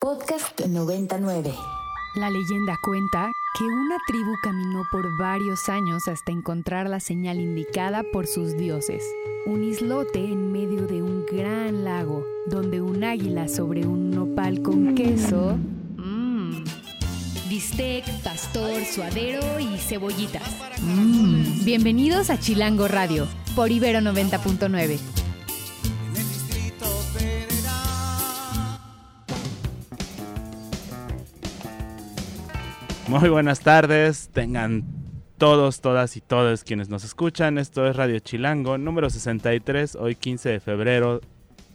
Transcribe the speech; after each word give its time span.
Podcast 0.00 0.58
99. 0.64 1.52
La 2.14 2.30
leyenda 2.30 2.78
cuenta 2.82 3.30
que 3.58 3.64
una 3.64 3.98
tribu 4.06 4.32
caminó 4.42 4.82
por 4.90 5.04
varios 5.18 5.68
años 5.68 6.08
hasta 6.08 6.32
encontrar 6.32 6.88
la 6.88 7.00
señal 7.00 7.38
indicada 7.38 8.02
por 8.10 8.26
sus 8.26 8.56
dioses. 8.56 9.04
Un 9.44 9.62
islote 9.62 10.24
en 10.24 10.52
medio 10.52 10.86
de 10.86 11.02
un 11.02 11.26
gran 11.26 11.84
lago, 11.84 12.24
donde 12.46 12.80
un 12.80 13.04
águila 13.04 13.46
sobre 13.46 13.86
un 13.86 14.10
nopal 14.10 14.62
con 14.62 14.94
queso... 14.94 15.58
Mmm. 15.98 16.64
Bistec, 17.50 18.06
pastor, 18.22 18.82
suadero 18.86 19.60
y 19.60 19.76
cebollitas. 19.76 20.50
Mmm. 20.80 21.62
Bienvenidos 21.66 22.30
a 22.30 22.40
Chilango 22.40 22.88
Radio, 22.88 23.28
por 23.54 23.70
Ibero 23.70 24.00
90.9. 24.00 25.19
Muy 33.10 33.28
buenas 33.28 33.58
tardes, 33.58 34.30
tengan 34.32 34.84
todos, 35.36 35.80
todas 35.80 36.16
y 36.16 36.20
todos 36.20 36.62
quienes 36.62 36.90
nos 36.90 37.02
escuchan. 37.02 37.58
Esto 37.58 37.84
es 37.88 37.96
Radio 37.96 38.20
Chilango, 38.20 38.78
número 38.78 39.10
63, 39.10 39.96
hoy 39.96 40.14
15 40.14 40.48
de 40.48 40.60
febrero, 40.60 41.20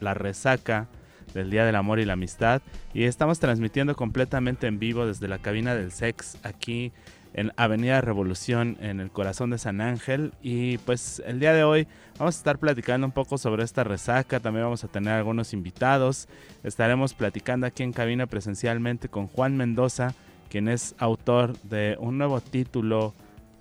la 0.00 0.14
resaca 0.14 0.88
del 1.34 1.50
Día 1.50 1.66
del 1.66 1.76
Amor 1.76 1.98
y 1.98 2.06
la 2.06 2.14
Amistad. 2.14 2.62
Y 2.94 3.04
estamos 3.04 3.38
transmitiendo 3.38 3.94
completamente 3.96 4.66
en 4.66 4.78
vivo 4.78 5.04
desde 5.04 5.28
la 5.28 5.36
cabina 5.36 5.74
del 5.74 5.92
Sex 5.92 6.38
aquí 6.42 6.90
en 7.34 7.52
Avenida 7.58 8.00
Revolución, 8.00 8.78
en 8.80 8.98
el 8.98 9.10
corazón 9.10 9.50
de 9.50 9.58
San 9.58 9.82
Ángel. 9.82 10.32
Y 10.40 10.78
pues 10.78 11.22
el 11.26 11.38
día 11.38 11.52
de 11.52 11.64
hoy 11.64 11.86
vamos 12.18 12.36
a 12.36 12.38
estar 12.38 12.56
platicando 12.56 13.06
un 13.06 13.12
poco 13.12 13.36
sobre 13.36 13.62
esta 13.62 13.84
resaca. 13.84 14.40
También 14.40 14.64
vamos 14.64 14.84
a 14.84 14.88
tener 14.88 15.12
algunos 15.12 15.52
invitados. 15.52 16.28
Estaremos 16.64 17.12
platicando 17.12 17.66
aquí 17.66 17.82
en 17.82 17.92
cabina 17.92 18.24
presencialmente 18.24 19.10
con 19.10 19.26
Juan 19.26 19.54
Mendoza 19.58 20.14
quien 20.48 20.68
es 20.68 20.94
autor 20.98 21.58
de 21.62 21.96
un 22.00 22.18
nuevo 22.18 22.40
título 22.40 23.14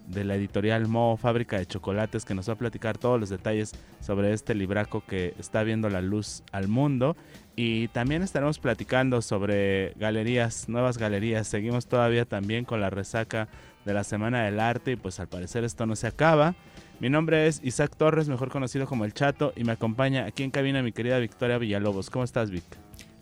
de 0.08 0.24
la 0.24 0.36
editorial 0.36 0.88
Mo 0.88 1.18
Fábrica 1.18 1.58
de 1.58 1.66
Chocolates, 1.66 2.26
que 2.26 2.36
nos 2.36 2.48
va 2.48 2.54
a 2.54 2.58
platicar 2.58 2.98
todos 2.98 3.20
los 3.20 3.30
detalles 3.30 3.74
sobre 4.02 4.34
este 4.34 4.54
libraco 4.54 5.04
que 5.06 5.34
está 5.40 5.64
viendo 5.64 5.90
la 5.90 6.02
luz 6.02 6.44
al 6.52 6.68
mundo. 6.68 7.16
Y 7.56 7.88
también 7.90 8.22
estaremos 8.22 8.60
platicando 8.60 9.22
sobre 9.22 9.94
galerías, 9.96 10.70
nuevas 10.70 10.98
galerías. 10.98 11.48
Seguimos 11.48 11.88
todavía 11.88 12.26
también 12.26 12.66
con 12.66 12.82
la 12.82 12.90
resaca 12.90 13.48
de 13.86 13.94
la 13.94 14.04
Semana 14.04 14.44
del 14.44 14.60
Arte 14.60 14.94
y 14.94 14.96
pues 14.96 15.20
al 15.20 15.28
parecer 15.28 15.64
esto 15.64 15.86
no 15.86 15.96
se 15.96 16.08
acaba. 16.08 16.56
Mi 17.00 17.10
nombre 17.10 17.48
es 17.48 17.62
Isaac 17.64 17.96
Torres, 17.98 18.30
mejor 18.30 18.50
conocido 18.50 18.88
como 18.88 19.06
El 19.06 19.14
Chato, 19.14 19.52
y 19.56 19.66
me 19.66 19.74
acompaña 19.74 20.26
aquí 20.26 20.44
en 20.44 20.52
cabina 20.52 20.82
mi 20.82 20.94
querida 20.94 21.20
Victoria 21.20 21.58
Villalobos. 21.58 22.10
¿Cómo 22.10 22.24
estás, 22.24 22.52
Vic? 22.52 22.64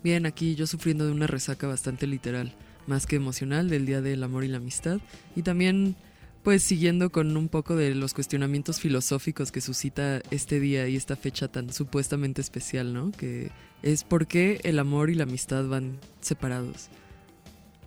Bien, 0.04 0.26
aquí 0.26 0.54
yo 0.56 0.68
sufriendo 0.68 1.06
de 1.06 1.12
una 1.12 1.28
resaca 1.28 1.66
bastante 1.66 2.06
literal 2.06 2.54
más 2.88 3.06
que 3.06 3.16
emocional 3.16 3.70
del 3.70 3.86
Día 3.86 4.02
del 4.02 4.24
Amor 4.24 4.44
y 4.44 4.48
la 4.48 4.58
Amistad. 4.58 5.00
Y 5.36 5.42
también, 5.44 5.96
pues 6.44 6.64
siguiendo 6.64 7.12
con 7.12 7.36
un 7.38 7.50
poco 7.50 7.76
de 7.76 7.96
los 7.96 8.14
cuestionamientos 8.14 8.80
filosóficos 8.80 9.52
que 9.52 9.62
suscita 9.62 10.22
este 10.32 10.60
día 10.60 10.88
y 10.88 10.96
esta 10.96 11.16
fecha 11.16 11.48
tan 11.48 11.72
supuestamente 11.72 12.42
especial, 12.42 12.94
¿no? 12.94 13.12
Que 13.12 13.52
es 13.82 14.04
por 14.04 14.28
qué 14.28 14.60
el 14.64 14.80
amor 14.80 15.10
y 15.10 15.16
la 15.16 15.24
amistad 15.24 15.68
van 15.68 16.00
separados. 16.22 16.90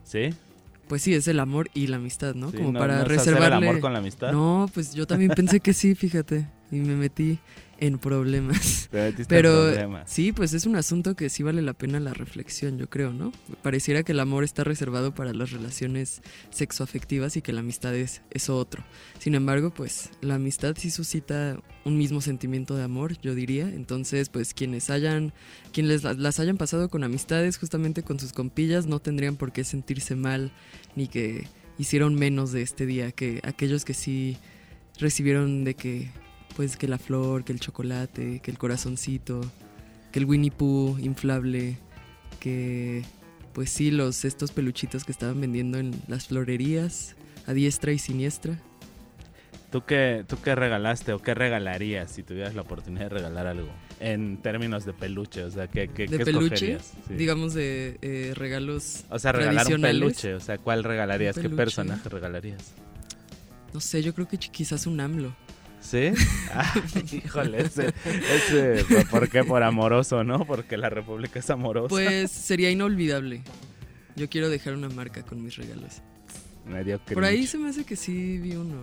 ¿Sí? 0.05 0.31
Pues 0.89 1.03
sí, 1.03 1.15
es 1.15 1.27
el 1.27 1.41
amor 1.41 1.69
y 1.75 1.89
la 1.89 1.97
amistad, 1.97 2.35
¿no? 2.35 2.53
Como 2.53 2.73
para 2.73 3.05
reservarle... 3.05 3.47
el 3.47 3.71
amor 3.71 3.81
con 3.81 3.93
la 3.93 3.99
amistad? 3.99 4.31
No, 4.33 4.71
pues 4.73 4.95
yo 4.95 5.07
también 5.07 5.33
pensé 5.33 5.59
que 5.59 5.73
sí, 5.73 5.95
fíjate. 5.97 6.47
Y 6.71 6.77
me 6.77 6.95
metí 6.95 7.39
en 7.79 7.99
problemas. 7.99 8.89
Pero 9.29 9.73
sí, 10.07 10.33
pues 10.33 10.53
es 10.53 10.67
un 10.67 10.77
asunto 10.77 11.15
que 11.15 11.29
sí 11.29 11.43
vale 11.43 11.63
la 11.63 11.75
pena 11.75 12.01
la 12.01 12.15
reflexión, 12.15 12.79
yo 12.79 12.89
creo, 12.89 13.13
¿no? 13.13 13.33
Pareciera 13.63 14.03
que 14.03 14.13
el 14.13 14.21
amor 14.21 14.45
está 14.45 14.65
reservado 14.65 15.15
para 15.15 15.33
las 15.33 15.51
relaciones 15.51 16.23
sexoafectivas 16.51 17.37
y 17.37 17.43
que 17.43 17.53
la 17.53 17.61
amistad 17.61 17.95
es 17.95 18.23
eso 18.31 18.57
otro. 18.57 18.85
Sin 19.19 19.35
embargo, 19.35 19.71
pues 19.71 20.11
la 20.21 20.37
amistad 20.37 20.75
sí 20.79 20.91
suscita 20.91 21.59
un 21.85 21.99
mismo 21.99 22.21
sentimiento 22.21 22.77
de 22.77 22.85
amor, 22.85 23.19
yo 23.21 23.35
diría. 23.35 23.69
Entonces, 23.69 24.29
pues 24.29 24.55
quienes 24.55 24.91
hayan, 24.91 25.33
quienes 25.73 26.05
las 26.05 26.41
hayan 26.41 26.57
pasado 26.57 26.89
con 26.89 27.05
amistades, 27.05 27.59
justamente 27.59 28.03
con 28.03 28.19
sus 28.19 28.33
compillas, 28.33 28.87
no 28.87 29.01
tendrían 29.01 29.37
por 29.37 29.53
qué 29.53 29.65
sentirse 29.65 30.17
mal 30.17 30.53
ni 30.95 31.09
que 31.09 31.47
hicieron 31.79 32.15
menos 32.15 32.53
de 32.53 32.63
este 32.63 32.87
día 32.87 33.13
que 33.13 33.41
aquellos 33.45 33.85
que 33.85 33.95
sí 33.95 34.39
recibieron 34.99 35.65
de 35.65 35.75
que 35.75 36.11
pues 36.57 36.79
que 36.79 36.89
la 36.89 36.97
flor, 36.97 37.45
que 37.45 37.53
el 37.53 37.61
chocolate, 37.61 38.41
que 38.41 38.51
el 38.51 38.57
corazoncito, 38.57 39.41
que 40.11 40.19
el 40.19 40.25
Winnie 40.25 40.51
Pooh 40.51 40.99
inflable, 40.99 41.77
que 42.41 43.05
pues 43.53 43.71
sí, 43.71 43.91
los 43.91 44.25
estos 44.25 44.53
peluchitos 44.53 45.05
que 45.05 45.13
estaban 45.13 45.41
vendiendo 45.41 45.79
en 45.79 45.93
las 46.09 46.29
florerías 46.29 47.15
a 47.47 47.53
diestra 47.53 47.93
y 47.93 47.99
siniestra. 47.99 48.59
¿Tú 49.71 49.85
qué, 49.85 50.25
¿Tú 50.27 50.37
qué 50.43 50.55
regalaste 50.55 51.13
o 51.13 51.19
qué 51.19 51.35
regalarías 51.35 52.11
si 52.11 52.23
tuvieras 52.23 52.55
la 52.55 52.63
oportunidad 52.63 53.05
de 53.05 53.09
regalar 53.11 53.47
algo? 53.47 53.69
En 54.01 54.39
términos 54.39 54.87
de 54.87 54.95
peluche, 54.95 55.45
o 55.45 55.51
sea, 55.51 55.69
¿qué, 55.69 55.89
qué, 55.89 56.07
¿De 56.07 56.25
peluche? 56.25 56.79
Digamos 57.11 57.53
de 57.53 57.99
eh, 58.01 58.33
regalos 58.35 59.05
O 59.11 59.19
sea, 59.19 59.33
regalar 59.33 59.67
un 59.75 59.83
peluche, 59.83 60.35
o 60.35 60.41
sea, 60.41 60.57
¿cuál 60.57 60.85
regalarías? 60.85 61.39
¿Qué 61.39 61.51
personaje 61.51 62.09
regalarías? 62.09 62.73
No 63.75 63.81
sé, 63.81 64.03
yo 64.03 64.15
creo 64.15 64.27
que 64.27 64.39
quizás 64.39 64.87
un 64.87 65.01
AMLO. 65.01 65.35
¿Sí? 65.81 66.13
Ah, 66.53 66.75
híjole, 67.13 67.63
ese, 67.63 67.93
¿por 69.11 69.29
qué? 69.29 69.45
Por 69.45 69.63
amoroso, 69.63 70.25
¿no? 70.25 70.45
Porque 70.47 70.77
la 70.77 70.91
República 70.91 71.39
es 71.39 71.51
amorosa. 71.51 71.89
Pues 71.89 72.31
sería 72.31 72.71
inolvidable. 72.71 73.43
Yo 74.17 74.29
quiero 74.29 74.49
dejar 74.49 74.75
una 74.75 74.89
marca 74.89 75.23
con 75.23 75.43
mis 75.43 75.57
regalos. 75.57 76.03
Medio 76.65 76.99
Por 76.99 77.25
ahí 77.25 77.47
se 77.47 77.59
me 77.59 77.69
hace 77.69 77.85
que 77.85 77.95
sí 77.97 78.39
vi 78.39 78.57
uno. 78.57 78.83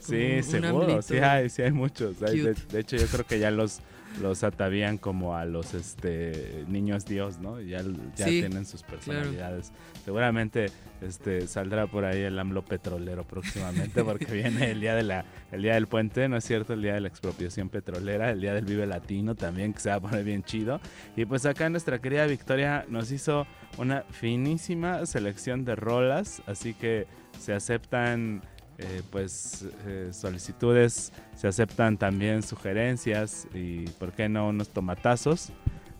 Sí, 0.00 0.42
seguro, 0.42 1.00
sí 1.00 1.16
hay, 1.16 1.48
sí 1.48 1.62
hay 1.62 1.72
muchos. 1.72 2.20
de, 2.20 2.54
hecho, 2.74 2.96
yo 2.96 3.06
creo 3.06 3.26
que 3.26 3.38
ya 3.38 3.50
los 3.50 3.80
los 4.20 4.44
atavían 4.44 4.98
como 4.98 5.36
a 5.36 5.44
los 5.44 5.74
este 5.74 6.64
niños 6.68 7.04
dios, 7.04 7.38
¿no? 7.38 7.60
Ya, 7.60 7.82
ya 8.16 8.26
tienen 8.26 8.64
sus 8.64 8.82
personalidades. 8.82 9.72
Seguramente 10.04 10.66
este 11.00 11.46
saldrá 11.46 11.86
por 11.86 12.04
ahí 12.04 12.20
el 12.20 12.38
AMLO 12.38 12.64
petrolero 12.64 13.24
próximamente 13.24 14.04
porque 14.04 14.26
viene 14.26 14.70
el 14.70 14.80
día 14.80 14.94
de 14.94 15.02
la 15.02 15.24
el 15.52 15.62
día 15.62 15.74
del 15.74 15.86
puente, 15.86 16.28
¿no 16.28 16.36
es 16.36 16.44
cierto? 16.44 16.74
El 16.74 16.82
día 16.82 16.94
de 16.94 17.00
la 17.00 17.08
expropiación 17.08 17.68
petrolera, 17.68 18.30
el 18.30 18.40
día 18.40 18.54
del 18.54 18.64
Vive 18.64 18.86
Latino 18.86 19.34
también 19.34 19.72
que 19.72 19.80
se 19.80 19.90
va 19.90 19.96
a 19.96 20.00
poner 20.00 20.24
bien 20.24 20.42
chido. 20.42 20.80
Y 21.16 21.24
pues 21.24 21.46
acá 21.46 21.68
nuestra 21.68 22.00
querida 22.00 22.26
Victoria 22.26 22.84
nos 22.88 23.10
hizo 23.10 23.46
una 23.78 24.02
finísima 24.02 25.04
selección 25.06 25.64
de 25.64 25.76
rolas, 25.76 26.42
así 26.46 26.74
que 26.74 27.06
se 27.38 27.52
aceptan 27.52 28.42
eh, 28.78 29.02
pues 29.10 29.66
eh, 29.86 30.10
solicitudes, 30.12 31.12
se 31.36 31.48
aceptan 31.48 31.96
también 31.96 32.42
sugerencias 32.42 33.46
y 33.54 33.84
por 33.98 34.12
qué 34.12 34.28
no 34.28 34.48
unos 34.48 34.70
tomatazos. 34.70 35.52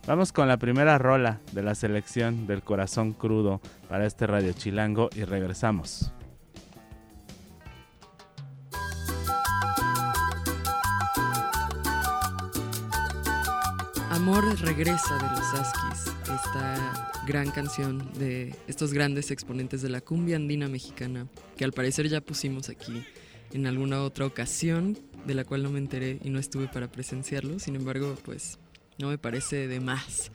Vamos 0.07 0.33
con 0.33 0.49
la 0.49 0.59
primera 0.59 0.99
rola 0.99 1.41
de 1.53 1.63
la 1.63 1.75
selección 1.75 2.47
del 2.47 2.63
corazón 2.63 3.13
crudo 3.13 3.61
para 3.89 4.05
este 4.07 4.27
Radio 4.27 4.53
Chilango 4.53 5.09
y 5.15 5.25
regresamos. 5.25 6.13
Amor 14.11 14.45
regresa 14.61 15.15
de 15.17 15.31
los 15.31 15.55
Askis, 15.55 16.15
esta 16.23 16.84
gran 17.27 17.51
canción 17.51 18.13
de 18.19 18.55
estos 18.67 18.93
grandes 18.93 19.31
exponentes 19.31 19.83
de 19.83 19.89
la 19.89 20.01
cumbia 20.01 20.37
andina 20.37 20.69
mexicana, 20.69 21.27
que 21.57 21.65
al 21.65 21.73
parecer 21.73 22.09
ya 22.09 22.21
pusimos 22.21 22.69
aquí 22.69 23.05
en 23.53 23.67
alguna 23.67 24.03
otra 24.03 24.27
ocasión, 24.27 24.99
de 25.27 25.35
la 25.35 25.45
cual 25.45 25.63
no 25.63 25.71
me 25.71 25.79
enteré 25.79 26.19
y 26.23 26.31
no 26.31 26.39
estuve 26.39 26.69
para 26.69 26.91
presenciarlo, 26.91 27.59
sin 27.59 27.77
embargo, 27.77 28.17
pues 28.25 28.59
no 28.99 29.09
me 29.09 29.19
parece 29.19 29.69
de 29.69 29.81
más. 29.81 30.31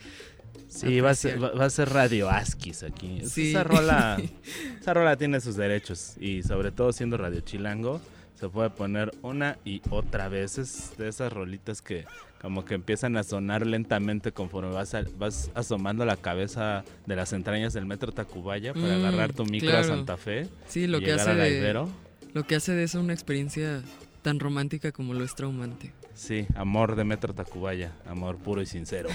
Sí, 0.67 0.99
va 0.99 1.11
a, 1.11 1.15
ser, 1.15 1.41
va 1.43 1.65
a, 1.65 1.69
ser, 1.69 1.89
Radio 1.89 2.29
Askis 2.29 2.83
aquí. 2.83 3.19
Esa, 3.21 3.63
rola, 3.63 4.17
esa 4.81 4.93
rola 4.93 5.15
tiene 5.15 5.41
sus 5.41 5.55
derechos 5.55 6.15
y 6.19 6.43
sobre 6.43 6.71
todo 6.71 6.91
siendo 6.91 7.17
Radio 7.17 7.41
Chilango 7.41 8.01
se 8.39 8.49
puede 8.49 8.69
poner 8.69 9.11
una 9.21 9.57
y 9.65 9.81
otra 9.89 10.29
vez. 10.29 10.57
Es 10.57 10.93
de 10.97 11.09
esas 11.09 11.33
rolitas 11.33 11.81
que 11.81 12.05
como 12.41 12.65
que 12.65 12.75
empiezan 12.75 13.17
a 13.17 13.23
sonar 13.23 13.65
lentamente 13.65 14.31
conforme 14.31 14.71
vas, 14.71 14.95
vas 15.17 15.51
asomando 15.55 16.05
la 16.05 16.17
cabeza 16.17 16.83
de 17.05 17.15
las 17.15 17.33
entrañas 17.33 17.73
del 17.73 17.85
metro 17.85 18.11
Tacubaya 18.11 18.73
para 18.73 18.97
mm, 18.97 19.05
agarrar 19.05 19.33
tu 19.33 19.45
micro 19.45 19.77
a 19.77 19.83
Santa 19.83 20.17
Fe. 20.17 20.47
Sí, 20.67 20.87
lo 20.87 20.99
que 20.99 21.13
hace 21.13 21.35
de, 21.35 21.87
lo 22.33 22.43
que 22.47 22.55
hace 22.55 22.73
de 22.73 22.83
eso 22.83 22.99
una 22.99 23.13
experiencia 23.13 23.81
tan 24.21 24.39
romántica 24.39 24.91
como 24.91 25.13
lo 25.13 25.23
es 25.23 25.35
traumante. 25.35 25.91
Sí, 26.13 26.45
amor 26.55 26.97
de 26.97 27.05
Metro 27.05 27.33
Tacubaya, 27.33 27.93
amor 28.05 28.37
puro 28.37 28.61
y 28.61 28.65
sincero. 28.65 29.09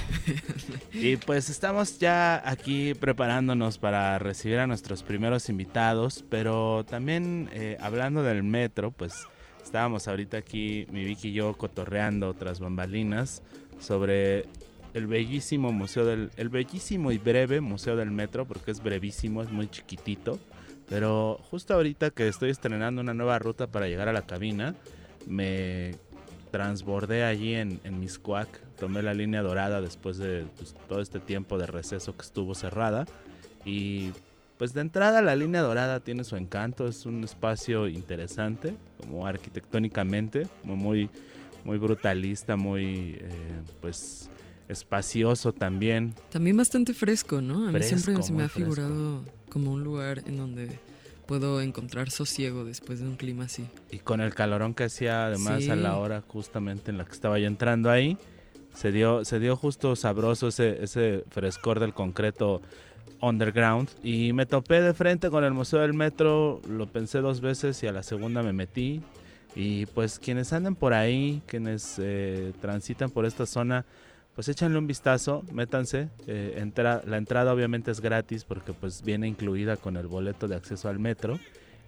y 0.92 1.16
pues 1.16 1.50
estamos 1.50 1.98
ya 1.98 2.42
aquí 2.48 2.94
preparándonos 2.94 3.76
para 3.76 4.18
recibir 4.18 4.58
a 4.58 4.66
nuestros 4.66 5.02
primeros 5.02 5.50
invitados, 5.50 6.24
pero 6.30 6.84
también 6.88 7.50
eh, 7.52 7.76
hablando 7.80 8.22
del 8.22 8.42
metro, 8.42 8.90
pues 8.90 9.26
estábamos 9.74 10.06
ahorita 10.06 10.36
aquí, 10.36 10.86
mi 10.92 11.04
Vicky 11.04 11.30
y 11.30 11.32
yo, 11.32 11.52
cotorreando 11.54 12.28
otras 12.28 12.60
bambalinas 12.60 13.42
sobre 13.80 14.44
el 14.92 15.08
bellísimo 15.08 15.72
museo 15.72 16.04
del, 16.04 16.30
el 16.36 16.48
bellísimo 16.48 17.10
y 17.10 17.18
breve 17.18 17.60
museo 17.60 17.96
del 17.96 18.12
metro, 18.12 18.46
porque 18.46 18.70
es 18.70 18.80
brevísimo, 18.80 19.42
es 19.42 19.50
muy 19.50 19.66
chiquitito. 19.68 20.38
Pero 20.88 21.40
justo 21.50 21.74
ahorita 21.74 22.10
que 22.10 22.28
estoy 22.28 22.50
estrenando 22.50 23.00
una 23.00 23.14
nueva 23.14 23.36
ruta 23.40 23.66
para 23.66 23.88
llegar 23.88 24.08
a 24.08 24.12
la 24.12 24.22
cabina, 24.22 24.76
me 25.26 25.96
transbordé 26.52 27.24
allí 27.24 27.56
en, 27.56 27.80
en 27.82 27.98
Miscuac, 27.98 28.48
tomé 28.78 29.02
la 29.02 29.12
línea 29.12 29.42
dorada 29.42 29.80
después 29.80 30.18
de 30.18 30.44
pues, 30.56 30.76
todo 30.88 31.00
este 31.00 31.18
tiempo 31.18 31.58
de 31.58 31.66
receso 31.66 32.16
que 32.16 32.22
estuvo 32.22 32.54
cerrada 32.54 33.06
y 33.64 34.12
pues 34.64 34.72
de 34.72 34.80
entrada 34.80 35.20
la 35.20 35.36
línea 35.36 35.60
dorada 35.60 36.00
tiene 36.00 36.24
su 36.24 36.36
encanto, 36.36 36.88
es 36.88 37.04
un 37.04 37.22
espacio 37.22 37.86
interesante, 37.86 38.74
como 38.98 39.26
arquitectónicamente, 39.26 40.48
muy, 40.62 41.10
muy 41.64 41.76
brutalista, 41.76 42.56
muy 42.56 43.18
eh, 43.20 43.28
pues 43.82 44.30
espacioso 44.70 45.52
también. 45.52 46.14
También 46.30 46.56
bastante 46.56 46.94
fresco, 46.94 47.42
¿no? 47.42 47.64
A 47.68 47.72
mí 47.72 47.72
Fresco, 47.72 47.98
siempre 47.98 48.22
se 48.22 48.32
me 48.32 48.44
ha 48.44 48.48
figurado 48.48 49.22
como 49.50 49.70
un 49.70 49.84
lugar 49.84 50.22
en 50.24 50.38
donde 50.38 50.78
puedo 51.26 51.60
encontrar 51.60 52.08
sosiego 52.10 52.64
después 52.64 53.00
de 53.00 53.06
un 53.06 53.16
clima 53.16 53.44
así. 53.44 53.66
Y 53.90 53.98
con 53.98 54.22
el 54.22 54.34
calorón 54.34 54.72
que 54.72 54.84
hacía 54.84 55.26
además 55.26 55.64
Sí. 55.64 55.68
a 55.70 55.76
la 55.76 55.98
hora 55.98 56.22
justamente 56.26 56.90
en 56.90 56.96
la 56.96 57.04
que 57.04 57.12
estaba 57.12 57.38
yo 57.38 57.48
entrando 57.48 57.90
ahí, 57.90 58.16
se 58.74 58.92
dio, 58.92 59.26
se 59.26 59.40
dio 59.40 59.56
justo 59.56 59.94
sabroso 59.94 60.48
ese, 60.48 60.82
ese 60.82 61.22
frescor 61.28 61.80
del 61.80 61.92
concreto 61.92 62.62
underground. 63.28 63.88
Y 64.02 64.32
me 64.32 64.46
topé 64.46 64.80
de 64.80 64.94
frente 64.94 65.30
con 65.30 65.44
el 65.44 65.52
Museo 65.52 65.80
del 65.80 65.94
Metro, 65.94 66.60
lo 66.68 66.86
pensé 66.86 67.18
dos 67.18 67.40
veces 67.40 67.82
y 67.82 67.86
a 67.86 67.92
la 67.92 68.02
segunda 68.02 68.42
me 68.42 68.52
metí. 68.52 69.02
Y 69.56 69.86
pues 69.86 70.18
quienes 70.18 70.52
anden 70.52 70.74
por 70.74 70.94
ahí, 70.94 71.42
quienes 71.46 71.96
eh, 71.98 72.52
transitan 72.60 73.10
por 73.10 73.24
esta 73.24 73.46
zona, 73.46 73.84
pues 74.34 74.48
échanle 74.48 74.78
un 74.78 74.86
vistazo, 74.88 75.44
métanse, 75.52 76.08
eh, 76.26 76.58
entra- 76.60 77.02
la 77.06 77.18
entrada 77.18 77.52
obviamente 77.54 77.92
es 77.92 78.00
gratis 78.00 78.44
porque 78.44 78.72
pues 78.72 79.02
viene 79.04 79.28
incluida 79.28 79.76
con 79.76 79.96
el 79.96 80.08
boleto 80.08 80.48
de 80.48 80.56
acceso 80.56 80.88
al 80.88 80.98
metro. 80.98 81.38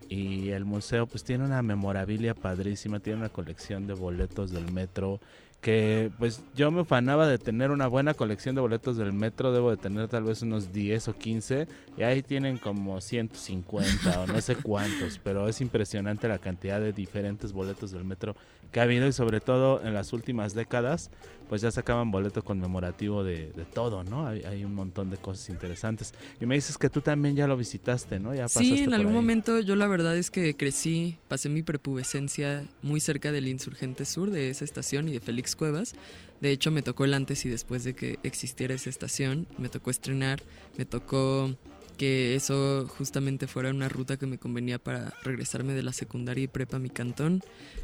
Y 0.09 0.51
el 0.51 0.65
museo 0.65 1.09
pues 1.09 1.25
tiene 1.25 1.45
una 1.45 1.63
memorabilia 1.63 2.35
padrísima, 2.35 3.01
tiene 3.01 3.19
una 3.19 3.29
colección 3.29 3.89
de 3.89 3.95
boletos 3.95 4.53
del 4.53 4.71
metro 4.71 5.19
que 5.61 6.11
pues 6.19 6.43
yo 6.55 6.71
me 6.71 6.83
ufanaba 6.83 7.27
de 7.27 7.39
tener 7.39 7.71
una 7.71 7.89
buena 7.89 8.15
colección 8.15 8.55
de 8.55 8.61
boletos 8.61 8.97
del 8.97 9.13
metro, 9.13 9.53
debo 9.53 9.71
de 9.71 9.77
tener 9.77 10.09
tal 10.09 10.25
vez 10.25 10.43
unos 10.43 10.73
10 10.73 11.09
o 11.09 11.15
15 11.17 11.67
y 11.97 12.03
ahí 12.03 12.23
tienen 12.23 12.59
como 12.59 13.01
150 13.01 14.21
o 14.21 14.27
no 14.27 14.41
sé 14.41 14.57
cuántos, 14.57 15.19
pero 15.25 15.49
es 15.49 15.61
impresionante 15.61 16.29
la 16.29 16.39
cantidad 16.39 16.81
de 16.81 16.93
diferentes 16.93 17.53
boletos 17.53 17.91
del 17.91 18.05
metro 18.05 18.37
que 18.71 18.81
ha 18.81 18.85
habido 18.85 19.07
y 19.09 19.13
sobre 19.13 19.41
todo 19.41 19.83
en 19.85 19.95
las 19.95 20.13
últimas 20.13 20.55
décadas 20.55 21.11
pues 21.49 21.63
ya 21.63 21.71
sacaban 21.71 22.11
boleto 22.11 22.43
conmemorativo 22.43 23.23
de, 23.25 23.53
de 23.53 23.65
todo, 23.65 24.03
¿no? 24.05 24.27
Hay, 24.27 24.43
hay 24.43 24.65
un 24.65 24.75
montón 24.75 25.11
de 25.11 25.17
cosas 25.17 25.49
interesantes. 25.49 26.13
Y 26.41 26.47
me 26.47 26.55
dices 26.57 26.77
que 26.79 26.91
tú 26.91 27.01
también 27.01 27.37
ya 27.37 27.47
lo 27.47 27.57
visitaste, 27.57 28.19
¿no? 28.19 28.35
Ya 28.35 28.49
Sí, 28.49 28.79
en 28.85 28.95
algún 28.95 29.13
ahí. 29.13 29.15
momento 29.15 29.61
yo 29.61 29.77
la 29.77 29.87
verdad 29.87 30.17
es 30.17 30.31
que 30.31 30.57
crecí, 30.57 31.19
pasé 31.29 31.49
mi 31.49 31.63
prepubescencia 31.63 32.65
muy 32.83 33.01
cerca 33.01 33.33
del 33.33 33.49
Insurgente 33.49 34.05
Sur 34.05 34.31
de 34.31 34.51
esa 34.51 34.65
estación 34.65 35.09
y 35.09 35.13
de 35.13 35.21
Félix 35.21 35.55
Cuevas. 35.57 35.95
De 36.41 36.51
hecho, 36.51 36.71
me 36.71 36.83
tocó 36.83 37.05
el 37.05 37.15
antes 37.15 37.47
y 37.47 37.49
después 37.49 37.85
de 37.85 37.95
que 37.95 38.19
existiera 38.23 38.75
esa 38.75 38.91
estación. 38.91 39.47
Me 39.57 39.69
tocó 39.69 39.91
estrenar, 39.91 40.43
me 40.77 40.85
tocó 40.85 41.55
que 41.97 42.35
eso 42.35 42.87
justamente 42.89 43.47
fuera 43.47 43.71
una 43.71 43.89
ruta 43.89 44.17
que 44.17 44.27
me 44.27 44.39
convenía 44.39 44.79
para 44.79 45.15
regresarme 45.23 45.75
de 45.75 45.83
la 45.83 45.93
secundaria 45.93 46.45
y 46.45 46.49
prepa 46.49 46.77
a 46.77 46.81
mi 46.81 46.91
cantón. 46.91 47.43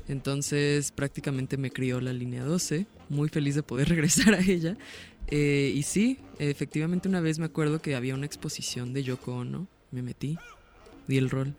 Entonces 0.09 0.93
prácticamente 0.93 1.57
me 1.57 1.71
crió 1.71 2.01
la 2.01 2.13
línea 2.13 2.45
12, 2.45 2.87
muy 3.09 3.29
feliz 3.29 3.55
de 3.55 3.63
poder 3.63 3.89
regresar 3.91 4.35
a 4.35 4.41
ella. 4.41 4.77
Eh, 5.29 5.73
y 5.75 5.83
sí, 5.83 6.19
efectivamente 6.39 7.09
una 7.09 7.21
vez 7.21 7.39
me 7.39 7.47
acuerdo 7.47 7.81
que 7.81 7.95
había 7.95 8.15
una 8.15 8.27
exposición 8.27 8.93
de 8.93 9.03
Yoko 9.03 9.37
Ono, 9.37 9.67
me 9.91 10.03
metí, 10.03 10.37
di 11.07 11.19
el 11.19 11.31
rol. 11.31 11.55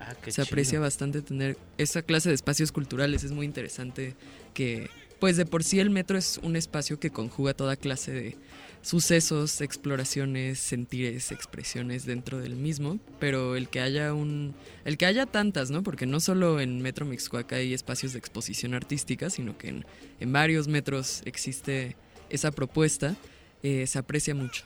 Ah, 0.00 0.14
qué 0.22 0.32
Se 0.32 0.42
aprecia 0.42 0.72
chido. 0.72 0.82
bastante 0.82 1.22
tener 1.22 1.56
esa 1.78 2.02
clase 2.02 2.28
de 2.28 2.34
espacios 2.34 2.72
culturales, 2.72 3.22
es 3.22 3.32
muy 3.32 3.46
interesante 3.46 4.16
que, 4.54 4.88
pues 5.20 5.36
de 5.36 5.46
por 5.46 5.62
sí 5.62 5.78
el 5.78 5.90
metro 5.90 6.18
es 6.18 6.38
un 6.42 6.56
espacio 6.56 6.98
que 6.98 7.10
conjuga 7.10 7.54
toda 7.54 7.76
clase 7.76 8.12
de 8.12 8.36
sucesos, 8.82 9.60
exploraciones, 9.60 10.58
sentires, 10.58 11.32
expresiones 11.32 12.04
dentro 12.04 12.40
del 12.40 12.56
mismo, 12.56 12.98
pero 13.18 13.56
el 13.56 13.68
que 13.68 13.80
haya 13.80 14.12
un 14.12 14.54
el 14.84 14.98
que 14.98 15.06
haya 15.06 15.26
tantas, 15.26 15.70
¿no? 15.70 15.82
Porque 15.82 16.06
no 16.06 16.20
solo 16.20 16.60
en 16.60 16.82
Metro 16.82 17.06
Mixcoac 17.06 17.52
hay 17.52 17.72
espacios 17.72 18.12
de 18.12 18.18
exposición 18.18 18.74
artística, 18.74 19.30
sino 19.30 19.56
que 19.56 19.68
en, 19.68 19.86
en 20.20 20.32
varios 20.32 20.68
metros 20.68 21.22
existe 21.24 21.96
esa 22.28 22.50
propuesta, 22.50 23.14
eh, 23.62 23.86
se 23.86 23.98
aprecia 23.98 24.34
mucho. 24.34 24.64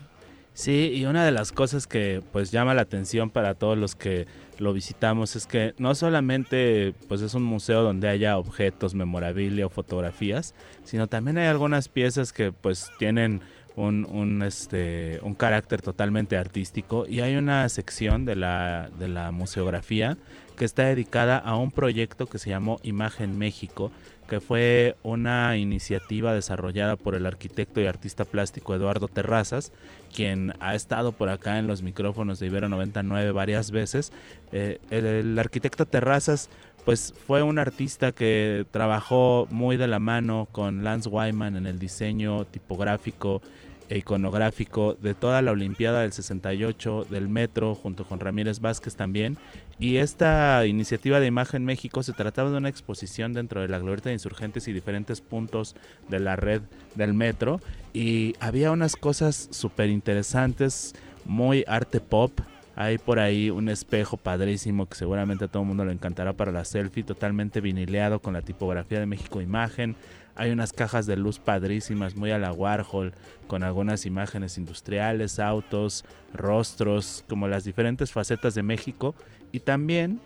Sí, 0.56 0.90
y 0.94 1.04
una 1.04 1.22
de 1.26 1.32
las 1.32 1.52
cosas 1.52 1.86
que 1.86 2.22
pues 2.32 2.50
llama 2.50 2.72
la 2.72 2.80
atención 2.80 3.28
para 3.28 3.52
todos 3.52 3.76
los 3.76 3.94
que 3.94 4.26
lo 4.58 4.72
visitamos 4.72 5.36
es 5.36 5.46
que 5.46 5.74
no 5.76 5.94
solamente 5.94 6.94
pues 7.08 7.20
es 7.20 7.34
un 7.34 7.42
museo 7.42 7.82
donde 7.82 8.08
haya 8.08 8.38
objetos, 8.38 8.94
memorabilia 8.94 9.66
o 9.66 9.68
fotografías, 9.68 10.54
sino 10.82 11.08
también 11.08 11.36
hay 11.36 11.48
algunas 11.48 11.90
piezas 11.90 12.32
que 12.32 12.52
pues 12.52 12.90
tienen 12.98 13.42
un, 13.76 14.06
un, 14.10 14.42
este, 14.42 15.20
un 15.22 15.34
carácter 15.34 15.82
totalmente 15.82 16.36
artístico 16.36 17.06
y 17.06 17.20
hay 17.20 17.36
una 17.36 17.68
sección 17.68 18.24
de 18.24 18.34
la, 18.34 18.90
de 18.98 19.08
la 19.08 19.30
museografía 19.30 20.16
que 20.56 20.64
está 20.64 20.84
dedicada 20.84 21.36
a 21.36 21.56
un 21.56 21.70
proyecto 21.70 22.26
que 22.26 22.38
se 22.38 22.48
llamó 22.48 22.80
Imagen 22.82 23.36
México, 23.38 23.92
que 24.26 24.40
fue 24.40 24.96
una 25.02 25.56
iniciativa 25.58 26.32
desarrollada 26.32 26.96
por 26.96 27.14
el 27.14 27.26
arquitecto 27.26 27.80
y 27.80 27.86
artista 27.86 28.24
plástico 28.24 28.74
Eduardo 28.74 29.06
Terrazas, 29.08 29.72
quien 30.14 30.54
ha 30.58 30.74
estado 30.74 31.12
por 31.12 31.28
acá 31.28 31.58
en 31.58 31.66
los 31.66 31.82
micrófonos 31.82 32.38
de 32.38 32.46
Ibero 32.46 32.70
99 32.70 33.30
varias 33.32 33.70
veces. 33.70 34.10
Eh, 34.52 34.80
el, 34.90 35.04
el 35.04 35.38
arquitecto 35.38 35.84
Terrazas 35.84 36.48
pues 36.86 37.12
fue 37.26 37.42
un 37.42 37.58
artista 37.58 38.12
que 38.12 38.64
trabajó 38.70 39.48
muy 39.50 39.76
de 39.76 39.88
la 39.88 39.98
mano 39.98 40.48
con 40.52 40.84
Lance 40.84 41.08
Wyman 41.08 41.56
en 41.56 41.66
el 41.66 41.80
diseño 41.80 42.44
tipográfico 42.44 43.42
iconográfico 43.90 44.94
de 44.94 45.14
toda 45.14 45.42
la 45.42 45.52
Olimpiada 45.52 46.02
del 46.02 46.12
68 46.12 47.06
del 47.10 47.28
Metro 47.28 47.74
junto 47.74 48.04
con 48.04 48.20
Ramírez 48.20 48.60
Vázquez 48.60 48.96
también 48.96 49.38
y 49.78 49.96
esta 49.96 50.64
iniciativa 50.66 51.20
de 51.20 51.26
Imagen 51.26 51.64
México 51.64 52.02
se 52.02 52.12
trataba 52.12 52.50
de 52.50 52.56
una 52.56 52.68
exposición 52.68 53.34
dentro 53.34 53.60
de 53.60 53.68
la 53.68 53.78
glorieta 53.78 54.08
de 54.08 54.14
insurgentes 54.14 54.68
y 54.68 54.72
diferentes 54.72 55.20
puntos 55.20 55.76
de 56.08 56.20
la 56.20 56.36
red 56.36 56.62
del 56.94 57.12
metro 57.12 57.60
y 57.92 58.34
había 58.40 58.70
unas 58.70 58.96
cosas 58.96 59.48
súper 59.50 59.90
interesantes, 59.90 60.94
muy 61.24 61.64
arte 61.66 62.00
pop. 62.00 62.40
Hay 62.74 62.98
por 62.98 63.18
ahí 63.18 63.48
un 63.48 63.70
espejo 63.70 64.18
padrísimo 64.18 64.86
que 64.86 64.96
seguramente 64.96 65.46
a 65.46 65.48
todo 65.48 65.62
el 65.62 65.68
mundo 65.68 65.84
le 65.84 65.92
encantará 65.92 66.34
para 66.34 66.52
la 66.52 66.66
selfie, 66.66 67.04
totalmente 67.04 67.62
vinileado 67.62 68.20
con 68.20 68.34
la 68.34 68.42
tipografía 68.42 69.00
de 69.00 69.06
México 69.06 69.40
Imagen. 69.40 69.96
Hay 70.36 70.50
unas 70.50 70.72
cajas 70.72 71.06
de 71.06 71.16
luz 71.16 71.38
padrísimas, 71.38 72.14
muy 72.14 72.30
a 72.30 72.38
la 72.38 72.52
Warhol, 72.52 73.12
con 73.46 73.62
algunas 73.62 74.06
imágenes 74.06 74.58
industriales, 74.58 75.38
autos, 75.38 76.04
rostros, 76.32 77.24
como 77.28 77.48
las 77.48 77.64
diferentes 77.64 78.12
facetas 78.12 78.54
de 78.54 78.62
México. 78.62 79.14
Y 79.50 79.60
también 79.60 80.20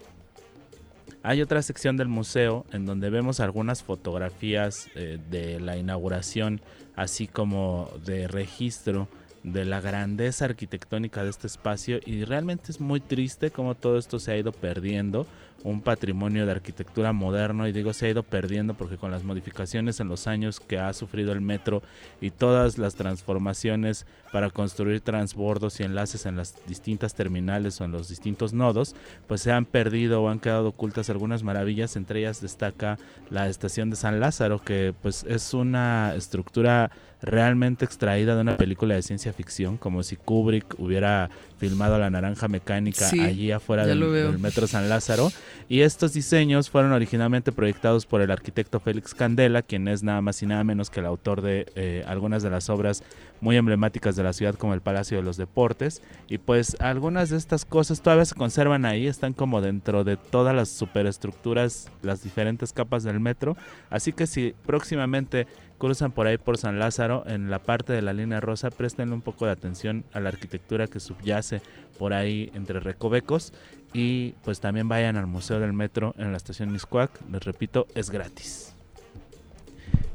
hay 1.23 1.43
otra 1.43 1.63
sección 1.63 1.97
del 1.97 2.09
museo 2.09 2.65
en 2.73 2.87
donde 2.87 3.11
vemos 3.11 3.41
algunas 3.41 3.83
fotografías 3.83 4.89
eh, 4.95 5.19
de 5.31 5.61
la 5.61 5.77
inauguración, 5.77 6.61
así 6.97 7.27
como 7.27 7.91
de 8.05 8.27
registro 8.27 9.09
de 9.43 9.65
la 9.65 9.81
grandeza 9.81 10.47
arquitectónica 10.47 11.23
de 11.25 11.31
este 11.31 11.47
espacio 11.47 11.99
y 12.05 12.25
realmente 12.25 12.71
es 12.71 12.81
muy 12.81 13.01
triste 13.01 13.51
cómo 13.51 13.75
todo 13.75 13.99
esto 13.99 14.19
se 14.19 14.33
ha 14.33 14.37
ido 14.37 14.53
perdiendo, 14.53 15.27
un 15.63 15.83
patrimonio 15.83 16.47
de 16.47 16.53
arquitectura 16.53 17.13
moderno 17.13 17.69
y 17.69 17.73
digo 17.73 17.93
se 17.93 18.07
ha 18.07 18.11
ido 18.11 18.23
perdiendo 18.23 18.75
porque 18.75 18.97
con 18.97 19.11
las 19.11 19.25
modificaciones 19.25 20.01
en 20.01 20.09
los 20.09 20.27
años 20.27 20.61
que 20.61 20.79
ha 20.79 20.93
sufrido 20.93 21.33
el 21.33 21.41
metro 21.41 21.83
y 22.21 22.31
todas 22.31 22.79
las 22.79 22.95
transformaciones 22.95 24.07
para 24.33 24.51
construir 24.51 25.01
transbordos 25.01 25.81
y 25.81 25.83
enlaces 25.83 26.25
en 26.27 26.37
las 26.37 26.55
distintas 26.67 27.15
terminales 27.15 27.81
o 27.81 27.85
en 27.85 27.93
los 27.93 28.09
distintos 28.09 28.53
nodos, 28.53 28.95
pues 29.27 29.41
se 29.41 29.53
han 29.53 29.65
perdido 29.65 30.23
o 30.23 30.29
han 30.29 30.39
quedado 30.39 30.69
ocultas 30.69 31.11
algunas 31.11 31.43
maravillas, 31.43 31.97
entre 31.97 32.21
ellas 32.21 32.41
destaca 32.41 32.99
la 33.29 33.49
estación 33.49 33.91
de 33.91 33.97
San 33.97 34.21
Lázaro 34.21 34.61
que 34.61 34.95
pues 35.03 35.25
es 35.25 35.53
una 35.53 36.15
estructura 36.15 36.91
realmente 37.23 37.85
extraída 37.85 38.35
de 38.35 38.41
una 38.41 38.57
película 38.57 38.95
de 38.95 39.03
ciencia 39.03 39.33
ficción, 39.33 39.77
como 39.77 40.03
si 40.03 40.17
Kubrick 40.17 40.75
hubiera 40.79 41.29
filmado 41.59 41.99
la 41.99 42.09
naranja 42.09 42.49
mecánica 42.49 43.07
Sí, 43.07 43.21
allí 43.21 43.53
afuera 43.53 43.87
del 43.87 44.39
metro 44.39 44.67
San 44.67 44.89
Lázaro. 44.89 45.31
Y 45.69 45.83
estos 45.83 46.13
diseños 46.13 46.71
fueron 46.71 46.93
originalmente 46.93 47.53
proyectados 47.53 48.07
por 48.07 48.21
el 48.21 48.31
arquitecto 48.31 48.81
Félix 48.81 49.15
Candela, 49.15 49.63
quien 49.63 49.89
es 49.89 50.03
nada 50.03 50.21
más 50.21 50.43
y 50.43 50.47
nada 50.47 50.65
menos 50.65 50.91
que 50.91 51.01
el 51.01 51.07
autor 51.07 51.43
de 51.43 51.67
eh, 51.75 52.05
algunas 52.07 52.43
de 52.43 52.51
las 52.51 52.69
obras 52.71 53.03
muy 53.41 53.57
emblemáticas 53.57 54.17
de 54.17 54.23
la 54.23 54.33
ciudad 54.33 54.55
como 54.55 54.75
el 54.75 54.81
Palacio 54.81 55.17
de 55.17 55.23
los 55.23 55.37
Deportes. 55.37 56.03
Y 56.29 56.39
pues 56.39 56.77
algunas 56.81 57.31
de 57.31 57.37
estas 57.37 57.65
cosas 57.65 58.03
todavía 58.03 58.25
se 58.25 58.35
conservan 58.35 58.85
ahí, 58.85 59.07
están 59.07 59.33
como 59.33 59.61
dentro 59.61 60.05
de 60.05 60.17
todas 60.17 60.55
las 60.55 60.69
superestructuras, 60.69 61.91
las 62.03 62.23
diferentes 62.23 62.73
capas 62.73 63.03
del 63.03 63.21
metro. 63.21 63.57
Así 63.89 64.13
que 64.13 64.27
si 64.27 64.55
próximamente 64.67 65.47
cruzan 65.79 66.13
por 66.13 66.27
ahí 66.27 66.37
por 66.37 66.59
San 66.59 66.79
Lázaro, 66.79 67.25
en 67.27 67.51
la 67.51 67.59
parte 67.59 67.93
de 67.93 68.03
la 68.03 68.13
línea 68.13 68.41
rosa, 68.41 68.71
presten 68.71 69.13
un 69.13 69.23
poco 69.23 69.47
de 69.47 69.53
atención 69.53 70.05
a 70.13 70.21
la 70.21 70.29
arquitectura 70.29 70.87
que 70.87 71.01
subyace 71.01 71.63
por 71.99 72.13
ahí 72.13 72.51
entre 72.55 72.81
recovecos 72.81 73.53
y 73.93 74.33
pues 74.45 74.61
también 74.61 74.89
vayan 74.89 75.17
al 75.17 75.27
Museo 75.27 75.61
del 75.61 75.73
Metro 75.73 76.15
en 76.19 76.31
la 76.31 76.37
estación 76.37 76.73
Miscuac, 76.73 77.11
les 77.31 77.45
repito, 77.45 77.87
es 77.95 78.11
gratis. 78.11 78.75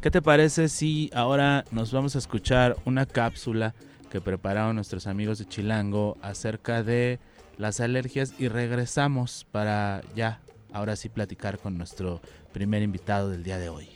¿Qué 0.01 0.11
te 0.11 0.21
parece 0.21 0.69
si 0.69 1.09
ahora 1.13 1.65
nos 1.71 1.91
vamos 1.91 2.15
a 2.15 2.19
escuchar 2.19 2.77
una 2.85 3.05
cápsula 3.05 3.73
que 4.11 4.21
prepararon 4.21 4.75
nuestros 4.75 5.07
amigos 5.07 5.39
de 5.39 5.45
Chilango 5.45 6.17
acerca 6.21 6.83
de 6.83 7.19
las 7.57 7.79
alergias 7.79 8.33
y 8.37 8.47
regresamos 8.47 9.47
para 9.51 10.01
ya, 10.15 10.41
ahora 10.71 10.95
sí, 10.95 11.09
platicar 11.09 11.57
con 11.57 11.77
nuestro 11.77 12.21
primer 12.53 12.83
invitado 12.83 13.29
del 13.29 13.43
día 13.43 13.57
de 13.57 13.69
hoy. 13.69 13.89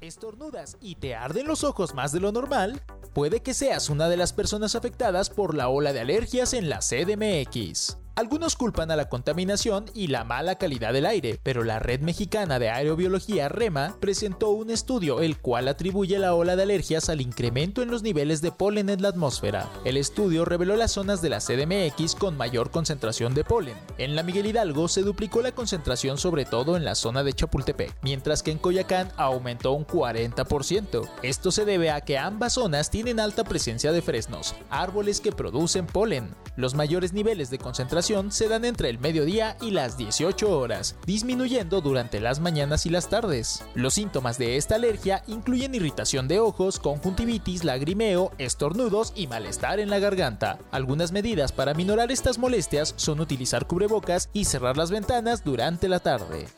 ¿Estornudas 0.00 0.78
y 0.80 0.96
te 0.96 1.14
arden 1.14 1.46
los 1.46 1.62
ojos 1.62 1.94
más 1.94 2.12
de 2.12 2.20
lo 2.20 2.32
normal? 2.32 2.80
Puede 3.12 3.40
que 3.40 3.54
seas 3.54 3.88
una 3.88 4.08
de 4.08 4.16
las 4.16 4.32
personas 4.32 4.74
afectadas 4.74 5.30
por 5.30 5.54
la 5.54 5.68
ola 5.68 5.92
de 5.92 6.00
alergias 6.00 6.54
en 6.54 6.68
la 6.68 6.78
CDMX. 6.78 7.98
Algunos 8.14 8.56
culpan 8.56 8.90
a 8.90 8.96
la 8.96 9.08
contaminación 9.08 9.86
y 9.94 10.08
la 10.08 10.22
mala 10.22 10.56
calidad 10.56 10.92
del 10.92 11.06
aire, 11.06 11.40
pero 11.42 11.64
la 11.64 11.78
Red 11.78 12.02
Mexicana 12.02 12.58
de 12.58 12.68
Aerobiología 12.68 13.48
REMA 13.48 13.96
presentó 14.00 14.50
un 14.50 14.68
estudio 14.68 15.20
el 15.20 15.38
cual 15.38 15.66
atribuye 15.66 16.18
la 16.18 16.34
ola 16.34 16.54
de 16.54 16.64
alergias 16.64 17.08
al 17.08 17.22
incremento 17.22 17.80
en 17.80 17.90
los 17.90 18.02
niveles 18.02 18.42
de 18.42 18.52
polen 18.52 18.90
en 18.90 19.00
la 19.00 19.08
atmósfera. 19.08 19.66
El 19.86 19.96
estudio 19.96 20.44
reveló 20.44 20.76
las 20.76 20.92
zonas 20.92 21.22
de 21.22 21.30
la 21.30 21.38
CDMX 21.38 22.14
con 22.14 22.36
mayor 22.36 22.70
concentración 22.70 23.32
de 23.32 23.44
polen. 23.44 23.78
En 23.96 24.14
la 24.14 24.22
Miguel 24.22 24.44
Hidalgo 24.44 24.88
se 24.88 25.00
duplicó 25.00 25.40
la 25.40 25.52
concentración 25.52 26.18
sobre 26.18 26.44
todo 26.44 26.76
en 26.76 26.84
la 26.84 26.94
zona 26.94 27.24
de 27.24 27.32
Chapultepec, 27.32 27.96
mientras 28.02 28.42
que 28.42 28.50
en 28.50 28.58
Coyacán 28.58 29.10
aumentó 29.16 29.72
un 29.72 29.86
40%. 29.86 31.08
Esto 31.22 31.50
se 31.50 31.64
debe 31.64 31.90
a 31.90 32.02
que 32.02 32.18
ambas 32.18 32.52
zonas 32.52 32.90
tienen 32.90 33.20
alta 33.20 33.44
presencia 33.44 33.90
de 33.90 34.02
fresnos, 34.02 34.54
árboles 34.68 35.22
que 35.22 35.32
producen 35.32 35.86
polen. 35.86 36.34
Los 36.56 36.74
mayores 36.74 37.14
niveles 37.14 37.48
de 37.48 37.56
concentración 37.56 38.01
se 38.02 38.48
dan 38.48 38.64
entre 38.64 38.88
el 38.88 38.98
mediodía 38.98 39.56
y 39.60 39.70
las 39.70 39.96
18 39.96 40.58
horas, 40.58 40.96
disminuyendo 41.06 41.80
durante 41.80 42.20
las 42.20 42.40
mañanas 42.40 42.84
y 42.84 42.90
las 42.90 43.08
tardes. 43.08 43.64
Los 43.74 43.94
síntomas 43.94 44.38
de 44.38 44.56
esta 44.56 44.74
alergia 44.74 45.22
incluyen 45.28 45.74
irritación 45.74 46.26
de 46.26 46.40
ojos, 46.40 46.80
conjuntivitis, 46.80 47.62
lagrimeo, 47.62 48.32
estornudos 48.38 49.12
y 49.14 49.28
malestar 49.28 49.78
en 49.78 49.88
la 49.88 50.00
garganta. 50.00 50.58
Algunas 50.72 51.12
medidas 51.12 51.52
para 51.52 51.74
minorar 51.74 52.10
estas 52.10 52.38
molestias 52.38 52.94
son 52.96 53.20
utilizar 53.20 53.66
cubrebocas 53.66 54.30
y 54.32 54.46
cerrar 54.46 54.76
las 54.76 54.90
ventanas 54.90 55.44
durante 55.44 55.88
la 55.88 56.00
tarde. 56.00 56.48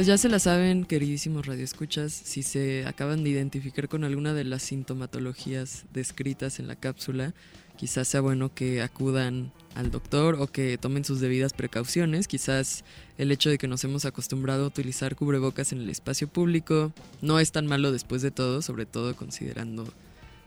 Pues 0.00 0.06
ya 0.06 0.16
se 0.16 0.30
la 0.30 0.38
saben, 0.38 0.86
queridísimos 0.86 1.44
radioescuchas, 1.44 2.10
si 2.10 2.42
se 2.42 2.86
acaban 2.86 3.22
de 3.22 3.28
identificar 3.28 3.86
con 3.86 4.02
alguna 4.02 4.32
de 4.32 4.44
las 4.44 4.62
sintomatologías 4.62 5.84
descritas 5.92 6.58
en 6.58 6.68
la 6.68 6.74
cápsula, 6.74 7.34
quizás 7.76 8.08
sea 8.08 8.22
bueno 8.22 8.54
que 8.54 8.80
acudan 8.80 9.52
al 9.74 9.90
doctor 9.90 10.36
o 10.40 10.46
que 10.46 10.78
tomen 10.78 11.04
sus 11.04 11.20
debidas 11.20 11.52
precauciones. 11.52 12.28
Quizás 12.28 12.82
el 13.18 13.30
hecho 13.30 13.50
de 13.50 13.58
que 13.58 13.68
nos 13.68 13.84
hemos 13.84 14.06
acostumbrado 14.06 14.64
a 14.64 14.68
utilizar 14.68 15.16
cubrebocas 15.16 15.70
en 15.72 15.80
el 15.80 15.90
espacio 15.90 16.28
público 16.28 16.94
no 17.20 17.38
es 17.38 17.52
tan 17.52 17.66
malo 17.66 17.92
después 17.92 18.22
de 18.22 18.30
todo, 18.30 18.62
sobre 18.62 18.86
todo 18.86 19.14
considerando, 19.14 19.86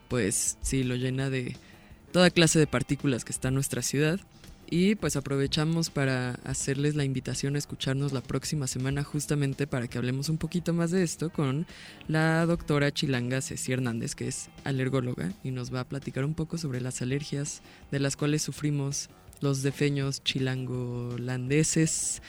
pues, 0.08 0.58
si 0.64 0.84
lo 0.84 0.96
llena 0.96 1.30
de 1.30 1.58
toda 2.12 2.32
clase 2.32 2.58
de 2.58 2.66
partículas 2.66 3.24
que 3.24 3.32
está 3.32 3.50
en 3.50 3.54
nuestra 3.54 3.84
ciudad. 3.84 4.20
Y 4.70 4.96
pues 4.96 5.16
aprovechamos 5.16 5.90
para 5.90 6.40
hacerles 6.44 6.96
la 6.96 7.04
invitación 7.04 7.56
a 7.56 7.60
escucharnos 7.60 8.12
la 8.12 8.22
próxima 8.22 8.66
semana 8.68 9.04
justamente 9.04 9.68
para 9.68 9.88
que 9.88 9.98
hablemos 9.98 10.30
un 10.30 10.38
poquito 10.38 10.74
más 10.74 10.92
de 10.92 11.04
esto 11.04 11.30
con 11.32 11.68
la 12.08 12.46
doctora 12.46 12.92
chilanga 12.92 13.42
Ceci 13.42 13.72
Hernández, 13.72 14.16
que 14.16 14.28
es 14.28 14.50
alergóloga 14.64 15.32
y 15.44 15.52
nos 15.52 15.74
va 15.74 15.82
a 15.82 15.84
platicar 15.84 16.26
un 16.26 16.34
poco 16.34 16.58
sobre 16.58 16.82
las 16.82 17.02
alergias 17.02 17.62
de 17.92 18.00
las 18.00 18.16
cuales 18.16 18.42
sufrimos 18.42 19.10
los 19.42 19.62
defeños 19.62 20.24
chilangolandeses 20.24 22.22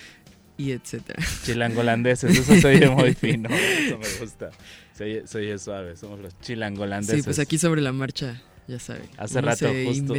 y 0.57 0.73
etcétera. 0.73 1.25
Chilangolandeses, 1.45 2.37
eso 2.37 2.55
se 2.55 2.67
oye 2.67 2.91
muy 2.91 3.15
fino, 3.21 3.49
eso 3.49 3.99
me 3.99 4.19
gusta. 4.21 4.51
Se 4.93 5.25
oye, 5.39 5.59
suave, 5.59 5.97
somos 5.97 6.21
los 6.21 6.39
chilangolandeses. 6.41 7.17
Sí, 7.17 7.23
pues 7.23 7.39
aquí 7.39 7.59
sobre 7.59 7.81
la 7.81 7.93
marcha 7.93 8.43
ya 8.67 8.79
sabe. 8.79 9.03
Hace 9.19 9.41
rato 9.41 9.67
justo, 9.85 10.15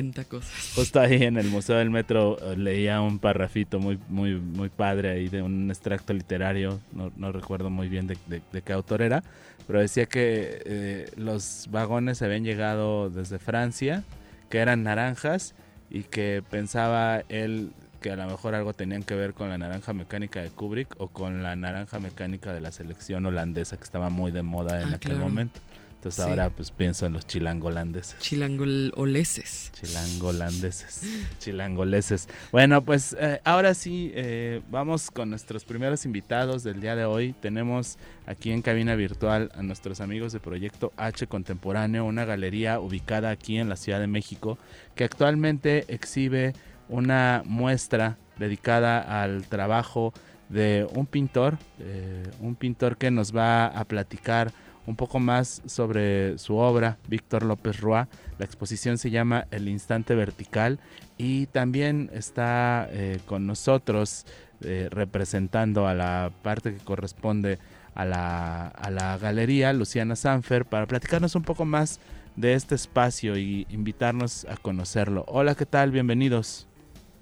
justo 0.76 1.00
ahí 1.00 1.24
en 1.24 1.38
el 1.38 1.48
Museo 1.48 1.78
del 1.78 1.90
Metro 1.90 2.38
eh, 2.40 2.56
leía 2.58 3.02
un 3.02 3.20
parrafito 3.20 3.80
muy, 3.80 4.00
muy, 4.10 4.36
muy 4.36 4.70
padre 4.70 5.10
ahí 5.10 5.30
de 5.30 5.42
un 5.42 5.70
extracto 5.70 6.14
literario, 6.14 6.80
no, 6.94 7.12
no 7.16 7.32
recuerdo 7.32 7.70
muy 7.70 7.90
bien 7.90 8.08
de, 8.08 8.18
de, 8.28 8.62
qué 8.62 8.74
autor 8.74 9.02
era, 9.02 9.24
pero 9.68 9.80
decía 9.80 10.06
que 10.06 10.62
eh, 10.66 11.12
los 11.16 11.68
vagones 11.72 12.22
habían 12.22 12.44
llegado 12.44 13.10
desde 13.10 13.40
Francia, 13.40 14.04
que 14.50 14.60
eran 14.60 14.84
naranjas 14.84 15.56
y 15.90 16.04
que 16.04 16.44
pensaba 16.50 17.24
él 17.30 17.72
que 18.06 18.12
a 18.12 18.16
lo 18.16 18.28
mejor 18.28 18.54
algo 18.54 18.72
tenían 18.74 19.02
que 19.02 19.16
ver 19.16 19.34
con 19.34 19.50
la 19.50 19.58
naranja 19.58 19.92
mecánica 19.92 20.40
de 20.40 20.52
Kubrick 20.52 20.94
o 21.00 21.08
con 21.08 21.42
la 21.42 21.56
naranja 21.56 21.98
mecánica 21.98 22.54
de 22.54 22.62
la 22.62 22.72
selección 22.72 23.26
holandesa 23.26 23.78
que 23.78 23.84
estaba 23.84 24.12
muy 24.12 24.32
de 24.32 24.44
moda 24.44 24.80
en 24.84 24.90
ah, 24.90 24.98
aquel 24.98 25.18
momento. 25.18 25.60
Entonces 26.06 26.24
ahora 26.24 26.52
pues 26.52 26.70
pienso 26.70 27.08
en 27.08 27.14
los 27.14 27.26
chilangolandeses. 27.26 28.20
Chilangoleses. 28.20 29.72
Chilangolandeses. 29.74 31.02
Chilangoleses. 31.40 32.30
Bueno, 32.52 32.84
pues 32.84 33.18
eh, 33.20 33.42
ahora 33.44 33.74
sí, 33.74 34.12
eh, 34.14 34.62
vamos 34.70 35.10
con 35.10 35.32
nuestros 35.32 35.66
primeros 35.66 36.06
invitados 36.06 36.62
del 36.64 36.80
día 36.80 36.96
de 36.96 37.06
hoy. 37.06 37.34
Tenemos 37.42 37.98
aquí 38.28 38.52
en 38.52 38.62
cabina 38.62 38.94
virtual 38.94 39.52
a 39.56 39.64
nuestros 39.64 40.00
amigos 40.00 40.32
de 40.32 40.40
Proyecto 40.40 40.94
H 40.96 41.26
Contemporáneo, 41.26 42.06
una 42.06 42.24
galería 42.24 42.80
ubicada 42.80 43.32
aquí 43.32 43.58
en 43.58 43.68
la 43.68 43.76
Ciudad 43.76 44.00
de 44.00 44.06
México, 44.06 44.60
que 44.94 45.06
actualmente 45.06 45.86
exhibe 45.88 46.54
una 46.88 47.42
muestra 47.48 48.20
dedicada 48.38 49.24
al 49.24 49.48
trabajo 49.48 50.14
de 50.50 50.88
un 50.94 51.08
pintor, 51.08 51.58
eh, 51.80 52.30
un 52.42 52.54
pintor 52.54 52.96
que 52.98 53.10
nos 53.10 53.36
va 53.36 53.66
a 53.66 53.86
platicar 53.86 54.52
un 54.86 54.96
poco 54.96 55.20
más 55.20 55.62
sobre 55.66 56.38
su 56.38 56.58
obra, 56.58 56.98
Víctor 57.08 57.44
López 57.44 57.80
Roa. 57.80 58.08
La 58.38 58.46
exposición 58.46 58.98
se 58.98 59.10
llama 59.10 59.48
El 59.52 59.68
Instante 59.68 60.16
Vertical 60.16 60.80
y 61.18 61.48
también 61.48 62.10
está 62.14 62.88
eh, 62.92 63.20
con 63.26 63.48
nosotros 63.48 64.26
eh, 64.62 64.88
representando 64.92 65.88
a 65.88 65.94
la 65.94 66.32
parte 66.42 66.74
que 66.74 66.84
corresponde 66.84 67.60
a 67.94 68.06
la, 68.06 68.68
a 68.68 68.90
la 68.92 69.18
galería, 69.18 69.74
Luciana 69.74 70.16
Sanfer, 70.16 70.66
para 70.66 70.86
platicarnos 70.86 71.36
un 71.36 71.44
poco 71.44 71.66
más 71.66 72.00
de 72.36 72.54
este 72.54 72.76
espacio 72.76 73.38
y 73.38 73.66
invitarnos 73.70 74.46
a 74.46 74.58
conocerlo. 74.58 75.24
Hola, 75.28 75.56
¿qué 75.56 75.66
tal? 75.66 75.92
Bienvenidos. 75.92 76.68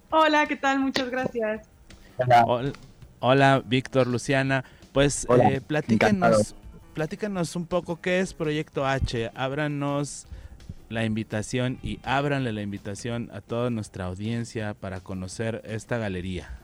Hola, 0.10 0.46
¿qué 0.48 0.56
tal? 0.56 0.80
Muchas 0.80 1.10
gracias. 1.10 1.68
Hola, 3.20 3.64
Víctor, 3.66 4.08
Luciana. 4.08 4.64
Pues 4.92 5.26
eh, 5.30 5.62
platícanos 5.66 6.56
platícanos 6.94 7.56
un 7.56 7.66
poco 7.66 8.00
qué 8.00 8.20
es 8.20 8.34
Proyecto 8.34 8.86
H. 8.86 9.32
Ábranos 9.36 10.28
la 10.90 11.06
invitación 11.06 11.80
y 11.82 12.00
ábranle 12.04 12.54
la 12.54 12.62
invitación 12.62 13.30
a 13.34 13.42
toda 13.42 13.70
nuestra 13.70 14.06
audiencia 14.06 14.76
para 14.76 15.00
conocer 15.00 15.62
esta 15.66 15.98
galería. 15.98 16.60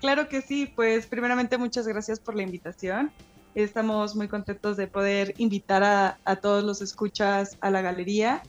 Claro 0.00 0.28
que 0.28 0.42
sí, 0.42 0.70
pues 0.74 1.06
primeramente 1.06 1.56
muchas 1.56 1.86
gracias 1.86 2.20
por 2.20 2.34
la 2.36 2.42
invitación. 2.42 3.10
Estamos 3.54 4.14
muy 4.14 4.28
contentos 4.28 4.76
de 4.76 4.86
poder 4.86 5.34
invitar 5.38 5.82
a, 6.24 6.36
todos 6.36 6.62
los 6.64 6.82
escuchas 6.82 7.56
a 7.60 7.70
la 7.70 7.80
galería. 7.80 8.42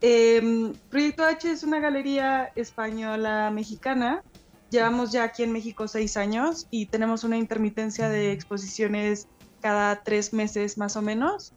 Em, 0.00 0.72
Proyecto 0.90 1.24
H 1.24 1.50
es 1.50 1.62
una 1.62 1.80
galería 1.80 2.50
española 2.56 3.50
mexicana. 3.50 4.22
Llevamos 4.70 5.12
ya 5.12 5.24
aquí 5.24 5.42
en 5.42 5.52
México 5.52 5.88
seis 5.88 6.16
años 6.16 6.66
y 6.70 6.86
tenemos 6.86 7.24
una 7.24 7.36
intermitencia 7.36 8.08
de 8.08 8.32
exposiciones 8.32 9.28
cada 9.60 10.02
tres 10.02 10.32
meses 10.32 10.78
más 10.78 10.96
o 10.96 11.02
menos, 11.02 11.52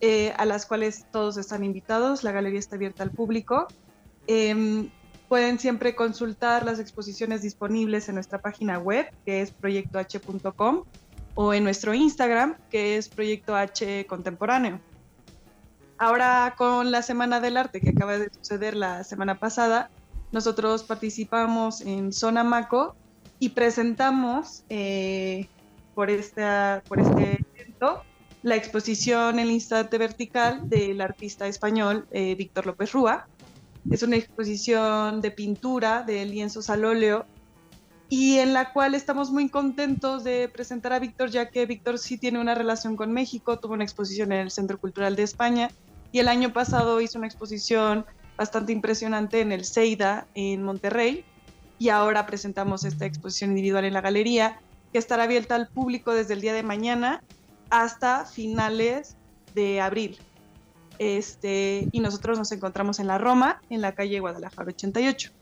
eh, 0.00 0.32
a 0.36 0.44
las 0.44 0.66
cuales 0.66 1.06
todos 1.10 1.36
están 1.36 1.64
invitados. 1.64 2.24
La 2.24 2.32
galería 2.32 2.58
está 2.58 2.76
abierta 2.76 3.02
al 3.02 3.10
público. 3.10 3.66
Em, 4.26 4.90
pueden 5.28 5.58
siempre 5.58 5.94
consultar 5.94 6.64
las 6.64 6.78
exposiciones 6.78 7.42
disponibles 7.42 8.08
en 8.08 8.14
nuestra 8.16 8.40
página 8.40 8.78
web, 8.78 9.06
que 9.24 9.42
es 9.42 9.50
proyectoh.com, 9.50 10.84
o 11.34 11.54
en 11.54 11.64
nuestro 11.64 11.94
Instagram, 11.94 12.56
que 12.70 12.96
es 12.96 13.08
Proyecto 13.08 13.54
Contemporáneo. 14.06 14.80
Ahora 15.98 16.54
con 16.58 16.90
la 16.90 17.02
Semana 17.02 17.40
del 17.40 17.56
Arte 17.56 17.80
que 17.80 17.90
acaba 17.90 18.18
de 18.18 18.30
suceder 18.30 18.76
la 18.76 19.02
semana 19.04 19.38
pasada, 19.38 19.90
nosotros 20.30 20.82
participamos 20.82 21.80
en 21.80 22.12
Zona 22.12 22.44
Maco 22.44 22.94
y 23.38 23.50
presentamos 23.50 24.62
eh, 24.68 25.48
por, 25.96 26.10
esta, 26.10 26.82
por 26.86 27.00
este 27.00 27.42
evento 27.56 28.02
la 28.42 28.54
exposición 28.54 29.38
El 29.38 29.50
Instante 29.50 29.96
Vertical 29.96 30.68
del 30.68 31.00
artista 31.00 31.48
español 31.48 32.06
eh, 32.10 32.34
Víctor 32.34 32.66
López 32.66 32.92
Rúa. 32.92 33.26
Es 33.90 34.02
una 34.02 34.16
exposición 34.16 35.22
de 35.22 35.30
pintura 35.30 36.02
de 36.02 36.26
lienzos 36.26 36.68
al 36.68 36.84
óleo 36.84 37.24
y 38.10 38.36
en 38.36 38.52
la 38.52 38.74
cual 38.74 38.94
estamos 38.94 39.30
muy 39.30 39.48
contentos 39.48 40.22
de 40.22 40.50
presentar 40.50 40.92
a 40.92 40.98
Víctor, 40.98 41.30
ya 41.30 41.48
que 41.48 41.64
Víctor 41.64 41.98
sí 41.98 42.18
tiene 42.18 42.40
una 42.40 42.54
relación 42.54 42.94
con 42.94 43.10
México, 43.10 43.58
tuvo 43.58 43.72
una 43.72 43.84
exposición 43.84 44.32
en 44.32 44.40
el 44.40 44.50
Centro 44.50 44.78
Cultural 44.78 45.16
de 45.16 45.22
España 45.22 45.70
y 46.12 46.18
el 46.18 46.28
año 46.28 46.52
pasado 46.52 47.00
hizo 47.00 47.16
una 47.16 47.26
exposición 47.26 48.04
bastante 48.36 48.70
impresionante 48.72 49.40
en 49.40 49.50
el 49.50 49.64
Seida 49.64 50.26
en 50.34 50.62
Monterrey 50.62 51.24
y 51.78 51.88
ahora 51.88 52.26
presentamos 52.26 52.84
esta 52.84 53.06
exposición 53.06 53.50
individual 53.50 53.86
en 53.86 53.94
la 53.94 54.02
galería 54.02 54.60
que 54.96 55.00
estará 55.00 55.24
abierta 55.24 55.56
al 55.56 55.68
público 55.68 56.14
desde 56.14 56.32
el 56.32 56.40
día 56.40 56.54
de 56.54 56.62
mañana 56.62 57.22
hasta 57.68 58.24
finales 58.24 59.14
de 59.54 59.78
abril. 59.82 60.16
Este, 60.98 61.86
y 61.92 62.00
nosotros 62.00 62.38
nos 62.38 62.50
encontramos 62.52 62.98
en 62.98 63.06
la 63.06 63.18
Roma, 63.18 63.60
en 63.68 63.82
la 63.82 63.94
calle 63.94 64.20
Guadalajara 64.20 64.70
88. 64.70 65.32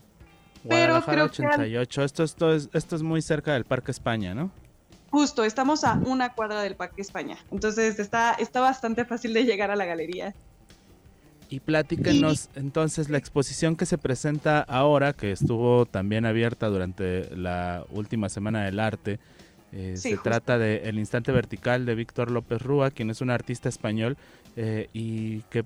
Pero 0.67 1.01
creo 1.05 1.25
88. 1.27 2.03
Esto, 2.03 2.23
esto, 2.25 2.53
es, 2.53 2.67
esto 2.73 2.97
es 2.97 3.01
muy 3.01 3.21
cerca 3.21 3.53
del 3.53 3.63
Parque 3.63 3.91
España, 3.91 4.35
¿no? 4.35 4.51
Justo, 5.09 5.45
estamos 5.45 5.85
a 5.85 5.93
una 6.05 6.33
cuadra 6.33 6.61
del 6.61 6.75
Parque 6.75 7.01
España. 7.01 7.37
Entonces 7.49 7.97
está, 7.97 8.33
está 8.33 8.59
bastante 8.59 9.05
fácil 9.05 9.33
de 9.33 9.45
llegar 9.45 9.71
a 9.71 9.77
la 9.77 9.85
galería. 9.85 10.35
Y 11.47 11.61
platíquenos 11.61 12.49
entonces 12.55 13.09
la 13.09 13.17
exposición 13.17 13.77
que 13.77 13.85
se 13.85 13.97
presenta 13.97 14.59
ahora, 14.59 15.13
que 15.13 15.31
estuvo 15.31 15.85
también 15.85 16.25
abierta 16.25 16.67
durante 16.67 17.33
la 17.37 17.85
última 17.91 18.27
semana 18.27 18.65
del 18.65 18.81
arte. 18.81 19.17
Eh, 19.75 19.97
se 19.97 20.15
trata 20.15 20.57
de 20.57 20.87
El 20.87 20.97
Instante 20.97 21.33
Vertical 21.33 21.85
de 21.85 21.95
Víctor 21.95 22.31
López 22.31 22.61
Rúa, 22.61 22.91
quien 22.91 23.09
es 23.09 23.19
un 23.19 23.29
artista 23.29 23.67
español 23.67 24.15
eh, 24.55 24.89
y 24.93 25.41
que 25.49 25.65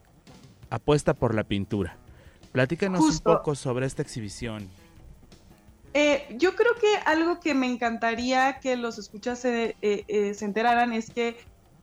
apuesta 0.72 1.14
por 1.14 1.36
la 1.36 1.44
pintura. 1.44 1.96
Platícanos 2.52 3.02
un 3.02 3.20
poco 3.20 3.54
sobre 3.54 3.86
esta 3.86 4.02
exhibición. 4.02 4.68
Eh, 5.94 6.26
yo 6.40 6.56
creo 6.56 6.74
que 6.74 6.88
algo 7.06 7.40
que 7.40 7.54
me 7.54 7.68
encantaría 7.68 8.60
que 8.60 8.76
los 8.78 8.98
escuchas 8.98 9.38
se, 9.38 9.76
se 9.80 10.46
enteraran 10.46 10.92
es 10.92 11.12
que 11.12 11.38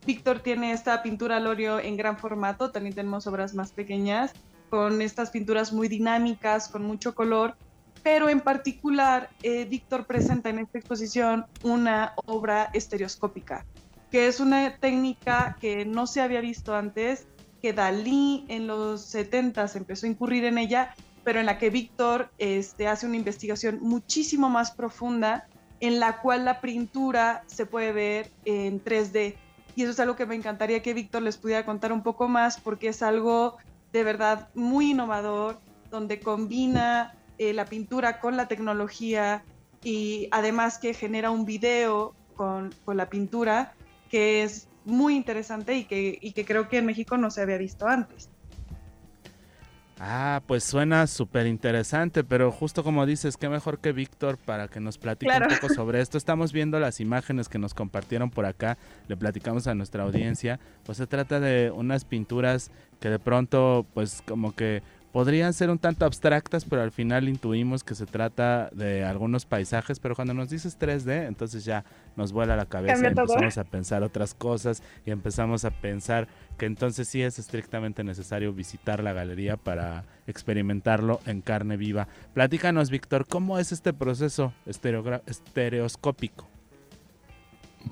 Víctor 0.05 0.41
tiene 0.41 0.73
esta 0.73 1.05
pintura 1.05 1.37
al 1.37 1.47
óleo 1.47 1.79
en 1.79 1.97
gran 1.97 2.19
formato, 2.19 2.73
también 2.73 2.95
tenemos 2.95 3.29
obras 3.29 3.55
más 3.55 3.71
pequeñas, 3.71 4.33
con 4.69 5.01
estas 5.01 5.31
pinturas 5.31 5.73
muy 5.73 5.87
dinámicas, 5.87 6.69
con 6.69 6.85
mucho 6.85 7.15
color, 7.15 7.57
pero 8.07 8.29
en 8.29 8.41
particular 8.41 9.31
eh, 9.43 9.65
Víctor 9.65 10.07
presenta 10.07 10.49
en 10.49 10.61
esta 10.61 10.79
exposición 10.79 11.45
una 11.65 12.13
obra 12.27 12.71
estereoscópica, 12.73 13.67
que 14.13 14.29
es 14.29 14.39
una 14.39 14.77
técnica 14.77 15.57
que 15.61 15.85
no 15.85 16.07
se 16.07 16.21
había 16.21 16.41
visto 16.41 16.77
antes, 16.77 17.27
que 17.61 17.73
Dalí 17.73 18.45
en 18.47 18.69
los 18.69 19.01
70 19.07 19.67
empezó 19.75 20.07
a 20.07 20.11
incurrir 20.11 20.45
en 20.45 20.57
ella, 20.57 20.95
pero 21.25 21.41
en 21.41 21.47
la 21.47 21.59
que 21.59 21.69
Víctor 21.69 22.31
este, 22.39 22.87
hace 22.87 23.07
una 23.07 23.17
investigación 23.17 23.81
muchísimo 23.83 24.49
más 24.51 24.71
profunda, 24.71 25.49
en 25.81 25.99
la 25.99 26.21
cual 26.21 26.45
la 26.45 26.61
pintura 26.61 27.43
se 27.49 27.67
puede 27.67 27.91
ver 27.91 28.31
en 28.45 28.85
3D 28.85 29.35
y 29.75 29.83
eso 29.83 29.91
es 29.91 29.99
algo 29.99 30.15
que 30.15 30.27
me 30.27 30.37
encantaría 30.37 30.81
que 30.81 30.95
Víctor 30.95 31.23
les 31.23 31.39
pudiera 31.39 31.67
contar 31.67 31.93
un 31.93 32.05
poco 32.05 32.29
más 32.29 32.61
porque 32.61 32.87
es 32.87 33.03
algo 33.03 33.57
de 33.93 34.05
verdad 34.05 34.49
muy 34.55 34.93
innovador, 34.93 35.59
donde 35.91 36.21
combina 36.21 37.16
eh, 37.39 37.53
la 37.53 37.65
pintura 37.67 38.21
con 38.21 38.37
la 38.37 38.49
tecnología 38.49 39.45
y 39.83 40.29
además 40.31 40.79
que 40.79 40.95
genera 40.95 41.31
un 41.31 41.45
video 41.45 42.15
con, 42.37 42.75
con 42.85 42.97
la 42.97 43.09
pintura 43.09 43.75
que 44.11 44.43
es 44.43 44.69
muy 44.85 45.17
interesante 45.17 45.75
y 45.75 45.85
que, 45.85 46.19
y 46.21 46.33
que 46.33 46.45
creo 46.45 46.69
que 46.69 46.79
en 46.79 46.87
México 46.87 47.17
no 47.17 47.31
se 47.31 47.43
había 47.43 47.59
visto 47.59 47.87
antes. 47.87 48.31
Ah, 49.99 50.43
pues 50.47 50.63
suena 50.63 51.07
súper 51.07 51.47
interesante, 51.47 52.23
pero 52.23 52.53
justo 52.53 52.85
como 52.85 53.07
dices, 53.07 53.39
qué 53.39 53.49
mejor 53.49 53.79
que 53.79 53.93
Víctor 53.93 54.37
para 54.37 54.69
que 54.69 54.79
nos 54.79 54.99
platique 54.99 55.33
un 55.33 55.59
poco 55.59 55.73
sobre 55.73 56.03
esto. 56.03 56.19
Estamos 56.19 56.53
viendo 56.53 56.79
las 56.79 57.01
imágenes 57.01 57.49
que 57.49 57.59
nos 57.59 57.73
compartieron 57.73 58.31
por 58.31 58.45
acá, 58.45 58.77
le 59.09 59.17
platicamos 59.17 59.67
a 59.67 59.75
nuestra 59.75 60.03
audiencia. 60.03 60.61
Pues 60.85 60.99
se 60.99 61.07
trata 61.07 61.41
de 61.41 61.71
unas 61.71 62.05
pinturas 62.05 62.71
que 63.01 63.09
de 63.09 63.19
pronto, 63.19 63.87
pues 63.95 64.23
como 64.27 64.55
que 64.55 64.83
podrían 65.17 65.55
ser 65.55 65.71
un 65.71 65.79
tanto 65.79 66.05
abstractas, 66.05 66.67
pero 66.67 66.83
al 66.83 66.93
final 66.93 67.27
intuimos 67.27 67.83
que 67.83 67.95
se 67.95 68.05
trata 68.05 68.69
de 68.75 69.03
algunos 69.03 69.47
paisajes, 69.47 69.99
pero 69.99 70.15
cuando 70.15 70.35
nos 70.35 70.51
dices 70.51 70.79
3D, 70.79 71.27
entonces 71.27 71.65
ya 71.65 71.87
nos 72.17 72.33
vuela 72.33 72.55
la 72.55 72.67
cabeza 72.67 73.03
y 73.03 73.07
empezamos 73.07 73.57
a 73.57 73.65
pensar 73.65 74.03
otras 74.03 74.35
cosas 74.35 74.83
y 75.07 75.13
empezamos 75.13 75.65
a 75.65 75.71
pensar 75.71 76.29
que 76.59 76.67
entonces 76.67 77.09
sí 77.09 77.23
es 77.23 77.39
estrictamente 77.39 78.05
necesario 78.05 78.53
visitar 78.53 79.03
la 79.03 79.15
galería 79.15 79.57
para 79.57 80.05
experimentarlo 80.27 81.21
en 81.25 81.41
carne 81.41 81.79
viva. 81.79 82.09
Platícanos, 82.35 82.91
Víctor, 82.91 83.27
¿cómo 83.27 83.59
es 83.59 83.73
este 83.73 83.95
proceso 83.95 84.53
estereoscópico? 84.67 86.47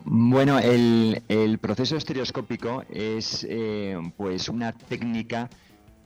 Bueno, 0.05 0.59
el, 0.59 1.59
proceso 1.59 1.97
estereoscópico 1.97 2.85
es 2.91 3.47
eh, 3.49 3.97
pues 4.19 4.51
una 4.51 4.73
técnica 4.73 5.49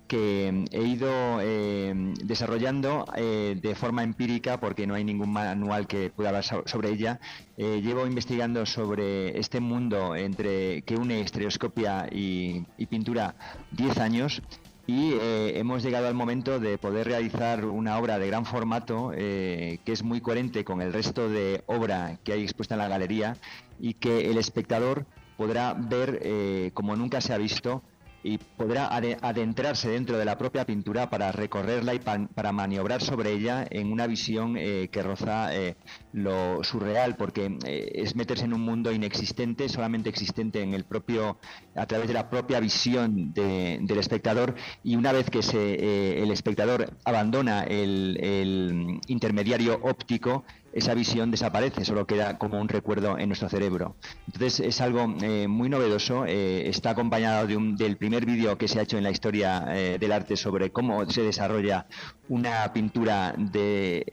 que 0.08 0.64
he 0.72 0.82
ido 0.82 1.40
eh, 1.40 2.14
desarrollando 2.24 3.04
eh, 3.14 3.56
de 3.60 3.74
forma 3.74 4.02
empírica 4.02 4.58
porque 4.58 4.86
no 4.86 4.94
hay 4.94 5.04
ningún 5.04 5.30
manual 5.30 5.86
que 5.86 6.10
pueda 6.10 6.30
hablar 6.30 6.44
sobre 6.44 6.88
ella. 6.88 7.20
Eh, 7.56 7.80
llevo 7.82 8.06
investigando 8.06 8.66
sobre 8.66 9.38
este 9.38 9.60
mundo 9.60 10.16
entre 10.16 10.82
que 10.82 10.96
une 10.96 11.20
estereoscopia 11.20 12.08
y, 12.10 12.64
pintura 12.88 13.34
10 13.72 13.98
años 13.98 14.42
y 14.86 15.12
hemos 15.20 15.82
llegado 15.82 16.08
al 16.08 16.14
momento 16.14 16.58
de 16.58 16.78
poder 16.78 17.06
realizar 17.06 17.66
una 17.66 17.98
obra 17.98 18.18
de 18.18 18.26
gran 18.28 18.46
formato 18.46 19.10
que 19.10 19.78
es 19.84 20.02
muy 20.02 20.22
coherente 20.22 20.64
con 20.64 20.80
el 20.80 20.94
resto 20.94 21.28
de 21.28 21.62
obra 21.66 22.18
que 22.24 22.32
hay 22.32 22.42
expuesta 22.42 22.74
en 22.74 22.78
la 22.78 22.88
galería 22.88 23.36
y 23.78 23.92
que 23.92 24.30
el 24.30 24.38
espectador 24.38 25.04
podrá 25.36 25.74
ver 25.74 26.72
como 26.72 26.96
nunca 26.96 27.20
se 27.20 27.34
ha 27.34 27.36
visto 27.36 27.82
y 28.22 28.38
podrá 28.38 28.88
adentrarse 28.94 29.90
dentro 29.90 30.18
de 30.18 30.24
la 30.24 30.36
propia 30.36 30.64
pintura 30.64 31.08
para 31.08 31.30
recorrerla 31.30 31.94
y 31.94 32.00
para 32.00 32.52
maniobrar 32.52 33.00
sobre 33.00 33.32
ella 33.32 33.66
en 33.70 33.92
una 33.92 34.06
visión 34.06 34.56
eh, 34.56 34.88
que 34.90 35.02
roza 35.02 35.54
eh, 35.54 35.76
lo 36.12 36.62
surreal, 36.64 37.16
porque 37.16 37.56
eh, 37.64 37.92
es 37.94 38.16
meterse 38.16 38.44
en 38.44 38.54
un 38.54 38.62
mundo 38.62 38.90
inexistente, 38.90 39.68
solamente 39.68 40.08
existente 40.08 40.62
en 40.62 40.74
el 40.74 40.84
propio, 40.84 41.38
a 41.76 41.86
través 41.86 42.08
de 42.08 42.14
la 42.14 42.28
propia 42.28 42.58
visión 42.60 43.32
del 43.32 43.98
espectador, 43.98 44.54
y 44.82 44.96
una 44.96 45.12
vez 45.12 45.30
que 45.30 45.42
se, 45.42 46.22
el 46.22 46.30
espectador 46.30 46.96
abandona 47.04 47.62
el 47.62 49.00
intermediario 49.06 49.78
óptico, 49.82 50.44
esa 50.72 50.94
visión 50.94 51.30
desaparece, 51.30 51.84
solo 51.84 52.06
queda 52.06 52.38
como 52.38 52.60
un 52.60 52.68
recuerdo 52.68 53.18
en 53.18 53.28
nuestro 53.28 53.48
cerebro. 53.48 53.96
Entonces 54.26 54.60
es 54.60 54.80
algo 54.80 55.14
eh, 55.22 55.48
muy 55.48 55.68
novedoso, 55.68 56.26
eh, 56.26 56.68
está 56.68 56.90
acompañado 56.90 57.46
de 57.46 57.56
un, 57.56 57.76
del 57.76 57.96
primer 57.96 58.26
vídeo 58.26 58.58
que 58.58 58.68
se 58.68 58.78
ha 58.78 58.82
hecho 58.82 58.98
en 58.98 59.04
la 59.04 59.10
historia 59.10 59.64
eh, 59.68 59.98
del 59.98 60.12
arte 60.12 60.36
sobre 60.36 60.70
cómo 60.70 61.08
se 61.10 61.22
desarrolla 61.22 61.86
una 62.28 62.72
pintura 62.72 63.34
de, 63.36 64.04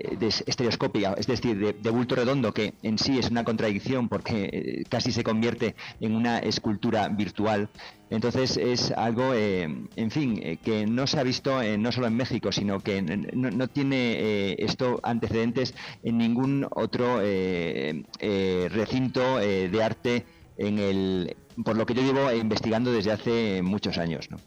estereoscópica, 0.45 1.15
es 1.17 1.27
decir, 1.27 1.75
de, 1.75 1.89
bulto 1.89 2.15
redondo, 2.15 2.53
que 2.53 2.73
en 2.83 2.97
sí 2.97 3.19
es 3.19 3.29
una 3.29 3.43
contradicción 3.43 4.09
porque 4.09 4.83
casi 4.89 5.11
se 5.11 5.23
convierte 5.23 5.75
en 5.99 6.15
una 6.15 6.39
escultura 6.39 7.07
virtual. 7.09 7.69
Entonces 8.09 8.57
es 8.57 8.91
algo, 8.91 9.33
en 9.33 10.11
fin, 10.11 10.59
que 10.63 10.85
no 10.85 11.07
se 11.07 11.19
ha 11.19 11.23
visto 11.23 11.61
no 11.77 11.91
solo 11.91 12.07
en 12.07 12.15
México, 12.15 12.51
sino 12.51 12.79
que 12.79 13.01
no, 13.01 13.67
tiene 13.67 14.53
esto 14.59 14.99
antecedentes 15.03 15.73
en 16.03 16.17
ningún 16.17 16.67
otro 16.71 17.19
eh, 17.21 18.03
eh, 18.19 18.67
recinto 18.71 19.39
eh, 19.39 19.69
de 19.69 19.83
arte 19.83 20.25
en 20.57 20.79
el, 20.79 21.35
por 21.63 21.75
lo 21.75 21.85
que 21.85 21.93
yo 21.93 22.01
llevo 22.01 22.31
investigando 22.31 22.91
desde 22.91 23.11
hace 23.11 23.61
muchos 23.61 23.97
años. 23.97 24.29
¿no? 24.29 24.37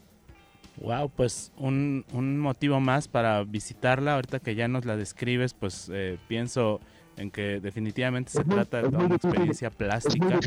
Wow, 0.81 1.09
pues 1.09 1.51
un, 1.57 2.05
un, 2.13 2.39
motivo 2.39 2.79
más 2.79 3.07
para 3.07 3.43
visitarla. 3.43 4.15
Ahorita 4.15 4.39
que 4.39 4.55
ya 4.55 4.67
nos 4.67 4.85
la 4.85 4.95
describes, 4.95 5.53
pues 5.53 5.91
pienso 6.27 6.79
en 7.17 7.31
que 7.31 7.59
definitivamente 7.59 8.31
se 8.31 8.43
trata 8.45 8.81
de 8.81 8.87
una 8.87 9.15
experiencia 9.15 9.69
plástica. 9.69 10.39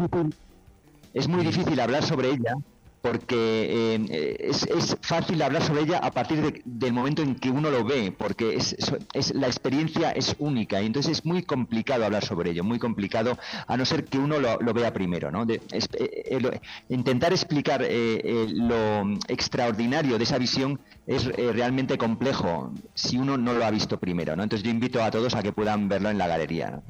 Es 1.12 1.28
muy 1.28 1.44
difícil 1.44 1.78
hablar 1.78 2.02
sobre 2.02 2.30
ella 2.30 2.56
porque 3.02 3.98
eh, 4.08 4.36
es, 4.40 4.96
fácil 5.02 5.42
hablar 5.42 5.62
sobre 5.62 5.82
ella 5.82 5.98
a 5.98 6.12
partir 6.12 6.62
del 6.64 6.92
momento 6.92 7.20
en 7.20 7.34
que 7.34 7.50
uno 7.50 7.68
lo 7.68 7.84
ve, 7.84 8.14
porque 8.16 8.54
es, 8.54 8.76
la 9.34 9.48
experiencia 9.48 10.12
es 10.12 10.36
única 10.38 10.80
y 10.80 10.86
entonces 10.86 11.18
es 11.18 11.26
muy 11.26 11.42
complicado 11.42 12.04
hablar 12.04 12.24
sobre 12.24 12.52
ello, 12.52 12.62
muy 12.62 12.78
complicado, 12.78 13.36
a 13.66 13.76
no 13.76 13.84
ser 13.84 14.04
que 14.04 14.18
uno 14.18 14.38
lo, 14.38 14.72
vea 14.72 14.92
primero. 14.92 15.32
¿no? 15.32 15.42
Eh, 15.42 15.60
eh, 15.72 16.60
intentar 16.88 17.32
explicar 17.32 17.82
lo 17.82 19.18
extraordinario 19.26 20.16
de 20.16 20.24
esa 20.24 20.38
visión 20.38 20.80
es 21.06 21.24
realmente 21.24 21.98
complejo 21.98 22.72
si 22.94 23.18
uno 23.18 23.36
no 23.36 23.52
lo 23.52 23.64
ha 23.64 23.70
visto 23.72 23.98
primero. 23.98 24.36
¿no? 24.36 24.44
Entonces 24.44 24.64
yo 24.64 24.70
invito 24.70 25.02
a 25.02 25.10
todos 25.10 25.34
a 25.34 25.42
que 25.42 25.52
puedan 25.52 25.88
verlo 25.88 26.08
en 26.08 26.18
la 26.18 26.28
galería. 26.28 26.80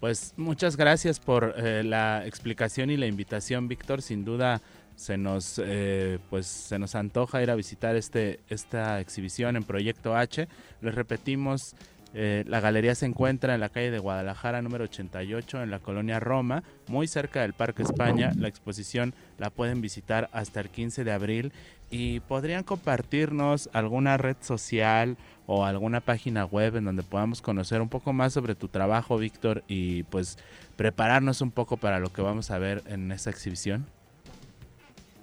Pues 0.00 0.34
muchas 0.36 0.76
gracias 0.76 1.18
por 1.18 1.54
la 1.58 2.26
explicación 2.26 2.90
y 2.90 2.96
la 2.96 3.06
invitación, 3.06 3.68
Víctor. 3.68 4.00
Sin 4.02 4.24
duda 4.24 4.62
se 5.00 5.16
nos 5.16 5.60
eh, 5.64 6.18
pues 6.28 6.46
se 6.46 6.78
nos 6.78 6.94
antoja 6.94 7.42
ir 7.42 7.50
a 7.50 7.54
visitar 7.54 7.96
este 7.96 8.40
esta 8.50 9.00
exhibición 9.00 9.56
en 9.56 9.64
Proyecto 9.64 10.14
H. 10.14 10.46
Les 10.82 10.94
repetimos 10.94 11.74
Eh, 12.12 12.42
la 12.48 12.58
galería 12.58 12.96
se 12.96 13.06
encuentra 13.06 13.54
en 13.54 13.60
la 13.60 13.68
calle 13.68 13.92
de 13.92 14.00
Guadalajara 14.00 14.62
número 14.62 14.82
88 14.84 15.62
en 15.62 15.70
la 15.70 15.78
colonia 15.78 16.18
Roma, 16.18 16.64
muy 16.88 17.06
cerca 17.06 17.42
del 17.42 17.52
Parque 17.52 17.84
España. 17.84 18.32
La 18.36 18.48
exposición 18.48 19.14
la 19.38 19.50
pueden 19.50 19.80
visitar 19.80 20.28
hasta 20.32 20.58
el 20.58 20.70
15 20.70 21.04
de 21.04 21.12
abril 21.12 21.52
y 21.88 22.18
podrían 22.18 22.64
compartirnos 22.64 23.70
alguna 23.72 24.16
red 24.16 24.36
social 24.40 25.16
o 25.46 25.64
alguna 25.64 26.00
página 26.00 26.44
web 26.44 26.74
en 26.76 26.84
donde 26.84 27.04
podamos 27.04 27.42
conocer 27.42 27.80
un 27.80 27.88
poco 27.88 28.12
más 28.12 28.32
sobre 28.32 28.56
tu 28.56 28.66
trabajo, 28.66 29.16
Víctor, 29.16 29.62
y 29.68 30.02
pues 30.04 30.36
prepararnos 30.74 31.40
un 31.42 31.52
poco 31.52 31.76
para 31.76 32.00
lo 32.00 32.12
que 32.12 32.22
vamos 32.22 32.50
a 32.50 32.58
ver 32.58 32.82
en 32.86 33.12
esa 33.12 33.30
exhibición. 33.30 33.86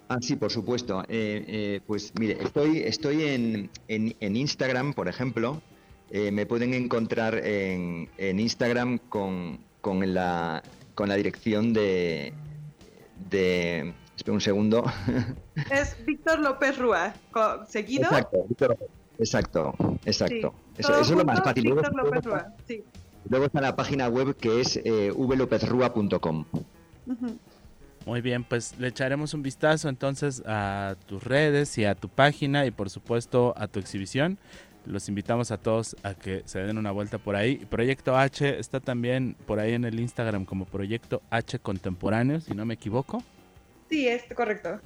Ah, 0.08 0.18
sí, 0.20 0.36
por 0.36 0.50
supuesto. 0.50 1.02
Eh, 1.02 1.44
eh, 1.46 1.80
pues 1.86 2.12
mire, 2.18 2.38
estoy, 2.42 2.78
estoy 2.78 3.24
en, 3.24 3.70
en 3.88 4.36
Instagram, 4.36 4.94
por 4.94 5.08
ejemplo, 5.08 5.60
eh, 6.10 6.30
me 6.30 6.46
pueden 6.46 6.72
encontrar 6.72 7.34
en, 7.34 8.08
Instagram 8.18 8.98
con, 8.98 9.58
con, 9.80 10.14
la, 10.14 10.62
con 10.94 11.08
la 11.08 11.16
dirección 11.16 11.72
de, 11.72 12.32
de... 13.30 13.92
Espera 14.16 14.34
un 14.34 14.40
segundo. 14.40 14.84
Es 15.70 15.96
Víctor 16.04 16.40
López 16.40 16.78
Rúa, 16.78 17.14
seguido. 17.68 18.04
Exacto, 18.04 18.46
exacto, 19.18 19.74
exacto. 20.04 20.54
Eso, 20.76 21.00
es 21.00 21.10
lo 21.10 21.24
más 21.24 21.40
fácil. 21.40 21.64
Víctor 21.64 21.94
López 21.94 22.24
Rúa, 22.24 22.54
sí. 22.66 22.82
Luego 23.28 23.46
está 23.46 23.60
la 23.60 23.76
página 23.76 24.08
web 24.08 24.34
que 24.34 24.60
es 24.60 24.80
eh, 24.82 25.12
vlopezrua.com. 25.14 26.46
Muy 28.08 28.22
bien, 28.22 28.42
pues 28.42 28.74
le 28.78 28.88
echaremos 28.88 29.34
un 29.34 29.42
vistazo 29.42 29.90
entonces 29.90 30.42
a 30.46 30.96
tus 31.04 31.22
redes 31.22 31.76
y 31.76 31.84
a 31.84 31.94
tu 31.94 32.08
página 32.08 32.64
y 32.64 32.70
por 32.70 32.88
supuesto 32.88 33.52
a 33.54 33.68
tu 33.68 33.80
exhibición. 33.80 34.38
Los 34.86 35.10
invitamos 35.10 35.50
a 35.50 35.58
todos 35.58 35.94
a 36.02 36.14
que 36.14 36.40
se 36.46 36.60
den 36.60 36.78
una 36.78 36.90
vuelta 36.90 37.18
por 37.18 37.36
ahí. 37.36 37.56
Proyecto 37.68 38.16
H 38.16 38.58
está 38.58 38.80
también 38.80 39.36
por 39.44 39.60
ahí 39.60 39.74
en 39.74 39.84
el 39.84 40.00
Instagram 40.00 40.46
como 40.46 40.64
Proyecto 40.64 41.20
H 41.28 41.58
Contemporáneo, 41.58 42.40
si 42.40 42.54
no 42.54 42.64
me 42.64 42.72
equivoco. 42.72 43.22
Sí, 43.90 44.08
es 44.08 44.22
correcto. 44.34 44.80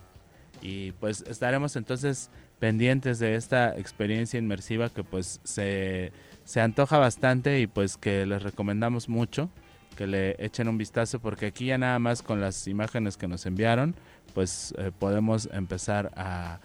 Y 0.60 0.90
pues 0.90 1.22
estaremos 1.28 1.76
entonces 1.76 2.28
pendientes 2.58 3.20
de 3.20 3.36
esta 3.36 3.78
experiencia 3.78 4.40
inmersiva 4.40 4.88
que 4.88 5.04
pues 5.04 5.40
se, 5.44 6.10
se 6.42 6.60
antoja 6.60 6.98
bastante 6.98 7.60
y 7.60 7.68
pues 7.68 7.96
que 7.96 8.26
les 8.26 8.42
recomendamos 8.42 9.08
mucho 9.08 9.48
que 9.96 10.06
le 10.06 10.36
echen 10.44 10.68
un 10.68 10.78
vistazo 10.78 11.20
porque 11.20 11.46
aquí 11.46 11.66
ya 11.66 11.78
nada 11.78 11.98
más 11.98 12.22
con 12.22 12.40
las 12.40 12.66
imágenes 12.66 13.16
que 13.16 13.28
nos 13.28 13.46
enviaron 13.46 13.94
pues 14.34 14.74
eh, 14.78 14.90
podemos 14.98 15.48
empezar 15.52 16.12
a 16.16 16.60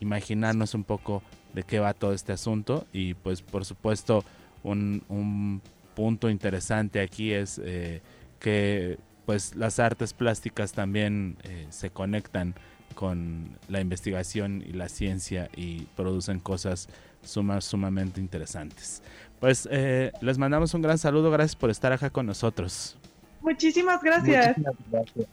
imaginarnos 0.00 0.74
un 0.74 0.84
poco 0.84 1.22
de 1.54 1.62
qué 1.62 1.78
va 1.78 1.94
todo 1.94 2.12
este 2.12 2.32
asunto 2.32 2.86
y 2.92 3.14
pues 3.14 3.42
por 3.42 3.64
supuesto 3.64 4.24
un, 4.62 5.02
un 5.08 5.60
punto 5.94 6.30
interesante 6.30 7.00
aquí 7.00 7.32
es 7.32 7.60
eh, 7.62 8.00
que 8.38 8.98
pues 9.26 9.54
las 9.54 9.78
artes 9.78 10.12
plásticas 10.12 10.72
también 10.72 11.36
eh, 11.44 11.66
se 11.70 11.90
conectan 11.90 12.54
con 12.94 13.58
la 13.68 13.80
investigación 13.80 14.62
y 14.66 14.72
la 14.72 14.88
ciencia 14.88 15.48
y 15.56 15.82
producen 15.96 16.40
cosas 16.40 16.88
sumamente 17.22 18.20
interesantes. 18.20 19.02
Pues 19.42 19.68
eh, 19.72 20.12
les 20.20 20.38
mandamos 20.38 20.72
un 20.72 20.82
gran 20.82 20.98
saludo, 20.98 21.28
gracias 21.32 21.56
por 21.56 21.68
estar 21.68 21.92
acá 21.92 22.10
con 22.10 22.26
nosotros. 22.26 22.96
Muchísimas 23.40 24.00
gracias. 24.00 24.54
gracias. 24.88 25.28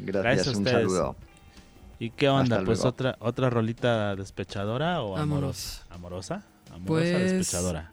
Gracias, 0.00 0.56
un 0.56 0.64
saludo. 0.64 1.16
¿Y 2.00 2.10
qué 2.10 2.28
onda? 2.28 2.64
Pues 2.64 2.84
otra 2.84 3.14
otra 3.20 3.50
rolita 3.50 4.16
despechadora 4.16 5.00
o 5.02 5.16
amorosa? 5.16 5.86
¿Amorosa? 5.90 6.42
¿Amorosa 6.72 6.86
pues, 6.88 7.32
despechadora? 7.34 7.92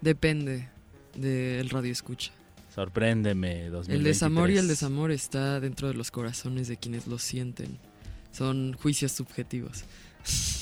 Depende 0.00 0.70
del 1.14 1.68
radio 1.68 1.92
escucha. 1.92 2.32
Sorpréndeme, 2.74 3.68
2023. 3.68 3.98
El 3.98 4.02
desamor 4.02 4.50
y 4.50 4.56
el 4.56 4.68
desamor 4.68 5.10
está 5.10 5.60
dentro 5.60 5.88
de 5.88 5.92
los 5.92 6.10
corazones 6.10 6.66
de 6.66 6.78
quienes 6.78 7.06
lo 7.06 7.18
sienten. 7.18 7.78
Son 8.32 8.72
juicios 8.72 9.12
subjetivos. 9.12 9.84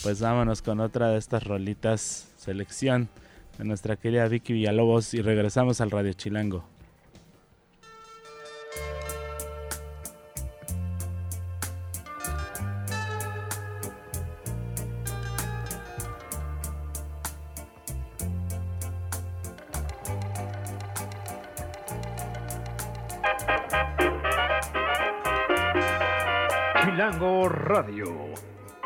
Pues 0.03 0.19
vámonos 0.19 0.63
con 0.63 0.81
otra 0.81 1.11
de 1.11 1.19
estas 1.19 1.45
rolitas 1.45 2.27
selección 2.37 3.09
de 3.59 3.65
nuestra 3.65 3.97
querida 3.97 4.29
Vicky 4.29 4.53
Villalobos 4.53 5.15
y 5.15 5.21
regresamos 5.21 5.81
al 5.81 5.91
Radio 5.91 6.13
Chilango. 6.13 6.78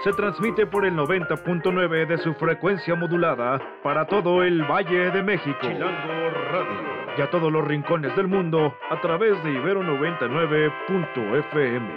Se 0.04 0.12
transmite 0.12 0.66
por 0.66 0.84
el 0.84 0.92
90.9 0.94 2.06
de 2.08 2.18
su 2.18 2.34
frecuencia 2.34 2.96
modulada 2.96 3.60
para 3.84 4.04
todo 4.04 4.42
el 4.42 4.64
Valle 4.64 5.12
de 5.12 5.22
México. 5.22 5.56
Chilango 5.60 6.30
Radio. 6.50 7.14
Y 7.16 7.20
a 7.20 7.30
todos 7.30 7.52
los 7.52 7.64
rincones 7.64 8.16
del 8.16 8.26
mundo 8.26 8.74
a 8.90 9.00
través 9.00 9.40
de 9.44 9.52
Ibero 9.52 9.84
99.fm. 9.84 11.88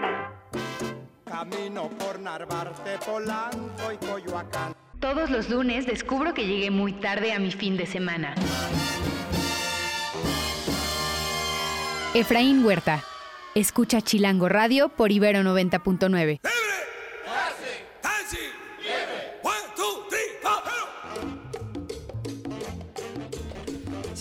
Camino 1.25 1.89
por 1.97 2.19
Narvarte, 2.19 2.99
Polanco 3.03 3.91
y 3.91 3.97
Coyoacán. 4.05 4.75
Todos 4.99 5.31
los 5.31 5.49
lunes 5.49 5.87
descubro 5.87 6.35
que 6.35 6.45
llegué 6.45 6.69
muy 6.69 6.93
tarde 6.93 7.33
a 7.33 7.39
mi 7.39 7.51
fin 7.51 7.75
de 7.75 7.87
semana. 7.87 8.35
Efraín 12.13 12.63
Huerta. 12.63 13.03
Escucha 13.55 13.99
Chilango 14.01 14.47
Radio 14.47 14.89
por 14.89 15.11
Ibero 15.11 15.39
90.9. 15.39 16.39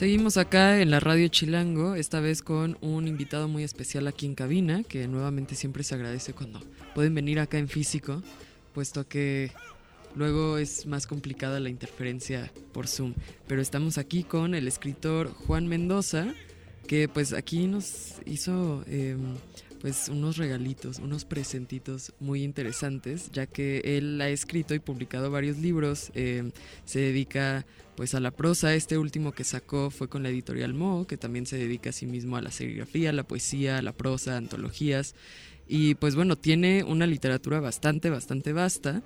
Seguimos 0.04 0.36
acá 0.36 0.82
en 0.82 0.90
la 0.90 1.00
radio 1.00 1.28
Chilango, 1.28 1.94
esta 1.94 2.20
vez 2.20 2.42
con 2.42 2.76
un 2.82 3.08
invitado 3.08 3.48
muy 3.48 3.64
especial 3.64 4.06
aquí 4.06 4.26
en 4.26 4.34
cabina, 4.34 4.82
que 4.82 5.08
nuevamente 5.08 5.54
siempre 5.54 5.82
se 5.82 5.94
agradece 5.94 6.34
cuando 6.34 6.60
pueden 6.94 7.14
venir 7.14 7.40
acá 7.40 7.56
en 7.56 7.68
físico, 7.68 8.22
puesto 8.74 9.08
que 9.08 9.50
luego 10.14 10.58
es 10.58 10.84
más 10.84 11.06
complicada 11.06 11.58
la 11.58 11.70
interferencia 11.70 12.52
por 12.74 12.86
Zoom. 12.86 13.14
Pero 13.46 13.62
estamos 13.62 13.96
aquí 13.96 14.24
con 14.24 14.54
el 14.54 14.68
escritor 14.68 15.32
Juan 15.32 15.68
Mendoza, 15.68 16.34
que 16.86 17.08
pues 17.08 17.32
aquí 17.32 17.66
nos 17.66 18.16
hizo 18.26 18.84
em, 18.86 19.36
pues 19.84 20.08
unos 20.08 20.38
regalitos, 20.38 20.98
unos 20.98 21.26
presentitos 21.26 22.14
muy 22.18 22.42
interesantes, 22.42 23.30
ya 23.32 23.44
que 23.44 23.82
él 23.84 24.18
ha 24.18 24.30
escrito 24.30 24.74
y 24.74 24.78
publicado 24.78 25.30
varios 25.30 25.58
libros, 25.58 26.10
em, 26.14 26.52
se 26.86 27.00
dedica 27.00 27.66
pues 27.94 28.14
a 28.14 28.20
la 28.20 28.30
prosa, 28.30 28.74
este 28.74 28.96
último 28.96 29.32
que 29.32 29.44
sacó 29.44 29.90
fue 29.90 30.08
con 30.08 30.22
la 30.22 30.30
editorial 30.30 30.72
Mo, 30.72 31.06
que 31.06 31.18
también 31.18 31.44
se 31.44 31.58
dedica 31.58 31.90
a 31.90 31.92
sí 31.92 32.06
mismo 32.06 32.38
a 32.38 32.40
la 32.40 32.50
serigrafía, 32.50 33.12
la 33.12 33.24
poesía, 33.24 33.82
la 33.82 33.92
prosa, 33.92 34.38
antologías, 34.38 35.14
y 35.68 35.96
pues 35.96 36.14
bueno, 36.14 36.36
tiene 36.38 36.82
una 36.82 37.06
literatura 37.06 37.60
bastante, 37.60 38.08
bastante 38.08 38.54
vasta. 38.54 39.02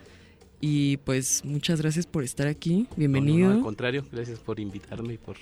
Y 0.60 0.98
pues 0.98 1.44
muchas 1.44 1.80
gracias 1.80 2.06
por 2.06 2.22
estar 2.22 2.46
aquí. 2.46 2.86
Bienvenido. 2.96 3.50
al 3.50 3.62
contrario, 3.62 4.04
gracias 4.12 4.38
por 4.38 4.60
invitarme 4.60 5.14
y 5.14 5.18
por 5.18 5.36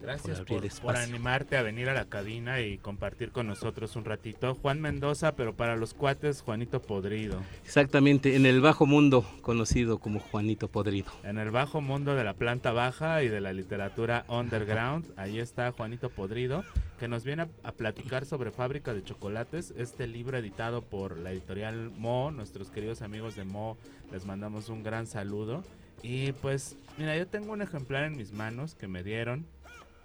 Gracias 0.00 0.42
por, 0.82 0.96
animarte 0.96 1.56
a 1.56 1.62
venir 1.62 1.88
a 1.88 1.94
la 1.94 2.04
cabina 2.04 2.60
y 2.60 2.78
compartir 2.78 3.32
con 3.32 3.46
nosotros 3.46 3.96
un 3.96 4.04
ratito. 4.04 4.54
Juan 4.54 4.80
Mendoza, 4.80 5.34
pero 5.34 5.54
para 5.54 5.76
los 5.76 5.94
cuates, 5.94 6.42
Juanito 6.42 6.80
Podrido. 6.80 7.42
Exactamente, 7.64 8.36
en 8.36 8.46
el 8.46 8.60
bajo 8.60 8.86
mundo, 8.86 9.24
conocido 9.42 9.98
como 9.98 10.20
Juanito 10.20 10.68
Podrido. 10.68 11.10
En 11.24 11.38
el 11.38 11.50
bajo 11.50 11.80
mundo 11.80 12.14
de 12.14 12.24
la 12.24 12.34
planta 12.34 12.72
baja 12.72 13.22
y 13.22 13.28
de 13.28 13.40
la 13.40 13.52
literatura 13.52 14.24
underground, 14.28 15.06
ahí 15.16 15.38
está 15.38 15.72
Juanito 15.72 16.10
Podrido, 16.10 16.64
que 16.98 17.08
nos 17.08 17.24
viene 17.24 17.42
a, 17.42 17.48
a 17.64 17.72
platicar 17.72 18.26
sobre 18.26 18.50
Fábrica 18.50 18.94
de 18.94 19.02
Chocolates, 19.02 19.72
este 19.76 20.06
libro 20.06 20.36
editado 20.38 20.82
por 20.82 21.16
la 21.18 21.32
editorial 21.32 21.90
Mo, 21.90 22.30
nuestros 22.30 22.70
queridos 22.70 23.02
amigos 23.02 23.34
de 23.34 23.44
Mo, 23.44 23.78
les 24.12 24.24
mandamos 24.26 24.68
un 24.68 24.82
gran 24.82 25.06
saludo. 25.06 25.64
Y 26.02 26.32
pues, 26.32 26.76
mira, 26.98 27.16
yo 27.16 27.26
tengo 27.26 27.52
un 27.52 27.62
ejemplar 27.62 28.04
en 28.04 28.16
mis 28.16 28.32
manos 28.32 28.74
que 28.74 28.86
me 28.86 29.02
dieron 29.02 29.46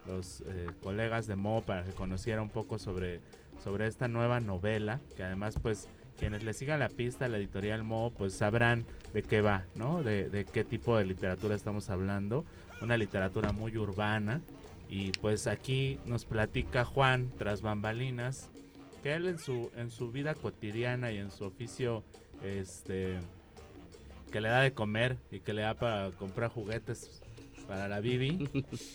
los 0.08 0.42
eh, 0.42 0.68
colegas 0.82 1.28
de 1.28 1.36
Mo 1.36 1.62
para 1.62 1.84
que 1.84 1.92
conociera 1.92 2.42
un 2.42 2.50
poco 2.50 2.80
sobre, 2.80 3.20
sobre 3.64 3.88
esta 3.88 4.08
nueva 4.08 4.40
novela, 4.40 5.00
que 5.16 5.24
además 5.24 5.56
pues 5.62 5.88
quienes 6.18 6.44
le 6.44 6.54
sigan 6.54 6.80
la 6.80 6.90
pista 6.90 7.26
a 7.26 7.30
la 7.30 7.38
editorial 7.38 7.84
Mo 7.84 8.12
pues 8.18 8.34
sabrán 8.34 8.86
de 9.14 9.24
qué 9.24 9.42
va, 9.42 9.66
¿no? 9.76 10.04
De, 10.04 10.30
de 10.30 10.46
qué 10.46 10.64
tipo 10.64 10.98
de 10.98 11.06
literatura 11.06 11.56
estamos 11.56 11.90
hablando, 11.90 12.46
una 12.82 12.98
literatura 12.98 13.52
muy 13.52 13.78
urbana 13.78 14.42
y 14.90 15.12
pues 15.14 15.48
aquí 15.48 16.00
nos 16.06 16.26
platica 16.26 16.84
Juan 16.84 17.32
tras 17.38 17.62
bambalinas 17.62 18.50
que 19.02 19.14
él 19.14 19.28
en 19.28 19.40
su 19.40 19.72
en 19.76 19.90
su 19.90 20.12
vida 20.12 20.36
cotidiana 20.36 21.12
y 21.12 21.18
en 21.18 21.32
su 21.32 21.46
oficio 21.46 22.04
este 22.44 23.18
que 24.32 24.42
le 24.42 24.50
da 24.50 24.62
de 24.62 24.74
comer 24.74 25.18
y 25.32 25.40
que 25.40 25.54
le 25.54 25.62
da 25.62 25.74
para 25.76 26.12
comprar 26.12 26.50
juguetes 26.50 27.22
para 27.72 27.88
la 27.88 28.02
Bibi. 28.02 28.50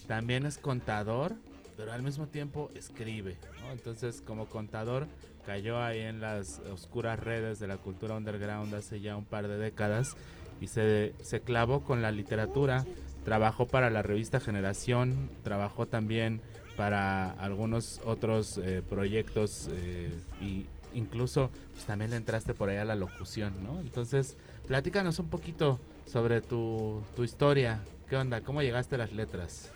También 0.06 0.44
es 0.44 0.58
contador, 0.58 1.32
pero 1.78 1.94
al 1.94 2.02
mismo 2.02 2.26
tiempo 2.26 2.70
escribe. 2.74 3.38
Entonces, 3.72 4.20
como 4.20 4.50
contador, 4.50 5.06
cayó 5.46 5.82
ahí 5.82 6.00
en 6.00 6.20
las 6.20 6.60
oscuras 6.70 7.18
redes 7.18 7.58
de 7.58 7.68
la 7.68 7.78
cultura 7.78 8.18
underground 8.18 8.74
hace 8.74 9.00
ya 9.00 9.16
un 9.16 9.24
par 9.24 9.48
de 9.48 9.56
décadas 9.56 10.14
y 10.60 10.66
se, 10.66 11.14
se 11.22 11.40
clavó 11.40 11.84
con 11.84 12.02
la 12.02 12.10
literatura. 12.10 12.84
Trabajó 13.24 13.66
para 13.66 13.88
la 13.88 14.02
revista 14.02 14.40
Generación, 14.40 15.30
trabajó 15.42 15.86
también 15.86 16.42
para 16.76 17.30
algunos 17.30 18.02
otros 18.04 18.58
eh, 18.58 18.82
proyectos 18.86 19.70
eh, 19.72 20.12
y 20.42 20.66
incluso 20.92 21.48
pues, 21.72 21.86
también 21.86 22.10
le 22.10 22.18
entraste 22.18 22.52
por 22.52 22.68
ahí 22.68 22.76
a 22.76 22.84
la 22.84 22.94
locución, 22.94 23.54
¿no? 23.64 23.80
Entonces, 23.80 24.36
platícanos 24.68 25.18
un 25.18 25.30
poquito 25.30 25.80
sobre 26.04 26.42
tu, 26.42 27.02
tu 27.16 27.24
historia. 27.24 27.80
¿Qué 28.08 28.16
onda? 28.16 28.40
¿Cómo 28.40 28.62
llegaste 28.62 28.94
a 28.94 28.98
las 28.98 29.12
letras? 29.12 29.72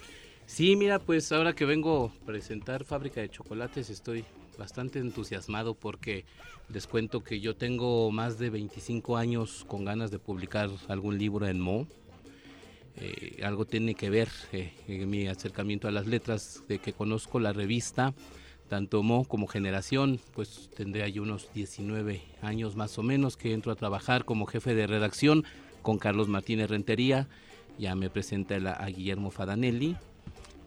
Sí, 0.47 0.77
mira, 0.77 1.01
pues 1.01 1.33
ahora 1.33 1.53
que 1.53 1.65
vengo 1.65 2.13
a 2.23 2.27
presentar 2.27 2.85
Fábrica 2.85 3.21
de 3.21 3.29
Chocolates 3.29 3.91
estoy 3.91 4.25
bastante 4.57 5.01
entusiasmado 5.01 5.75
porque 5.75 6.25
les 6.69 6.87
cuento 6.87 7.25
que 7.25 7.41
yo 7.41 7.57
tengo 7.57 8.13
más 8.13 8.39
de 8.39 8.51
25 8.51 9.17
años 9.17 9.65
con 9.67 9.85
ganas 9.85 10.13
de 10.13 10.21
publicar 10.21 10.71
algún 10.87 11.19
libro 11.19 11.49
en 11.49 11.59
Mo. 11.59 11.89
Eh, 12.99 13.41
algo 13.43 13.65
tiene 13.65 13.97
que 13.97 14.11
ver 14.11 14.29
eh, 14.53 14.75
en 14.87 15.11
mi 15.11 15.27
acercamiento 15.27 15.89
a 15.89 15.91
las 15.91 16.07
letras, 16.07 16.63
de 16.69 16.79
que 16.79 16.93
conozco 16.93 17.41
la 17.41 17.53
revista, 17.53 18.15
tanto 18.69 19.03
Mo 19.03 19.25
como 19.25 19.49
Generación, 19.49 20.21
pues 20.35 20.71
tendré 20.77 21.03
ahí 21.03 21.19
unos 21.19 21.53
19 21.53 22.23
años 22.43 22.77
más 22.77 22.97
o 22.97 23.03
menos 23.03 23.37
que 23.37 23.55
entro 23.55 23.73
a 23.73 23.77
trabajar 23.77 24.25
como 24.25 24.47
jefe 24.47 24.77
de 24.77 24.87
redacción 24.87 25.45
con 25.83 25.99
Carlos 25.99 26.29
Martínez 26.29 26.71
Rentería, 26.71 27.27
ya 27.81 27.95
me 27.95 28.11
presenta 28.11 28.57
a 28.75 28.87
Guillermo 28.87 29.31
Fadanelli, 29.31 29.97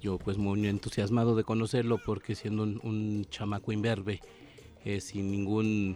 yo 0.01 0.17
pues 0.17 0.37
muy 0.37 0.67
entusiasmado 0.67 1.35
de 1.35 1.43
conocerlo 1.43 1.99
porque 2.03 2.35
siendo 2.35 2.63
un, 2.63 3.25
chamaco 3.29 3.71
imberbe, 3.71 4.19
eh, 4.83 4.99
sin 4.99 5.31
ningún 5.31 5.95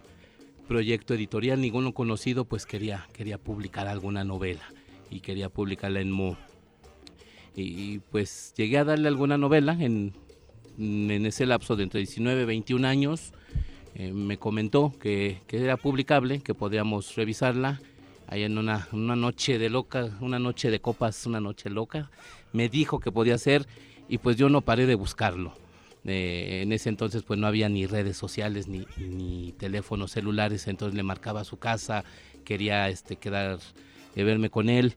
proyecto 0.68 1.14
editorial, 1.14 1.60
ninguno 1.60 1.92
conocido, 1.92 2.44
pues 2.44 2.66
quería, 2.66 3.08
quería 3.12 3.36
publicar 3.36 3.88
alguna 3.88 4.22
novela 4.22 4.62
y 5.10 5.20
quería 5.20 5.48
publicarla 5.48 6.00
en 6.00 6.10
Mo. 6.10 6.36
Y, 7.56 7.98
pues 7.98 8.54
llegué 8.56 8.78
a 8.78 8.84
darle 8.84 9.08
alguna 9.08 9.36
novela 9.36 9.76
en, 9.80 10.12
en 10.78 11.26
ese 11.26 11.44
lapso 11.44 11.74
de 11.74 11.82
entre 11.82 11.98
19 11.98 12.42
y 12.42 12.44
21 12.44 12.86
años. 12.86 13.32
Eh, 13.96 14.12
me 14.12 14.38
comentó 14.38 14.94
que, 15.00 15.40
que, 15.48 15.64
era 15.64 15.76
publicable, 15.76 16.38
que 16.38 16.54
podíamos 16.54 17.16
revisarla. 17.16 17.80
Ahí 18.28 18.42
en 18.42 18.58
una, 18.58 18.86
una 18.92 19.16
noche 19.16 19.58
de 19.58 19.70
loca, 19.70 20.10
una 20.20 20.38
noche 20.38 20.70
de 20.70 20.80
copas, 20.80 21.26
una 21.26 21.40
noche 21.40 21.70
loca, 21.70 22.10
me 22.52 22.68
dijo 22.68 23.00
que 23.00 23.10
podía 23.10 23.38
ser 23.38 23.66
y 24.08 24.18
pues 24.18 24.36
yo 24.36 24.50
no 24.50 24.60
paré 24.60 24.86
de 24.86 24.94
buscarlo. 24.94 25.54
Eh, 26.04 26.60
en 26.62 26.72
ese 26.72 26.90
entonces 26.90 27.22
pues 27.22 27.40
no 27.40 27.46
había 27.46 27.68
ni 27.68 27.86
redes 27.86 28.16
sociales 28.16 28.68
ni, 28.68 28.86
ni, 28.98 29.52
teléfonos 29.52 30.12
celulares, 30.12 30.66
entonces 30.68 30.94
le 30.94 31.02
marcaba 31.02 31.44
su 31.44 31.58
casa, 31.58 32.04
quería 32.44 32.88
este, 32.88 33.16
quedar, 33.16 33.58
de 34.14 34.24
verme 34.24 34.50
con 34.50 34.68
él 34.68 34.94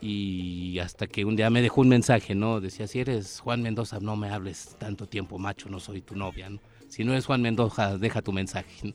y 0.00 0.78
hasta 0.78 1.06
que 1.06 1.24
un 1.24 1.36
día 1.36 1.48
me 1.50 1.62
dejó 1.62 1.80
un 1.80 1.88
mensaje, 1.88 2.34
¿no? 2.34 2.60
Decía, 2.60 2.86
si 2.86 3.00
eres 3.00 3.40
Juan 3.40 3.62
Mendoza, 3.62 3.98
no 4.00 4.16
me 4.16 4.30
hables 4.30 4.76
tanto 4.78 5.06
tiempo, 5.06 5.38
macho, 5.38 5.68
no 5.68 5.80
soy 5.80 6.00
tu 6.02 6.16
novia, 6.16 6.50
¿no? 6.50 6.60
Si 6.92 7.04
no 7.04 7.12
eres 7.12 7.24
Juan 7.24 7.40
Mendoza, 7.40 7.96
deja 7.96 8.20
tu 8.20 8.32
mensaje. 8.32 8.92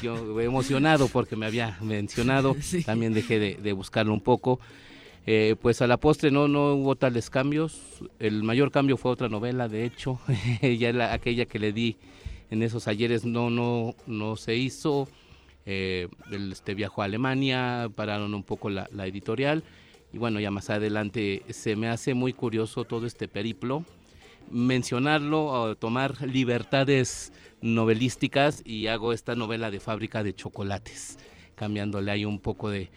Yo 0.00 0.40
emocionado 0.40 1.08
porque 1.08 1.34
me 1.34 1.46
había 1.46 1.76
mencionado, 1.80 2.54
también 2.86 3.14
dejé 3.14 3.40
de, 3.40 3.54
de 3.56 3.72
buscarlo 3.72 4.12
un 4.12 4.20
poco 4.20 4.60
eh, 5.24 5.54
pues 5.62 5.80
a 5.82 5.86
la 5.86 5.98
postre 5.98 6.32
no, 6.32 6.48
no 6.48 6.74
hubo 6.74 6.96
tales 6.96 7.30
cambios. 7.30 7.80
El 8.18 8.42
mayor 8.42 8.70
cambio 8.70 8.96
fue 8.96 9.12
otra 9.12 9.28
novela, 9.28 9.68
de 9.68 9.84
hecho, 9.84 10.18
ya 10.62 10.92
la, 10.92 11.12
aquella 11.12 11.46
que 11.46 11.58
le 11.58 11.72
di 11.72 11.96
en 12.50 12.62
esos 12.62 12.88
ayeres 12.88 13.24
no, 13.24 13.50
no, 13.50 13.94
no 14.06 14.36
se 14.36 14.56
hizo. 14.56 15.08
Eh, 15.64 16.08
este 16.50 16.74
viajó 16.74 17.02
a 17.02 17.04
Alemania, 17.04 17.88
pararon 17.94 18.34
un 18.34 18.42
poco 18.42 18.68
la, 18.68 18.88
editorial 19.06 19.62
y 20.12 20.18
bueno, 20.18 20.40
ya 20.40 20.50
más 20.50 20.70
adelante 20.70 21.42
se 21.50 21.76
me 21.76 21.88
hace 21.88 22.14
muy 22.14 22.32
curioso 22.32 22.82
todo 22.84 23.06
este 23.06 23.28
periplo, 23.28 23.84
mencionarlo, 24.50 25.76
tomar 25.76 26.22
libertades 26.22 27.32
novelísticas 27.60 28.62
y 28.64 28.88
hago 28.88 29.12
esta 29.12 29.34
novela 29.34 29.70
de 29.70 29.80
fábrica 29.80 30.22
de 30.22 30.34
chocolates, 30.34 31.18
cambiándole 31.54 32.10
ahí 32.10 32.24
un 32.24 32.38
poco 32.38 32.70
de, 32.70 32.90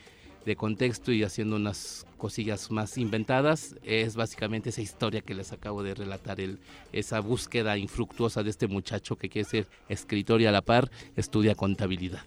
de 0.45 0.55
contexto 0.55 1.11
y 1.11 1.23
haciendo 1.23 1.55
unas 1.55 2.05
cosillas 2.17 2.71
más 2.71 2.97
inventadas. 2.97 3.75
Es 3.83 4.15
básicamente 4.15 4.69
esa 4.69 4.81
historia 4.81 5.21
que 5.21 5.33
les 5.33 5.51
acabo 5.51 5.83
de 5.83 5.95
relatar, 5.95 6.39
el, 6.39 6.59
esa 6.91 7.19
búsqueda 7.19 7.77
infructuosa 7.77 8.43
de 8.43 8.49
este 8.51 8.67
muchacho 8.67 9.17
que 9.17 9.29
quiere 9.29 9.49
ser 9.49 9.67
escritor 9.89 10.41
y 10.41 10.45
a 10.45 10.51
la 10.51 10.61
par 10.61 10.89
estudia 11.15 11.55
contabilidad. 11.55 12.21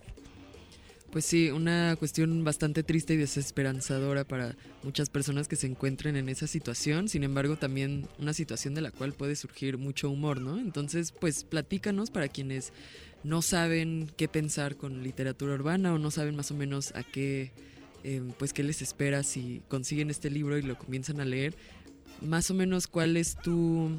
Pues 1.10 1.24
sí, 1.24 1.50
una 1.50 1.96
cuestión 1.96 2.44
bastante 2.44 2.82
triste 2.82 3.14
y 3.14 3.16
desesperanzadora 3.16 4.24
para 4.24 4.56
muchas 4.82 5.08
personas 5.08 5.48
que 5.48 5.56
se 5.56 5.66
encuentren 5.66 6.16
en 6.16 6.28
esa 6.28 6.46
situación, 6.46 7.08
sin 7.08 7.24
embargo 7.24 7.56
también 7.56 8.06
una 8.18 8.34
situación 8.34 8.74
de 8.74 8.82
la 8.82 8.90
cual 8.90 9.14
puede 9.14 9.34
surgir 9.34 9.78
mucho 9.78 10.10
humor, 10.10 10.40
¿no? 10.40 10.58
Entonces, 10.58 11.12
pues 11.12 11.44
platícanos 11.44 12.10
para 12.10 12.28
quienes 12.28 12.72
no 13.24 13.40
saben 13.40 14.10
qué 14.16 14.28
pensar 14.28 14.76
con 14.76 15.02
literatura 15.02 15.54
urbana 15.54 15.94
o 15.94 15.98
no 15.98 16.10
saben 16.10 16.36
más 16.36 16.50
o 16.50 16.54
menos 16.54 16.94
a 16.94 17.02
qué 17.02 17.52
Em, 18.04 18.30
pues 18.30 18.52
qué 18.52 18.62
les 18.62 18.80
espera 18.80 19.22
si 19.22 19.60
consiguen 19.68 20.10
este 20.10 20.30
libro 20.30 20.56
y 20.56 20.62
lo 20.62 20.78
comienzan 20.78 21.20
a 21.20 21.24
leer, 21.24 21.54
más 22.22 22.50
o 22.50 22.54
menos 22.54 22.86
cuál 22.86 23.16
es 23.16 23.36
tu 23.36 23.90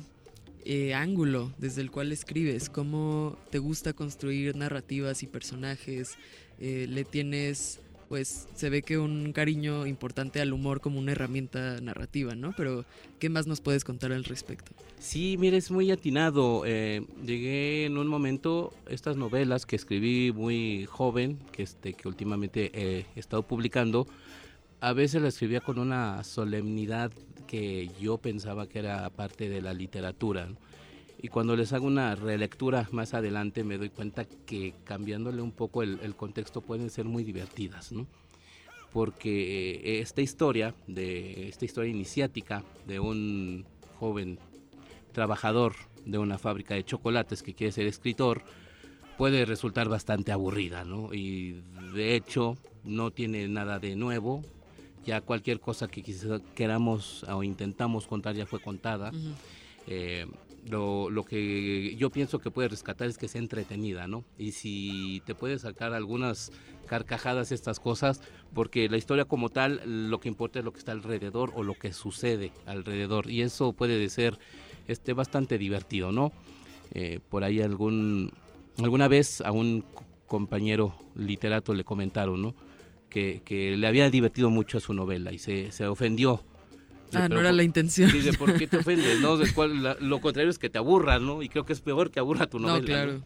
eh, 0.63 0.93
ángulo 0.93 1.51
desde 1.57 1.81
el 1.81 1.91
cual 1.91 2.11
escribes, 2.11 2.69
cómo 2.69 3.37
te 3.51 3.59
gusta 3.59 3.93
construir 3.93 4.55
narrativas 4.55 5.21
y 5.23 5.27
personajes, 5.27 6.15
eh, 6.59 6.85
le 6.89 7.03
tienes 7.03 7.79
pues 8.09 8.47
se 8.55 8.71
ve 8.71 8.81
que 8.81 8.97
un 8.97 9.31
cariño 9.33 9.85
importante 9.85 10.41
al 10.41 10.51
humor 10.51 10.81
como 10.81 10.97
una 10.97 11.11
herramienta 11.11 11.79
narrativa, 11.79 12.33
¿no? 12.33 12.53
Pero, 12.57 12.83
¿qué 13.19 13.29
más 13.29 13.45
nos 13.45 13.61
puedes 13.61 13.83
contar 13.83 14.11
al 14.11 14.23
respecto? 14.23 14.71
Sí, 14.97 15.37
mire, 15.37 15.57
es 15.57 15.69
muy 15.69 15.91
atinado. 15.91 16.63
Eh, 16.65 17.05
llegué 17.23 17.85
en 17.85 17.99
un 17.99 18.07
momento, 18.07 18.73
estas 18.89 19.15
novelas 19.15 19.67
que 19.67 19.75
escribí 19.75 20.31
muy 20.31 20.87
joven, 20.87 21.37
que, 21.51 21.61
este, 21.61 21.93
que 21.93 22.07
últimamente 22.07 22.71
he 22.73 23.05
estado 23.15 23.43
publicando, 23.43 24.07
a 24.81 24.91
veces 24.93 25.21
las 25.21 25.35
escribía 25.35 25.61
con 25.61 25.77
una 25.77 26.23
solemnidad 26.23 27.11
que 27.47 27.91
yo 28.01 28.17
pensaba 28.17 28.67
que 28.67 28.79
era 28.79 29.07
parte 29.11 29.49
de 29.49 29.61
la 29.61 29.73
literatura, 29.73 30.49
y 31.21 31.27
cuando 31.27 31.55
les 31.55 31.73
hago 31.73 31.85
una 31.85 32.15
relectura 32.15 32.87
más 32.91 33.13
adelante 33.13 33.63
me 33.63 33.77
doy 33.77 33.89
cuenta 33.89 34.25
que 34.25 34.73
cambiándole 34.85 35.41
un 35.41 35.51
poco 35.51 35.83
el, 35.83 36.15
contexto 36.15 36.61
pueden 36.61 36.89
ser 36.89 37.05
muy 37.05 37.23
divertidas, 37.23 37.91
¿no? 37.91 38.07
Porque 38.93 39.75
eh, 39.75 39.99
esta 39.99 40.21
historia, 40.21 40.73
de 40.87 41.49
esta 41.49 41.65
historia 41.65 41.91
iniciática 41.91 42.63
de 42.87 42.99
un 42.99 43.65
joven 43.99 44.39
trabajador 45.11 45.75
de 46.05 46.17
una 46.17 46.37
fábrica 46.37 46.73
de 46.73 46.85
chocolates 46.85 47.43
que 47.43 47.53
quiere 47.53 47.73
ser 47.73 47.85
escritor, 47.85 48.41
puede 49.17 49.43
resultar 49.45 49.89
bastante 49.89 50.31
aburrida, 50.31 50.85
¿no? 50.85 51.13
Y 51.13 51.61
de 51.93 52.15
hecho 52.15 52.57
no 52.85 53.11
tiene 53.11 53.47
nada 53.49 53.77
de 53.79 53.97
nuevo, 53.97 54.41
ya 55.05 55.19
cualquier 55.19 55.59
cosa 55.59 55.89
que 55.89 56.01
queramos 56.55 57.23
o 57.23 57.43
intentamos 57.43 58.07
contar 58.07 58.35
ya 58.35 58.45
fue 58.45 58.61
contada 58.61 59.11
lo, 60.69 61.09
lo, 61.09 61.23
que 61.23 61.95
yo 61.95 62.11
pienso 62.11 62.39
que 62.39 62.51
puede 62.51 62.67
rescatar 62.67 63.07
es 63.07 63.17
que 63.17 63.27
sea 63.27 63.41
entretenida, 63.41 64.07
¿no? 64.07 64.23
Y 64.37 64.51
si 64.51 65.21
te 65.25 65.33
puede 65.33 65.57
sacar 65.57 65.93
algunas 65.93 66.51
carcajadas 66.85 67.51
estas 67.51 67.79
cosas, 67.79 68.21
porque 68.53 68.87
la 68.87 68.97
historia 68.97 69.25
como 69.25 69.49
tal, 69.49 69.81
lo 70.09 70.19
que 70.19 70.29
importa 70.29 70.59
es 70.59 70.65
lo 70.65 70.71
que 70.71 70.79
está 70.79 70.91
alrededor 70.91 71.51
o 71.55 71.63
lo 71.63 71.73
que 71.73 71.91
sucede 71.91 72.51
alrededor, 72.65 73.29
y 73.31 73.41
eso 73.41 73.73
puede 73.73 74.07
ser 74.09 74.37
este, 74.87 75.13
bastante 75.13 75.57
divertido, 75.57 76.11
¿no? 76.11 76.31
Eh, 76.93 77.19
por 77.29 77.43
ahí 77.43 77.61
algún, 77.61 78.31
alguna 78.77 79.07
vez 79.07 79.41
a 79.41 79.51
un 79.51 79.83
compañero 80.27 80.95
literato 81.15 81.73
le 81.73 81.83
comentaron, 81.83 82.41
¿no? 82.41 82.55
Que, 83.09 83.41
que 83.43 83.75
le 83.75 83.87
había 83.87 84.09
divertido 84.11 84.51
mucho 84.51 84.79
su 84.79 84.93
novela 84.93 85.31
y 85.31 85.39
se, 85.39 85.71
se 85.71 85.87
ofendió 85.87 86.43
Ah, 87.13 87.27
no 87.29 87.39
era 87.39 87.51
la 87.51 87.63
intención. 87.63 88.11
Dice, 88.11 88.33
¿por 88.33 88.57
qué 88.57 88.67
te 88.67 88.77
ofendes? 88.77 89.19
No? 89.19 89.37
lo 89.99 90.21
contrario 90.21 90.49
es 90.49 90.59
que 90.59 90.69
te 90.69 90.77
aburras, 90.77 91.21
¿no? 91.21 91.41
Y 91.41 91.49
creo 91.49 91.65
que 91.65 91.73
es 91.73 91.81
peor 91.81 92.11
que 92.11 92.19
aburra 92.19 92.47
tu 92.47 92.59
novela. 92.59 92.79
No, 92.79 92.85
claro. 92.85 93.23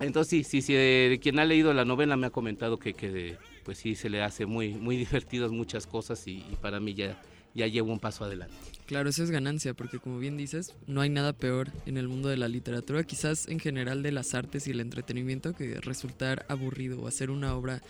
Entonces 0.00 0.30
sí, 0.30 0.44
sí, 0.44 0.62
sí, 0.62 0.74
eh, 0.76 1.20
quien 1.22 1.38
ha 1.38 1.44
leído 1.44 1.72
la 1.72 1.84
novela 1.84 2.16
me 2.16 2.26
ha 2.26 2.30
comentado 2.30 2.78
que, 2.78 2.92
que 2.92 3.36
pues 3.62 3.78
sí 3.78 3.94
se 3.94 4.10
le 4.10 4.22
hace 4.22 4.46
muy, 4.46 4.74
muy 4.74 4.96
divertidas 4.96 5.50
muchas 5.50 5.86
cosas 5.86 6.26
y, 6.26 6.44
para 6.60 6.80
mí 6.80 6.94
ya, 6.94 7.20
ya 7.54 7.66
llevo 7.66 7.92
un 7.92 8.00
paso 8.00 8.24
adelante. 8.24 8.54
Claro, 8.86 9.08
eso 9.08 9.22
es 9.22 9.30
ganancia, 9.30 9.74
porque 9.74 9.98
como 9.98 10.18
bien 10.18 10.36
dices, 10.36 10.74
no 10.86 11.00
hay 11.00 11.08
nada 11.08 11.32
peor 11.32 11.70
en 11.86 11.96
el 11.96 12.08
mundo 12.08 12.28
de 12.28 12.36
la 12.36 12.48
literatura, 12.48 13.04
quizás 13.04 13.46
en 13.48 13.60
general 13.60 14.02
de 14.02 14.12
las 14.12 14.34
artes 14.34 14.66
y 14.66 14.72
el 14.72 14.80
entretenimiento, 14.80 15.54
que 15.54 15.80
resultar 15.80 16.44
aburrido 16.48 17.00
o 17.00 17.06
hacer 17.06 17.30
una 17.30 17.54
obra 17.54 17.80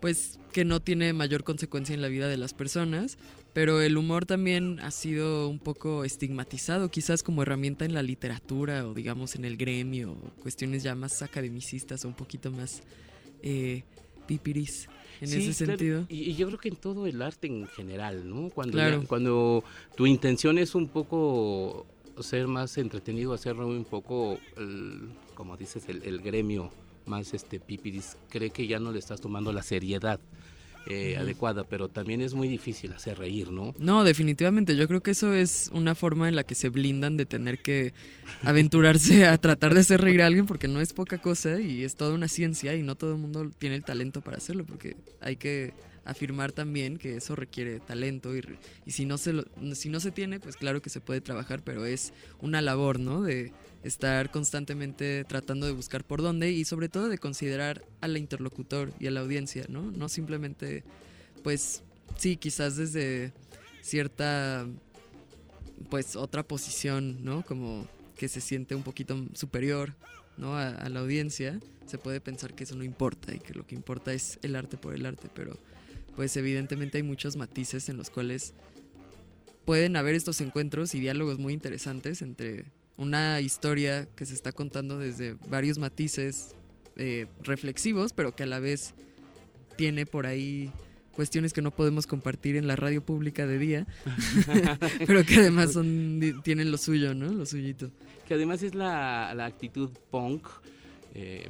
pues 0.00 0.38
que 0.52 0.66
no 0.66 0.80
tiene 0.80 1.14
mayor 1.14 1.44
consecuencia 1.44 1.94
en 1.94 2.02
la 2.02 2.08
vida 2.08 2.28
de 2.28 2.36
las 2.36 2.52
personas, 2.52 3.16
pero 3.54 3.80
el 3.80 3.96
humor 3.96 4.26
también 4.26 4.80
ha 4.80 4.90
sido 4.90 5.48
un 5.48 5.60
poco 5.60 6.04
estigmatizado, 6.04 6.90
quizás 6.90 7.22
como 7.22 7.42
herramienta 7.42 7.84
en 7.84 7.94
la 7.94 8.02
literatura 8.02 8.86
o 8.86 8.94
digamos 8.94 9.36
en 9.36 9.44
el 9.44 9.56
gremio, 9.56 10.16
cuestiones 10.42 10.82
ya 10.82 10.96
más 10.96 11.22
academicistas 11.22 12.04
o 12.04 12.08
un 12.08 12.14
poquito 12.14 12.50
más 12.50 12.82
eh, 13.42 13.84
pipiris 14.26 14.88
en 15.20 15.28
ese 15.28 15.52
sentido. 15.54 16.04
Y, 16.08 16.34
yo 16.34 16.48
creo 16.48 16.58
que 16.58 16.68
en 16.68 16.76
todo 16.76 17.06
el 17.06 17.22
arte 17.22 17.46
en 17.46 17.68
general, 17.68 18.28
¿no? 18.28 18.50
Cuando, 18.50 18.78
cuando 19.06 19.62
tu 19.96 20.06
intención 20.06 20.58
es 20.58 20.74
un 20.74 20.88
poco 20.88 21.86
ser 22.18 22.48
más 22.48 22.76
entretenido, 22.76 23.32
hacerlo 23.32 23.68
un 23.68 23.84
poco, 23.84 24.40
como 25.36 25.56
dices, 25.56 25.88
el, 25.88 26.02
el 26.02 26.20
gremio 26.20 26.72
más 27.06 27.32
este 27.34 27.60
pipiris, 27.60 28.16
cree 28.30 28.50
que 28.50 28.66
ya 28.66 28.80
no 28.80 28.90
le 28.90 28.98
estás 28.98 29.20
tomando 29.20 29.52
la 29.52 29.62
seriedad 29.62 30.18
eh, 30.86 31.16
adecuada, 31.16 31.64
pero 31.64 31.88
también 31.88 32.20
es 32.20 32.34
muy 32.34 32.48
difícil 32.48 32.92
hacer 32.92 33.18
reír, 33.18 33.50
¿no? 33.50 33.74
No, 33.78 34.04
definitivamente. 34.04 34.76
Yo 34.76 34.86
creo 34.86 35.02
que 35.02 35.12
eso 35.12 35.32
es 35.32 35.70
una 35.72 35.94
forma 35.94 36.28
en 36.28 36.36
la 36.36 36.44
que 36.44 36.54
se 36.54 36.68
blindan 36.68 37.16
de 37.16 37.26
tener 37.26 37.58
que 37.58 37.94
aventurarse 38.42 39.26
a 39.26 39.38
tratar 39.38 39.74
de 39.74 39.80
hacer 39.80 40.00
reír 40.00 40.22
a 40.22 40.26
alguien 40.26 40.46
porque 40.46 40.68
no 40.68 40.80
es 40.80 40.92
poca 40.92 41.18
cosa 41.18 41.60
y 41.60 41.84
es 41.84 41.96
toda 41.96 42.14
una 42.14 42.28
ciencia 42.28 42.74
y 42.74 42.82
no 42.82 42.96
todo 42.96 43.12
el 43.12 43.18
mundo 43.18 43.50
tiene 43.58 43.76
el 43.76 43.84
talento 43.84 44.20
para 44.20 44.36
hacerlo 44.36 44.64
porque 44.64 44.96
hay 45.20 45.36
que 45.36 45.72
afirmar 46.04 46.52
también 46.52 46.98
que 46.98 47.16
eso 47.16 47.34
requiere 47.34 47.80
talento 47.80 48.36
y, 48.36 48.42
y 48.84 48.90
si 48.92 49.04
no 49.04 49.18
se 49.18 49.32
lo, 49.32 49.44
si 49.74 49.88
no 49.88 50.00
se 50.00 50.10
tiene, 50.10 50.38
pues 50.38 50.56
claro 50.56 50.82
que 50.82 50.90
se 50.90 51.00
puede 51.00 51.20
trabajar, 51.20 51.62
pero 51.64 51.86
es 51.86 52.12
una 52.40 52.60
labor, 52.60 53.00
¿no? 53.00 53.22
De 53.22 53.52
estar 53.84 54.30
constantemente 54.30 55.24
tratando 55.24 55.66
de 55.66 55.72
buscar 55.72 56.04
por 56.04 56.22
dónde 56.22 56.50
y 56.50 56.64
sobre 56.64 56.88
todo 56.88 57.08
de 57.08 57.18
considerar 57.18 57.84
al 58.00 58.16
interlocutor 58.16 58.92
y 58.98 59.06
a 59.06 59.10
la 59.10 59.20
audiencia, 59.20 59.66
¿no? 59.68 59.82
No 59.92 60.08
simplemente, 60.08 60.84
pues 61.42 61.82
sí, 62.16 62.36
quizás 62.36 62.76
desde 62.76 63.32
cierta, 63.82 64.66
pues 65.90 66.16
otra 66.16 66.42
posición, 66.42 67.22
¿no? 67.24 67.44
Como 67.44 67.86
que 68.16 68.28
se 68.28 68.40
siente 68.40 68.74
un 68.74 68.82
poquito 68.82 69.22
superior, 69.34 69.94
¿no? 70.38 70.56
A, 70.56 70.68
a 70.68 70.88
la 70.88 71.00
audiencia, 71.00 71.60
se 71.86 71.98
puede 71.98 72.22
pensar 72.22 72.54
que 72.54 72.64
eso 72.64 72.76
no 72.76 72.84
importa 72.84 73.34
y 73.34 73.38
que 73.38 73.52
lo 73.52 73.66
que 73.66 73.74
importa 73.74 74.14
es 74.14 74.38
el 74.42 74.56
arte 74.56 74.78
por 74.78 74.94
el 74.94 75.04
arte, 75.04 75.28
pero 75.34 75.58
pues 76.16 76.34
evidentemente 76.38 76.96
hay 76.96 77.02
muchos 77.02 77.36
matices 77.36 77.90
en 77.90 77.98
los 77.98 78.08
cuales 78.08 78.54
pueden 79.66 79.96
haber 79.96 80.14
estos 80.14 80.40
encuentros 80.40 80.94
y 80.94 81.00
diálogos 81.00 81.38
muy 81.38 81.52
interesantes 81.52 82.22
entre 82.22 82.64
una 82.96 83.40
historia 83.40 84.06
que 84.16 84.26
se 84.26 84.34
está 84.34 84.52
contando 84.52 84.98
desde 84.98 85.36
varios 85.48 85.78
matices 85.78 86.54
eh, 86.96 87.26
reflexivos, 87.42 88.12
pero 88.12 88.34
que 88.34 88.44
a 88.44 88.46
la 88.46 88.60
vez 88.60 88.94
tiene 89.76 90.06
por 90.06 90.26
ahí 90.26 90.70
cuestiones 91.14 91.52
que 91.52 91.62
no 91.62 91.70
podemos 91.70 92.06
compartir 92.06 92.56
en 92.56 92.66
la 92.66 92.76
radio 92.76 93.02
pública 93.02 93.46
de 93.46 93.58
día, 93.58 93.86
pero 95.06 95.24
que 95.24 95.36
además 95.36 95.72
son, 95.72 96.40
tienen 96.42 96.70
lo 96.70 96.78
suyo, 96.78 97.14
¿no? 97.14 97.32
Lo 97.32 97.46
suyito. 97.46 97.90
Que 98.26 98.34
además 98.34 98.62
es 98.62 98.74
la, 98.74 99.30
actitud 99.44 99.90
punk, 100.10 100.46
eh, 101.14 101.48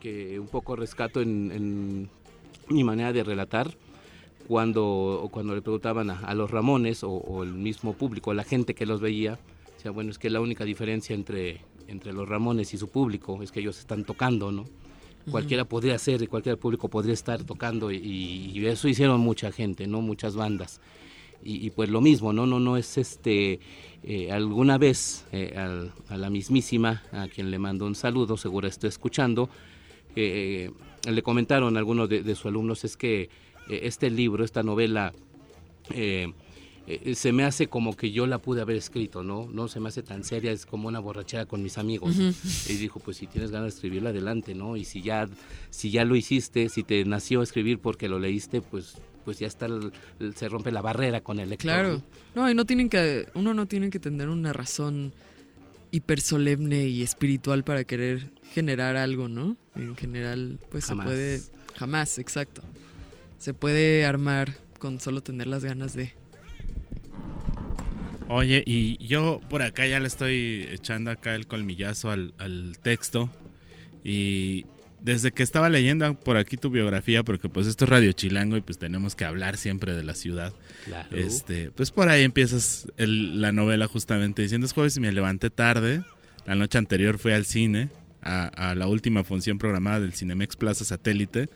que 0.00 0.38
un 0.38 0.48
poco 0.48 0.76
rescato 0.76 1.20
en, 1.20 2.08
mi 2.68 2.84
manera 2.84 3.12
de 3.12 3.22
relatar, 3.22 3.76
cuando, 4.48 5.28
cuando 5.30 5.54
le 5.54 5.62
preguntaban 5.62 6.10
a, 6.10 6.34
los 6.34 6.50
Ramones 6.50 7.04
o, 7.04 7.10
o, 7.10 7.42
el 7.42 7.52
mismo 7.52 7.94
público, 7.94 8.34
la 8.34 8.44
gente 8.44 8.74
que 8.74 8.86
los 8.86 9.00
veía, 9.00 9.38
bueno, 9.90 10.10
es 10.10 10.18
que 10.18 10.30
la 10.30 10.40
única 10.40 10.64
diferencia 10.64 11.14
entre, 11.14 11.60
entre 11.88 12.12
los 12.12 12.28
Ramones 12.28 12.72
y 12.74 12.78
su 12.78 12.88
público 12.88 13.42
es 13.42 13.52
que 13.52 13.60
ellos 13.60 13.78
están 13.78 14.04
tocando, 14.04 14.52
¿no? 14.52 14.64
Cualquiera 15.30 15.64
podría 15.64 15.98
ser, 15.98 16.28
cualquier 16.28 16.56
público 16.56 16.88
podría 16.88 17.12
estar 17.12 17.42
tocando 17.42 17.90
y, 17.90 18.64
eso 18.64 18.86
hicieron 18.86 19.20
mucha 19.20 19.50
gente, 19.50 19.88
¿no? 19.88 20.00
Muchas 20.00 20.36
bandas. 20.36 20.80
Y, 21.42 21.70
pues 21.70 21.90
lo 21.90 22.00
mismo, 22.00 22.32
¿no? 22.32 22.46
No, 22.46 22.60
no 22.60 22.76
es 22.76 22.96
este, 22.96 23.60
eh, 24.04 24.30
alguna 24.30 24.78
vez 24.78 25.26
eh, 25.32 25.54
a 26.08 26.16
la 26.16 26.30
mismísima, 26.30 27.02
a 27.12 27.28
quien 27.28 27.50
le 27.50 27.58
mando 27.58 27.86
un 27.86 27.94
saludo, 27.94 28.36
seguro 28.36 28.68
estoy 28.68 28.88
escuchando, 28.88 29.48
eh, 30.14 30.70
le 31.08 31.22
comentaron 31.22 31.76
algunos 31.76 32.08
de, 32.08 32.22
de, 32.22 32.34
sus 32.34 32.46
alumnos 32.46 32.84
es 32.84 32.96
que 32.96 33.28
este 33.68 34.10
libro, 34.10 34.44
esta 34.44 34.62
novela, 34.62 35.12
eh, 36.86 37.14
se 37.14 37.32
me 37.32 37.44
hace 37.44 37.66
como 37.66 37.96
que 37.96 38.12
yo 38.12 38.26
la 38.26 38.38
pude 38.38 38.60
haber 38.60 38.76
escrito, 38.76 39.22
¿no? 39.22 39.48
No 39.52 39.68
se 39.68 39.80
me 39.80 39.88
hace 39.88 40.02
tan 40.02 40.22
seria, 40.22 40.52
es 40.52 40.66
como 40.66 40.88
una 40.88 41.00
borrachera 41.00 41.46
con 41.46 41.62
mis 41.62 41.78
amigos. 41.78 42.16
Y 42.68 42.74
dijo, 42.74 43.00
pues 43.00 43.16
si 43.16 43.26
tienes 43.26 43.50
ganas 43.50 43.72
de 43.72 43.76
escribirla, 43.76 44.10
adelante, 44.10 44.54
¿no? 44.54 44.76
Y 44.76 44.84
si 44.84 45.02
ya, 45.02 45.28
si 45.70 45.90
ya 45.90 46.04
lo 46.04 46.14
hiciste, 46.14 46.68
si 46.68 46.82
te 46.84 47.04
nació 47.04 47.42
escribir 47.42 47.78
porque 47.78 48.08
lo 48.08 48.18
leíste, 48.18 48.60
pues 48.60 48.96
pues 49.24 49.40
ya 49.40 49.48
está 49.48 49.66
se 50.36 50.48
rompe 50.48 50.70
la 50.70 50.80
barrera 50.82 51.20
con 51.20 51.40
el 51.40 51.50
lector. 51.50 51.64
Claro. 51.64 52.02
No, 52.36 52.48
y 52.48 52.54
no 52.54 52.64
tienen 52.64 52.88
que 52.88 53.26
uno 53.34 53.54
no 53.54 53.66
tiene 53.66 53.90
que 53.90 53.98
tener 53.98 54.28
una 54.28 54.52
razón 54.52 55.12
hiper 55.90 56.20
solemne 56.20 56.86
y 56.86 57.02
espiritual 57.02 57.64
para 57.64 57.82
querer 57.82 58.30
generar 58.52 58.96
algo, 58.96 59.28
¿no? 59.28 59.56
En 59.74 59.96
general, 59.96 60.60
pues 60.70 60.84
se 60.84 60.94
puede 60.94 61.40
jamás, 61.74 62.20
exacto. 62.20 62.62
Se 63.38 63.52
puede 63.52 64.04
armar 64.04 64.54
con 64.78 65.00
solo 65.00 65.22
tener 65.22 65.48
las 65.48 65.64
ganas 65.64 65.94
de 65.94 66.14
Oye, 68.28 68.62
y 68.66 68.98
yo 69.06 69.40
por 69.48 69.62
acá 69.62 69.86
ya 69.86 70.00
le 70.00 70.08
estoy 70.08 70.68
echando 70.72 71.10
acá 71.10 71.34
el 71.34 71.46
colmillazo 71.46 72.10
al, 72.10 72.76
texto. 72.82 73.30
Y 74.02 74.66
desde 75.00 75.30
que 75.30 75.42
estaba 75.42 75.68
leyendo 75.68 76.18
por 76.18 76.36
aquí 76.36 76.56
tu 76.56 76.70
biografía, 76.70 77.22
porque 77.22 77.48
pues 77.48 77.66
esto 77.66 77.84
es 77.84 77.90
Radio 77.90 78.12
Chilango 78.12 78.56
y 78.56 78.60
pues 78.60 78.78
tenemos 78.78 79.14
que 79.14 79.24
hablar 79.24 79.56
siempre 79.56 79.94
de 79.94 80.02
la 80.02 80.14
ciudad. 80.14 80.52
Este, 81.12 81.70
pues 81.70 81.90
por 81.90 82.08
ahí 82.08 82.24
empiezas 82.24 82.88
la 82.96 83.52
novela 83.52 83.86
justamente 83.86 84.42
diciendo 84.42 84.66
es 84.66 84.72
jueves 84.72 84.96
y 84.96 85.00
me 85.00 85.12
levanté 85.12 85.50
tarde. 85.50 86.02
La 86.46 86.54
noche 86.54 86.78
anterior 86.78 87.18
fui 87.18 87.32
al 87.32 87.44
cine, 87.44 87.90
a, 88.22 88.46
a 88.46 88.74
la 88.74 88.86
última 88.88 89.24
función 89.24 89.58
programada 89.58 90.00
del 90.00 90.12
Cinemex 90.12 90.56
Plaza 90.56 90.84
Satélite. 90.84 91.48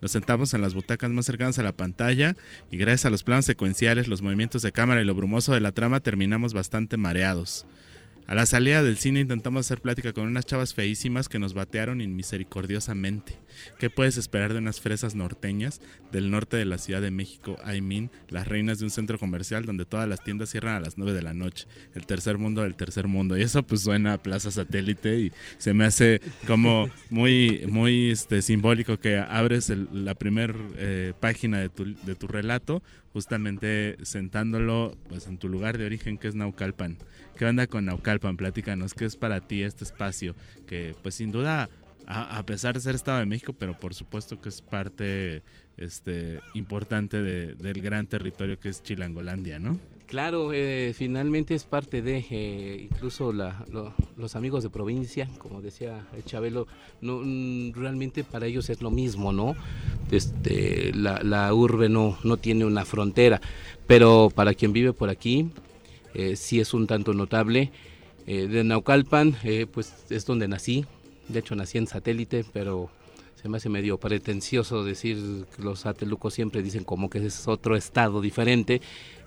Nos 0.00 0.12
sentamos 0.12 0.54
en 0.54 0.62
las 0.62 0.74
butacas 0.74 1.10
más 1.10 1.26
cercanas 1.26 1.58
a 1.58 1.62
la 1.62 1.72
pantalla 1.72 2.36
y 2.70 2.76
gracias 2.76 3.06
a 3.06 3.10
los 3.10 3.24
planos 3.24 3.44
secuenciales, 3.44 4.08
los 4.08 4.22
movimientos 4.22 4.62
de 4.62 4.72
cámara 4.72 5.00
y 5.00 5.04
lo 5.04 5.14
brumoso 5.14 5.52
de 5.54 5.60
la 5.60 5.72
trama 5.72 6.00
terminamos 6.00 6.54
bastante 6.54 6.96
mareados. 6.96 7.66
A 8.28 8.34
la 8.34 8.44
salida 8.44 8.82
del 8.82 8.98
cine 8.98 9.20
intentamos 9.20 9.64
hacer 9.64 9.80
plática 9.80 10.12
con 10.12 10.26
unas 10.26 10.44
chavas 10.44 10.74
feísimas 10.74 11.30
que 11.30 11.38
nos 11.38 11.54
batearon 11.54 12.02
inmisericordiosamente. 12.02 13.38
¿Qué 13.78 13.88
puedes 13.88 14.18
esperar 14.18 14.52
de 14.52 14.58
unas 14.58 14.82
fresas 14.82 15.14
norteñas 15.14 15.80
del 16.12 16.30
norte 16.30 16.58
de 16.58 16.66
la 16.66 16.76
Ciudad 16.76 17.00
de 17.00 17.10
México? 17.10 17.56
I 17.66 17.80
mean, 17.80 18.10
las 18.28 18.46
reinas 18.46 18.80
de 18.80 18.84
un 18.84 18.90
centro 18.90 19.18
comercial 19.18 19.64
donde 19.64 19.86
todas 19.86 20.06
las 20.06 20.22
tiendas 20.22 20.50
cierran 20.50 20.76
a 20.76 20.80
las 20.80 20.98
9 20.98 21.14
de 21.14 21.22
la 21.22 21.32
noche. 21.32 21.68
El 21.94 22.04
tercer 22.04 22.36
mundo 22.36 22.60
del 22.64 22.74
tercer 22.74 23.08
mundo. 23.08 23.34
Y 23.38 23.40
eso 23.40 23.62
pues 23.62 23.80
suena 23.80 24.12
a 24.12 24.22
Plaza 24.22 24.50
Satélite 24.50 25.18
y 25.18 25.32
se 25.56 25.72
me 25.72 25.86
hace 25.86 26.20
como 26.46 26.90
muy, 27.08 27.64
muy 27.66 28.10
este, 28.10 28.42
simbólico 28.42 28.98
que 28.98 29.16
abres 29.16 29.70
la 29.70 30.14
primera 30.14 30.54
eh, 30.76 31.14
página 31.18 31.60
de 31.60 31.70
tu, 31.70 31.94
de 32.04 32.14
tu 32.14 32.26
relato 32.26 32.82
justamente 33.18 33.96
sentándolo 34.02 34.96
pues 35.08 35.26
en 35.26 35.38
tu 35.38 35.48
lugar 35.48 35.76
de 35.76 35.84
origen 35.86 36.18
que 36.18 36.28
es 36.28 36.36
Naucalpan. 36.36 36.98
¿Qué 37.36 37.46
onda 37.46 37.66
con 37.66 37.84
Naucalpan? 37.84 38.36
Platícanos, 38.36 38.94
¿qué 38.94 39.06
es 39.06 39.16
para 39.16 39.40
ti 39.40 39.64
este 39.64 39.82
espacio? 39.82 40.36
Que 40.68 40.94
pues 41.02 41.16
sin 41.16 41.32
duda, 41.32 41.68
a, 42.06 42.46
pesar 42.46 42.74
de 42.74 42.80
ser 42.80 42.94
Estado 42.94 43.18
de 43.18 43.26
México, 43.26 43.54
pero 43.58 43.76
por 43.76 43.92
supuesto 43.92 44.40
que 44.40 44.50
es 44.50 44.62
parte 44.62 45.42
este, 45.76 46.38
importante 46.54 47.20
del 47.20 47.82
gran 47.82 48.06
territorio 48.06 48.60
que 48.60 48.68
es 48.68 48.84
Chilangolandia, 48.84 49.58
¿no? 49.58 49.80
Claro, 50.08 50.54
eh, 50.54 50.94
finalmente 50.96 51.54
es 51.54 51.64
parte 51.64 52.00
de, 52.00 52.24
eh, 52.30 52.88
incluso 52.90 53.30
los 53.30 54.36
amigos 54.36 54.62
de 54.62 54.70
provincia, 54.70 55.28
como 55.36 55.60
decía 55.60 56.08
Chabelo, 56.24 56.66
no, 57.02 57.20
mm, 57.22 57.74
realmente 57.74 58.24
para 58.24 58.46
ellos 58.46 58.70
es 58.70 58.80
lo 58.80 58.90
mismo, 58.90 59.34
¿no? 59.34 59.54
Este, 60.10 60.94
la, 60.94 61.52
urbe 61.52 61.90
no, 61.90 62.16
no 62.24 62.38
tiene 62.38 62.64
una 62.64 62.86
frontera, 62.86 63.42
pero 63.86 64.32
para 64.34 64.54
quien 64.54 64.72
vive 64.72 64.94
por 64.94 65.10
aquí, 65.10 65.50
eh, 66.14 66.36
sí 66.36 66.58
es 66.58 66.72
un 66.72 66.86
tanto 66.86 67.12
notable. 67.12 67.70
de 68.26 68.62
Naucalpan, 68.62 69.36
pues 69.72 69.94
es 70.10 70.26
donde 70.26 70.48
nací, 70.48 70.84
de 71.28 71.38
hecho 71.38 71.54
nací 71.54 71.78
en 71.78 71.86
satélite, 71.86 72.44
pero 72.52 72.90
se 73.40 73.48
me 73.48 73.58
hace 73.58 73.68
medio 73.68 73.98
pretencioso 73.98 74.84
decir 74.84 75.46
que 75.54 75.62
los 75.62 75.80
satelucos 75.80 76.34
siempre 76.34 76.62
dicen 76.62 76.82
como 76.84 77.08
que 77.08 77.24
es 77.24 77.46
otro 77.46 77.76
estado 77.76 78.20
diferente, 78.20 78.80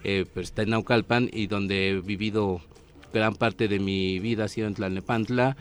eh, 0.04 0.26
pero 0.34 0.43
está 0.43 0.64
en 0.64 0.72
Naucalpan 0.72 1.30
y 1.32 1.47
donde 1.47 1.89
he 1.89 2.02
vivido 2.02 2.62
gran 3.14 3.36
parte 3.36 3.68
de 3.68 3.80
mi 3.80 4.20
vida 4.20 4.45
ha 4.45 4.47
sido 4.47 4.68
en 4.68 4.74
Tlalnepantla, 4.74 5.58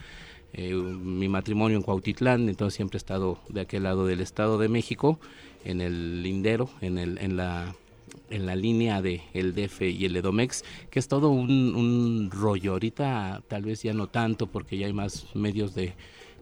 eh, 0.53 0.75
mi 0.75 1.29
matrimonio 1.29 1.77
en 1.77 1.83
Cuautitlán, 1.83 2.49
entonces 2.49 2.77
siempre 2.77 2.97
he 2.97 2.99
estado 2.99 3.39
de 3.49 3.61
aquel 3.61 3.85
lado 3.85 4.07
del 4.07 4.21
Estado 4.21 4.59
de 4.59 4.69
México, 4.69 5.19
en 5.65 5.81
el 5.81 6.23
lindero, 6.23 6.71
en, 6.81 6.99
el, 6.99 7.19
en 7.19 7.37
la 7.37 7.75
en 8.29 8.47
la 8.47 8.55
línea 8.55 9.03
de 9.03 9.23
el 9.35 9.55
DF 9.55 9.83
y 9.83 10.05
el 10.05 10.17
Edomex, 10.17 10.65
que 10.89 11.01
es 11.01 11.09
todo 11.09 11.31
un, 11.31 11.75
un 11.75 12.31
rollo. 12.31 12.73
Ahorita 12.73 13.43
tal 13.49 13.63
vez 13.63 13.83
ya 13.83 13.93
no 13.93 14.07
tanto 14.07 14.47
porque 14.47 14.79
ya 14.79 14.87
hay 14.87 14.93
más 14.93 15.35
medios 15.35 15.75
de, 15.75 15.95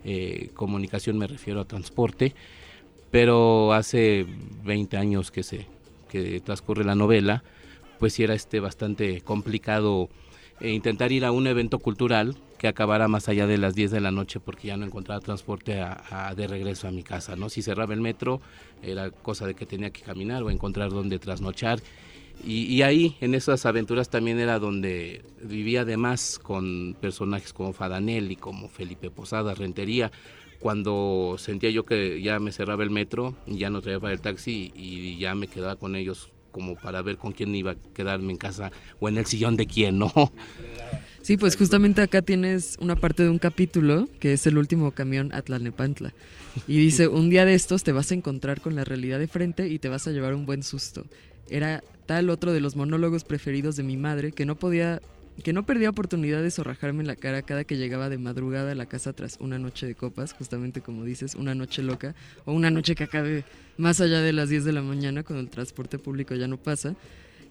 eh, 0.04 0.50
comunicación 0.54 1.18
me 1.18 1.26
refiero 1.26 1.60
a 1.60 1.64
transporte, 1.64 2.34
pero 3.10 3.72
hace 3.72 4.26
20 4.64 4.96
años 4.96 5.30
que 5.30 5.42
se 5.42 5.66
que 6.08 6.40
transcurre 6.40 6.84
la 6.84 6.94
novela, 6.94 7.42
pues 7.98 8.14
sí 8.14 8.22
era 8.22 8.34
este 8.34 8.60
bastante 8.60 9.20
complicado 9.20 10.08
eh, 10.60 10.72
intentar 10.72 11.12
ir 11.12 11.24
a 11.24 11.32
un 11.32 11.46
evento 11.46 11.78
cultural 11.78 12.36
que 12.58 12.66
acabara 12.66 13.06
más 13.06 13.28
allá 13.28 13.46
de 13.46 13.58
las 13.58 13.74
10 13.74 13.92
de 13.92 14.00
la 14.00 14.10
noche 14.10 14.40
porque 14.40 14.68
ya 14.68 14.76
no 14.76 14.84
encontraba 14.84 15.20
transporte 15.20 15.80
de 16.36 16.46
regreso 16.48 16.88
a 16.88 16.90
mi 16.90 17.04
casa, 17.04 17.36
¿no? 17.36 17.48
Si 17.48 17.62
cerraba 17.62 17.94
el 17.94 18.00
metro 18.00 18.40
era 18.82 19.10
cosa 19.10 19.46
de 19.46 19.54
que 19.54 19.66
tenía 19.66 19.90
que 19.90 20.02
caminar 20.02 20.42
o 20.42 20.50
encontrar 20.50 20.90
donde 20.90 21.20
trasnochar 21.20 21.80
y, 22.44 22.82
ahí 22.82 23.16
en 23.20 23.34
esas 23.34 23.66
aventuras 23.66 24.10
también 24.10 24.38
era 24.38 24.58
donde 24.58 25.22
vivía 25.42 25.80
además 25.80 26.38
con 26.40 26.96
personajes 27.00 27.52
como 27.52 27.72
Fadanelli, 27.72 28.36
como 28.36 28.68
Felipe 28.68 29.10
Posada, 29.10 29.54
Rentería, 29.54 30.12
cuando 30.60 31.36
sentía 31.38 31.70
yo 31.70 31.84
que 31.84 32.22
ya 32.22 32.38
me 32.38 32.52
cerraba 32.52 32.84
el 32.84 32.90
metro, 32.90 33.34
ya 33.46 33.70
no 33.70 33.80
traía 33.80 34.00
para 34.00 34.12
el 34.12 34.20
taxi 34.20 34.72
y 34.74 35.18
ya 35.18 35.34
me 35.34 35.48
quedaba 35.48 35.76
con 35.76 35.96
ellos 35.96 36.30
como 36.58 36.74
para 36.74 37.02
ver 37.02 37.18
con 37.18 37.30
quién 37.30 37.54
iba 37.54 37.70
a 37.70 37.76
quedarme 37.94 38.32
en 38.32 38.36
casa 38.36 38.72
o 38.98 39.08
en 39.08 39.16
el 39.16 39.26
sillón 39.26 39.56
de 39.56 39.66
quién, 39.66 39.96
¿no? 39.96 40.12
Sí, 41.22 41.36
pues 41.36 41.56
justamente 41.56 42.00
acá 42.02 42.20
tienes 42.20 42.76
una 42.80 42.96
parte 42.96 43.22
de 43.22 43.28
un 43.28 43.38
capítulo 43.38 44.08
que 44.18 44.32
es 44.32 44.44
el 44.48 44.58
último 44.58 44.90
camión 44.90 45.32
a 45.32 45.42
Tlalnepantla. 45.42 46.14
Y 46.66 46.78
dice, 46.78 47.06
un 47.06 47.30
día 47.30 47.44
de 47.44 47.54
estos 47.54 47.84
te 47.84 47.92
vas 47.92 48.10
a 48.10 48.14
encontrar 48.14 48.60
con 48.60 48.74
la 48.74 48.82
realidad 48.82 49.20
de 49.20 49.28
frente 49.28 49.68
y 49.68 49.78
te 49.78 49.88
vas 49.88 50.08
a 50.08 50.10
llevar 50.10 50.34
un 50.34 50.46
buen 50.46 50.64
susto. 50.64 51.04
Era 51.48 51.84
tal 52.06 52.28
otro 52.30 52.52
de 52.52 52.60
los 52.60 52.74
monólogos 52.74 53.22
preferidos 53.22 53.76
de 53.76 53.84
mi 53.84 53.96
madre 53.96 54.32
que 54.32 54.46
no 54.46 54.56
podía 54.56 55.00
que 55.42 55.52
no 55.52 55.64
perdía 55.64 55.90
oportunidad 55.90 56.42
de 56.42 56.50
zorrajarme 56.50 57.02
en 57.02 57.06
la 57.06 57.16
cara 57.16 57.42
cada 57.42 57.64
que 57.64 57.76
llegaba 57.76 58.08
de 58.08 58.18
madrugada 58.18 58.72
a 58.72 58.74
la 58.74 58.86
casa 58.86 59.12
tras 59.12 59.36
una 59.40 59.58
noche 59.58 59.86
de 59.86 59.94
copas, 59.94 60.32
justamente 60.32 60.80
como 60.80 61.04
dices, 61.04 61.34
una 61.34 61.54
noche 61.54 61.82
loca, 61.82 62.14
o 62.44 62.52
una 62.52 62.70
noche 62.70 62.94
que 62.94 63.04
acabe 63.04 63.44
más 63.76 64.00
allá 64.00 64.20
de 64.20 64.32
las 64.32 64.48
10 64.48 64.64
de 64.64 64.72
la 64.72 64.82
mañana 64.82 65.22
cuando 65.22 65.42
el 65.42 65.50
transporte 65.50 65.98
público 65.98 66.34
ya 66.34 66.48
no 66.48 66.56
pasa, 66.56 66.96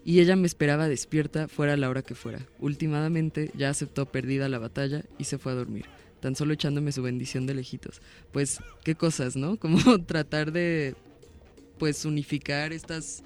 y 0.03 0.19
ella 0.19 0.35
me 0.35 0.47
esperaba 0.47 0.87
despierta 0.87 1.47
fuera 1.47 1.75
la 1.75 1.89
hora 1.89 2.01
que 2.01 2.15
fuera. 2.15 2.39
Últimamente 2.59 3.51
ya 3.55 3.69
aceptó 3.69 4.05
perdida 4.05 4.47
la 4.47 4.59
batalla 4.59 5.03
y 5.17 5.25
se 5.25 5.37
fue 5.37 5.51
a 5.51 5.55
dormir, 5.55 5.85
tan 6.21 6.35
solo 6.35 6.53
echándome 6.53 6.91
su 6.91 7.01
bendición 7.01 7.45
de 7.45 7.55
lejitos. 7.55 8.01
Pues 8.31 8.59
qué 8.83 8.95
cosas, 8.95 9.35
¿no? 9.35 9.55
Como 9.59 10.03
tratar 10.05 10.51
de 10.51 10.95
pues 11.77 12.05
unificar 12.05 12.73
estas 12.73 13.23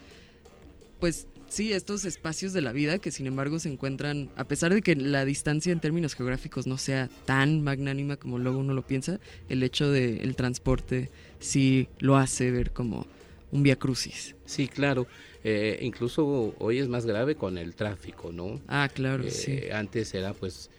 pues 0.99 1.27
sí, 1.51 1.73
estos 1.73 2.05
espacios 2.05 2.53
de 2.53 2.61
la 2.61 2.71
vida 2.71 2.97
que 2.99 3.11
sin 3.11 3.27
embargo 3.27 3.59
se 3.59 3.69
encuentran, 3.69 4.29
a 4.35 4.45
pesar 4.45 4.73
de 4.73 4.81
que 4.81 4.95
la 4.95 5.25
distancia 5.25 5.71
en 5.71 5.79
términos 5.79 6.15
geográficos 6.15 6.65
no 6.65 6.77
sea 6.77 7.09
tan 7.25 7.61
magnánima 7.61 8.15
como 8.15 8.39
luego 8.39 8.59
uno 8.59 8.73
lo 8.73 8.87
piensa, 8.87 9.19
el 9.49 9.61
hecho 9.61 9.91
del 9.91 10.35
transporte 10.35 11.09
sí 11.39 11.89
lo 11.99 12.17
hace 12.17 12.51
ver 12.51 12.71
como 12.71 13.05
un 13.51 13.63
via 13.63 13.75
crucis. 13.75 14.35
Sí, 14.45 14.67
claro. 14.67 15.07
Eh, 15.43 15.79
incluso 15.81 16.55
hoy 16.59 16.79
es 16.79 16.87
más 16.87 17.05
grave 17.05 17.35
con 17.35 17.57
el 17.57 17.75
tráfico, 17.75 18.31
¿no? 18.31 18.61
Ah, 18.67 18.89
claro, 18.93 19.25
eh, 19.25 19.31
sí. 19.31 19.59
Antes 19.71 20.13
era 20.13 20.33
pues 20.33 20.69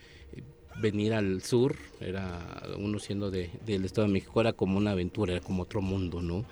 venir 0.81 1.12
al 1.12 1.43
sur, 1.43 1.77
era 2.01 2.62
uno 2.79 2.99
siendo 2.99 3.31
de, 3.31 3.51
del 3.66 3.85
Estado 3.85 4.07
de 4.07 4.12
México, 4.14 4.41
era 4.41 4.55
como 4.55 4.79
una 4.79 4.93
aventura, 4.93 5.35
era 5.35 5.43
como 5.43 5.64
otro 5.64 5.83
mundo, 5.83 6.23
¿no? 6.23 6.47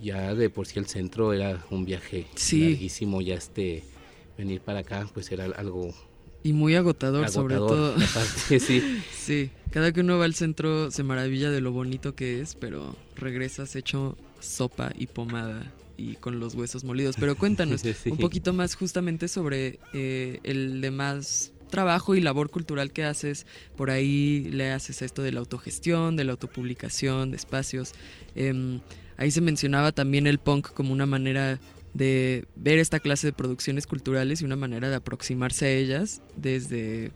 Ya 0.00 0.34
de 0.34 0.50
por 0.50 0.66
sí 0.66 0.78
el 0.78 0.86
centro 0.86 1.32
era 1.32 1.64
un 1.70 1.84
viaje 1.84 2.26
larguísimo, 2.52 3.20
ya 3.20 3.34
este 3.34 3.84
venir 4.38 4.60
para 4.60 4.80
acá 4.80 5.08
pues 5.12 5.30
era 5.32 5.44
algo 5.44 5.94
y 6.44 6.52
muy 6.52 6.74
agotador, 6.74 7.28
sobre 7.28 7.56
todo. 7.56 7.94
sí. 8.48 8.82
sí, 9.12 9.50
cada 9.70 9.92
que 9.92 10.00
uno 10.00 10.18
va 10.18 10.24
al 10.24 10.34
centro 10.34 10.90
se 10.90 11.02
maravilla 11.02 11.50
de 11.50 11.60
lo 11.60 11.72
bonito 11.72 12.14
que 12.14 12.40
es, 12.40 12.54
pero 12.54 12.96
regresas 13.16 13.76
hecho 13.76 14.16
sopa 14.40 14.92
y 14.98 15.06
pomada 15.06 15.72
y 15.96 16.16
con 16.16 16.40
los 16.40 16.54
huesos 16.54 16.82
molidos. 16.82 17.16
Pero 17.18 17.36
cuéntanos 17.36 17.82
un 18.06 18.18
poquito 18.18 18.52
más 18.52 18.74
justamente 18.74 19.28
sobre 19.28 19.78
eh, 19.92 20.40
el 20.42 20.80
demás 20.80 21.52
trabajo 21.70 22.14
y 22.16 22.20
labor 22.20 22.50
cultural 22.50 22.92
que 22.92 23.04
haces. 23.04 23.46
Por 23.76 23.90
ahí 23.90 24.48
le 24.50 24.72
haces 24.72 25.00
esto 25.00 25.22
de 25.22 25.32
la 25.32 25.40
autogestión, 25.40 26.16
de 26.16 26.24
la 26.24 26.32
autopublicación, 26.32 27.30
de 27.30 27.36
espacios. 27.36 27.92
Eh, 28.34 28.80
Ahí 29.16 29.30
se 29.30 29.40
mencionaba 29.40 29.92
también 29.92 30.26
el 30.26 30.38
punk 30.38 30.72
como 30.72 30.92
una 30.92 31.06
manera 31.06 31.60
de 31.94 32.46
ver 32.56 32.78
esta 32.78 33.00
clase 33.00 33.28
de 33.28 33.32
producciones 33.32 33.86
culturales 33.86 34.40
y 34.40 34.44
una 34.44 34.56
manera 34.56 34.88
de 34.88 34.96
aproximarse 34.96 35.66
a 35.66 35.70
ellas 35.70 36.22
desde 36.36 37.12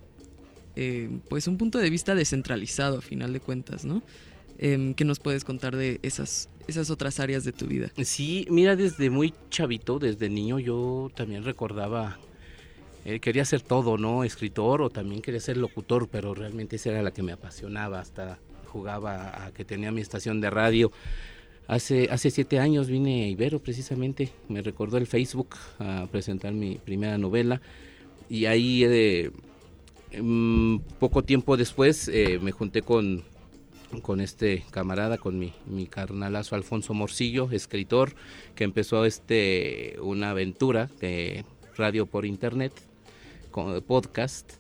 eh, 0.76 1.08
pues 1.30 1.48
un 1.48 1.56
punto 1.56 1.78
de 1.78 1.88
vista 1.88 2.14
descentralizado 2.14 2.98
a 2.98 3.00
final 3.00 3.32
de 3.32 3.40
cuentas, 3.40 3.84
¿no? 3.84 4.02
Eh, 4.58 4.94
¿Qué 4.96 5.04
nos 5.04 5.20
puedes 5.20 5.44
contar 5.44 5.76
de 5.76 6.00
esas, 6.02 6.48
esas 6.66 6.90
otras 6.90 7.20
áreas 7.20 7.44
de 7.44 7.52
tu 7.52 7.66
vida? 7.66 7.90
Sí, 8.04 8.46
mira, 8.50 8.76
desde 8.76 9.10
muy 9.10 9.34
chavito, 9.50 9.98
desde 9.98 10.28
niño 10.28 10.58
yo 10.58 11.10
también 11.14 11.44
recordaba, 11.44 12.18
eh, 13.04 13.20
quería 13.20 13.44
ser 13.44 13.62
todo, 13.62 13.96
¿no? 13.96 14.24
Escritor 14.24 14.82
o 14.82 14.90
también 14.90 15.22
quería 15.22 15.40
ser 15.40 15.56
locutor, 15.56 16.08
pero 16.08 16.34
realmente 16.34 16.76
esa 16.76 16.90
era 16.90 17.02
la 17.02 17.10
que 17.10 17.22
me 17.22 17.32
apasionaba, 17.32 18.00
hasta 18.00 18.38
jugaba 18.66 19.46
a 19.46 19.52
que 19.52 19.64
tenía 19.64 19.92
mi 19.92 20.02
estación 20.02 20.40
de 20.42 20.50
radio. 20.50 20.92
Hace, 21.68 22.08
hace 22.12 22.30
siete 22.30 22.60
años 22.60 22.86
vine 22.86 23.24
a 23.24 23.28
Ibero 23.28 23.58
precisamente, 23.58 24.30
me 24.48 24.62
recordó 24.62 24.98
el 24.98 25.08
Facebook 25.08 25.56
a 25.80 26.06
presentar 26.12 26.52
mi 26.52 26.76
primera 26.76 27.18
novela 27.18 27.60
y 28.28 28.44
ahí 28.46 28.84
eh, 28.84 29.32
mm, 30.20 30.78
poco 31.00 31.24
tiempo 31.24 31.56
después 31.56 32.06
eh, 32.06 32.38
me 32.40 32.52
junté 32.52 32.82
con, 32.82 33.24
con 34.02 34.20
este 34.20 34.62
camarada, 34.70 35.18
con 35.18 35.40
mi, 35.40 35.52
mi 35.66 35.86
carnalazo 35.86 36.54
Alfonso 36.54 36.94
Morcillo, 36.94 37.50
escritor, 37.50 38.14
que 38.54 38.62
empezó 38.62 39.04
este 39.04 39.96
una 40.00 40.30
aventura 40.30 40.88
de 41.00 41.44
radio 41.76 42.06
por 42.06 42.26
internet, 42.26 42.72
con 43.50 43.82
podcast. 43.82 44.52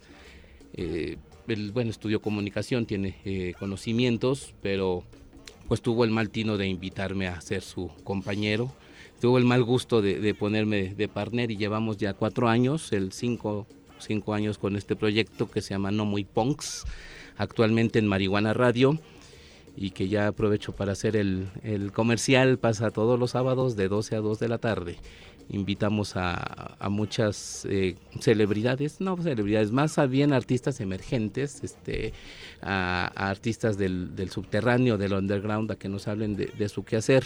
Eh, 0.74 1.18
él, 1.46 1.70
bueno, 1.70 1.90
estudió 1.90 2.20
comunicación, 2.20 2.86
tiene 2.86 3.54
conocimientos, 3.60 4.54
pero 4.60 5.04
pues 5.68 5.82
tuvo 5.82 6.04
el 6.04 6.10
mal 6.10 6.30
tino 6.30 6.56
de 6.56 6.66
invitarme 6.66 7.28
a 7.28 7.40
ser 7.40 7.62
su 7.62 7.90
compañero. 8.04 8.72
Tuvo 9.20 9.38
el 9.38 9.44
mal 9.44 9.64
gusto 9.64 10.02
de, 10.02 10.34
ponerme 10.34 10.94
de 10.94 11.08
partner 11.08 11.50
y 11.50 11.56
llevamos 11.56 11.96
ya 11.96 12.12
cuatro 12.12 12.48
años, 12.48 12.92
el 12.92 13.12
cinco, 13.12 13.66
cinco 13.98 14.34
años 14.34 14.58
con 14.58 14.76
este 14.76 14.94
proyecto 14.94 15.50
que 15.50 15.62
se 15.62 15.70
llama 15.70 15.90
No 15.90 16.04
Muy 16.04 16.24
Punks, 16.24 16.84
actualmente 17.36 17.98
en 17.98 18.06
Marihuana 18.06 18.52
Radio 18.52 18.98
y 19.74 19.90
que 19.90 20.08
ya 20.08 20.28
aprovecho 20.28 20.72
para 20.72 20.92
hacer 20.92 21.16
el, 21.16 21.48
el 21.62 21.92
comercial, 21.92 22.58
pasa 22.58 22.90
todos 22.90 23.18
los 23.18 23.32
sábados 23.32 23.76
de 23.76 23.88
12 23.88 24.16
a 24.16 24.20
2 24.20 24.38
de 24.38 24.48
la 24.48 24.58
tarde 24.58 24.98
invitamos 25.48 26.12
a, 26.16 26.76
muchas 26.90 27.66
eh, 27.70 27.96
celebridades, 28.20 29.00
no 29.00 29.16
celebridades, 29.16 29.72
más 29.72 29.96
bien 30.08 30.32
artistas 30.32 30.80
emergentes, 30.80 31.62
este, 31.62 32.12
a, 32.62 33.06
artistas 33.14 33.78
del, 33.78 34.28
subterráneo, 34.30 34.98
del 34.98 35.12
underground, 35.12 35.70
a 35.70 35.76
que 35.76 35.88
nos 35.88 36.08
hablen 36.08 36.36
de, 36.36 36.68
su 36.68 36.84
quehacer. 36.84 37.24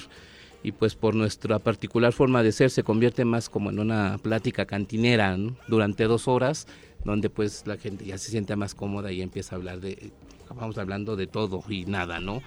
Y 0.62 0.72
pues 0.72 0.94
por 0.94 1.14
nuestra 1.14 1.58
particular 1.58 2.12
forma 2.12 2.42
de 2.42 2.52
ser 2.52 2.70
se 2.70 2.82
convierte 2.82 3.24
más 3.24 3.48
como 3.48 3.70
en 3.70 3.78
una 3.78 4.18
plática 4.18 4.66
cantinera 4.66 5.34
durante 5.68 6.04
dos 6.04 6.28
horas, 6.28 6.66
donde 7.02 7.30
pues 7.30 7.66
la 7.66 7.78
gente 7.78 8.04
ya 8.04 8.18
se 8.18 8.30
siente 8.30 8.54
más 8.56 8.74
cómoda 8.74 9.10
y 9.10 9.22
empieza 9.22 9.54
a 9.54 9.58
hablar 9.58 9.80
de, 9.80 10.10
vamos 10.54 10.76
hablando 10.76 11.16
de 11.16 11.26
todo 11.26 11.64
y 11.68 11.86
nada, 11.86 12.20
¿no? 12.20 12.42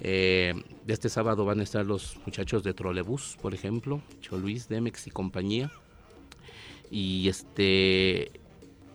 Eh, 0.00 0.54
este 0.86 1.08
sábado 1.08 1.44
van 1.44 1.60
a 1.60 1.62
estar 1.62 1.84
los 1.84 2.18
muchachos 2.26 2.62
de 2.62 2.74
Trolebús, 2.74 3.36
por 3.40 3.54
ejemplo, 3.54 4.02
Luis, 4.30 4.68
Demex 4.68 5.06
y 5.06 5.10
compañía. 5.10 5.70
Y 6.90 7.28
este 7.28 8.30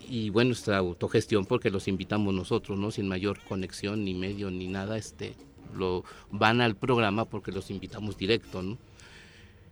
y 0.09 0.29
bueno, 0.29 0.49
nuestra 0.49 0.77
autogestión 0.77 1.45
porque 1.45 1.69
los 1.69 1.87
invitamos 1.87 2.33
nosotros, 2.33 2.79
¿no? 2.79 2.91
Sin 2.91 3.07
mayor 3.07 3.39
conexión 3.47 4.05
ni 4.05 4.13
medio 4.13 4.49
ni 4.51 4.67
nada, 4.67 4.97
este 4.97 5.35
lo 5.75 6.03
van 6.31 6.61
al 6.61 6.75
programa 6.75 7.25
porque 7.25 7.51
los 7.51 7.69
invitamos 7.69 8.17
directo, 8.17 8.61
¿no? 8.61 8.77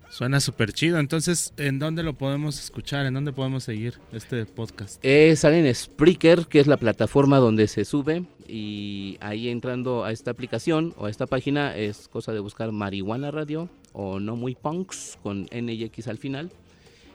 Suena 0.09 0.39
súper 0.39 0.71
chido. 0.71 0.99
Entonces, 0.99 1.53
¿en 1.57 1.79
dónde 1.79 2.03
lo 2.03 2.13
podemos 2.13 2.59
escuchar? 2.59 3.05
¿En 3.05 3.15
dónde 3.15 3.33
podemos 3.33 3.63
seguir 3.63 3.99
este 4.11 4.45
podcast? 4.45 5.03
Eh, 5.03 5.35
sale 5.35 5.67
en 5.67 5.73
Spreaker, 5.73 6.45
que 6.47 6.59
es 6.59 6.67
la 6.67 6.77
plataforma 6.77 7.37
donde 7.37 7.67
se 7.67 7.85
sube. 7.85 8.23
Y 8.47 9.17
ahí 9.21 9.49
entrando 9.49 10.03
a 10.03 10.11
esta 10.11 10.31
aplicación 10.31 10.93
o 10.97 11.05
a 11.05 11.09
esta 11.09 11.25
página 11.25 11.75
es 11.75 12.07
cosa 12.07 12.31
de 12.33 12.39
buscar 12.39 12.71
Marihuana 12.71 13.31
Radio 13.31 13.69
o 13.93 14.19
No 14.19 14.35
Muy 14.35 14.55
Punks 14.55 15.17
con 15.23 15.47
NX 15.51 16.07
al 16.07 16.17
final. 16.17 16.51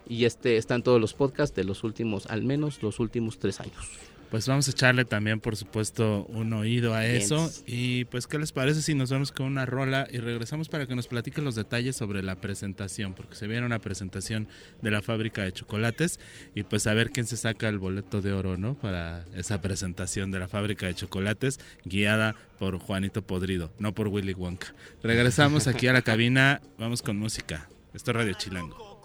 Y 0.08 0.24
este 0.24 0.56
están 0.56 0.82
todos 0.82 1.00
los 1.00 1.14
podcasts 1.14 1.54
de 1.54 1.64
los 1.64 1.84
últimos, 1.84 2.26
al 2.26 2.42
menos 2.42 2.82
los 2.82 2.98
últimos 2.98 3.38
tres 3.38 3.60
años. 3.60 4.09
Pues 4.30 4.46
vamos 4.46 4.68
a 4.68 4.70
echarle 4.70 5.04
también, 5.04 5.40
por 5.40 5.56
supuesto, 5.56 6.24
un 6.26 6.52
oído 6.52 6.94
a 6.94 7.04
eso. 7.04 7.50
Y 7.66 8.04
pues, 8.06 8.28
¿qué 8.28 8.38
les 8.38 8.52
parece 8.52 8.80
si 8.80 8.94
nos 8.94 9.10
vemos 9.10 9.32
con 9.32 9.46
una 9.46 9.66
rola 9.66 10.06
y 10.08 10.18
regresamos 10.18 10.68
para 10.68 10.86
que 10.86 10.94
nos 10.94 11.08
platiquen 11.08 11.44
los 11.44 11.56
detalles 11.56 11.96
sobre 11.96 12.22
la 12.22 12.36
presentación? 12.36 13.14
Porque 13.14 13.34
se 13.34 13.48
viene 13.48 13.66
una 13.66 13.80
presentación 13.80 14.46
de 14.82 14.92
la 14.92 15.02
fábrica 15.02 15.42
de 15.42 15.52
chocolates 15.52 16.20
y 16.54 16.62
pues 16.62 16.86
a 16.86 16.94
ver 16.94 17.10
quién 17.10 17.26
se 17.26 17.36
saca 17.36 17.68
el 17.68 17.78
boleto 17.78 18.22
de 18.22 18.32
oro, 18.32 18.56
¿no? 18.56 18.74
Para 18.74 19.24
esa 19.34 19.60
presentación 19.60 20.30
de 20.30 20.38
la 20.38 20.46
fábrica 20.46 20.86
de 20.86 20.94
chocolates 20.94 21.58
guiada 21.84 22.36
por 22.60 22.78
Juanito 22.78 23.22
Podrido, 23.22 23.72
no 23.80 23.94
por 23.94 24.06
Willy 24.08 24.34
Wonka. 24.34 24.74
Regresamos 25.02 25.66
aquí 25.66 25.88
a 25.88 25.92
la 25.92 26.02
cabina, 26.02 26.60
vamos 26.78 27.02
con 27.02 27.18
música. 27.18 27.68
Esto 27.92 28.12
es 28.12 28.16
Radio 28.16 28.34
Chilango. 28.34 29.00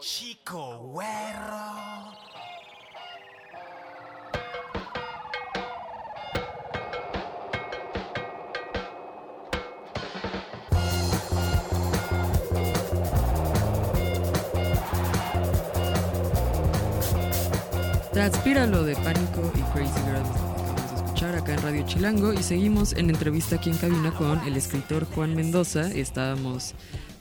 chico, 0.00 0.78
güero. 0.92 2.35
Transpíralo 18.16 18.82
de 18.82 18.94
Pánico 18.94 19.52
y 19.54 19.60
Crazy 19.74 20.00
Girl 20.06 20.24
acabamos 20.24 20.90
de 20.90 20.96
escuchar 20.96 21.34
acá 21.34 21.52
en 21.52 21.60
Radio 21.60 21.84
Chilango 21.86 22.32
y 22.32 22.42
seguimos 22.42 22.94
en 22.94 23.10
entrevista 23.10 23.56
aquí 23.56 23.68
en 23.68 23.76
cabina 23.76 24.10
con 24.10 24.40
el 24.46 24.56
escritor 24.56 25.04
Juan 25.04 25.34
Mendoza. 25.34 25.92
Estábamos 25.92 26.74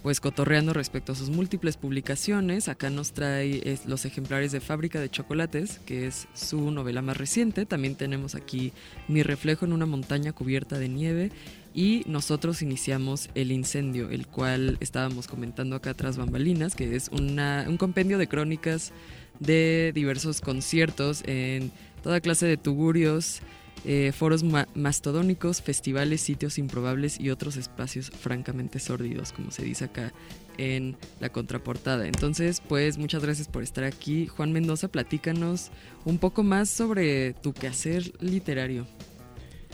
pues 0.03 0.21
cotorreando 0.21 0.71
respecto 0.71 1.11
a 1.11 1.15
sus 1.15 1.29
múltiples 1.29 1.75
publicaciones. 1.75 2.69
Acá 2.69 2.89
nos 2.89 3.11
trae 3.11 3.77
los 3.85 4.05
ejemplares 4.05 4.53
de 4.53 4.61
Fábrica 4.61 5.01
de 5.01 5.09
Chocolates, 5.09 5.79
que 5.79 6.07
es 6.07 6.29
su 6.33 6.71
novela 6.71 7.01
más 7.01 7.17
reciente. 7.17 7.65
También 7.65 7.95
tenemos 7.95 8.33
aquí 8.33 8.71
Mi 9.09 9.21
reflejo 9.21 9.65
en 9.65 9.73
una 9.73 9.85
montaña 9.85 10.31
cubierta 10.31 10.79
de 10.79 10.87
nieve 10.87 11.31
y 11.73 12.03
nosotros 12.07 12.61
iniciamos 12.61 13.29
El 13.35 13.51
Incendio, 13.51 14.09
el 14.11 14.27
cual 14.27 14.77
estábamos 14.79 15.27
comentando 15.27 15.75
acá 15.75 15.93
tras 15.93 16.15
bambalinas, 16.15 16.73
que 16.73 16.95
es 16.95 17.09
una, 17.09 17.65
un 17.67 17.75
compendio 17.75 18.17
de 18.17 18.29
crónicas 18.29 18.93
de 19.39 19.91
diversos 19.93 20.41
conciertos 20.41 21.23
en 21.25 21.71
toda 22.03 22.21
clase 22.21 22.45
de 22.45 22.57
tugurios, 22.57 23.41
eh, 23.83 24.11
foros 24.11 24.43
mastodónicos, 24.73 25.61
festivales, 25.61 26.21
sitios 26.21 26.57
improbables 26.57 27.19
y 27.19 27.29
otros 27.29 27.55
espacios 27.55 28.09
francamente 28.09 28.79
sórdidos, 28.79 29.31
como 29.31 29.51
se 29.51 29.63
dice 29.63 29.85
acá 29.85 30.11
en 30.57 30.95
la 31.19 31.29
contraportada. 31.29 32.07
Entonces, 32.07 32.61
pues 32.67 32.97
muchas 32.97 33.23
gracias 33.23 33.47
por 33.47 33.61
estar 33.61 33.83
aquí. 33.83 34.27
Juan 34.27 34.51
Mendoza, 34.53 34.87
platícanos 34.87 35.71
un 36.03 36.17
poco 36.17 36.43
más 36.43 36.69
sobre 36.69 37.33
tu 37.33 37.53
quehacer 37.53 38.11
literario. 38.21 38.87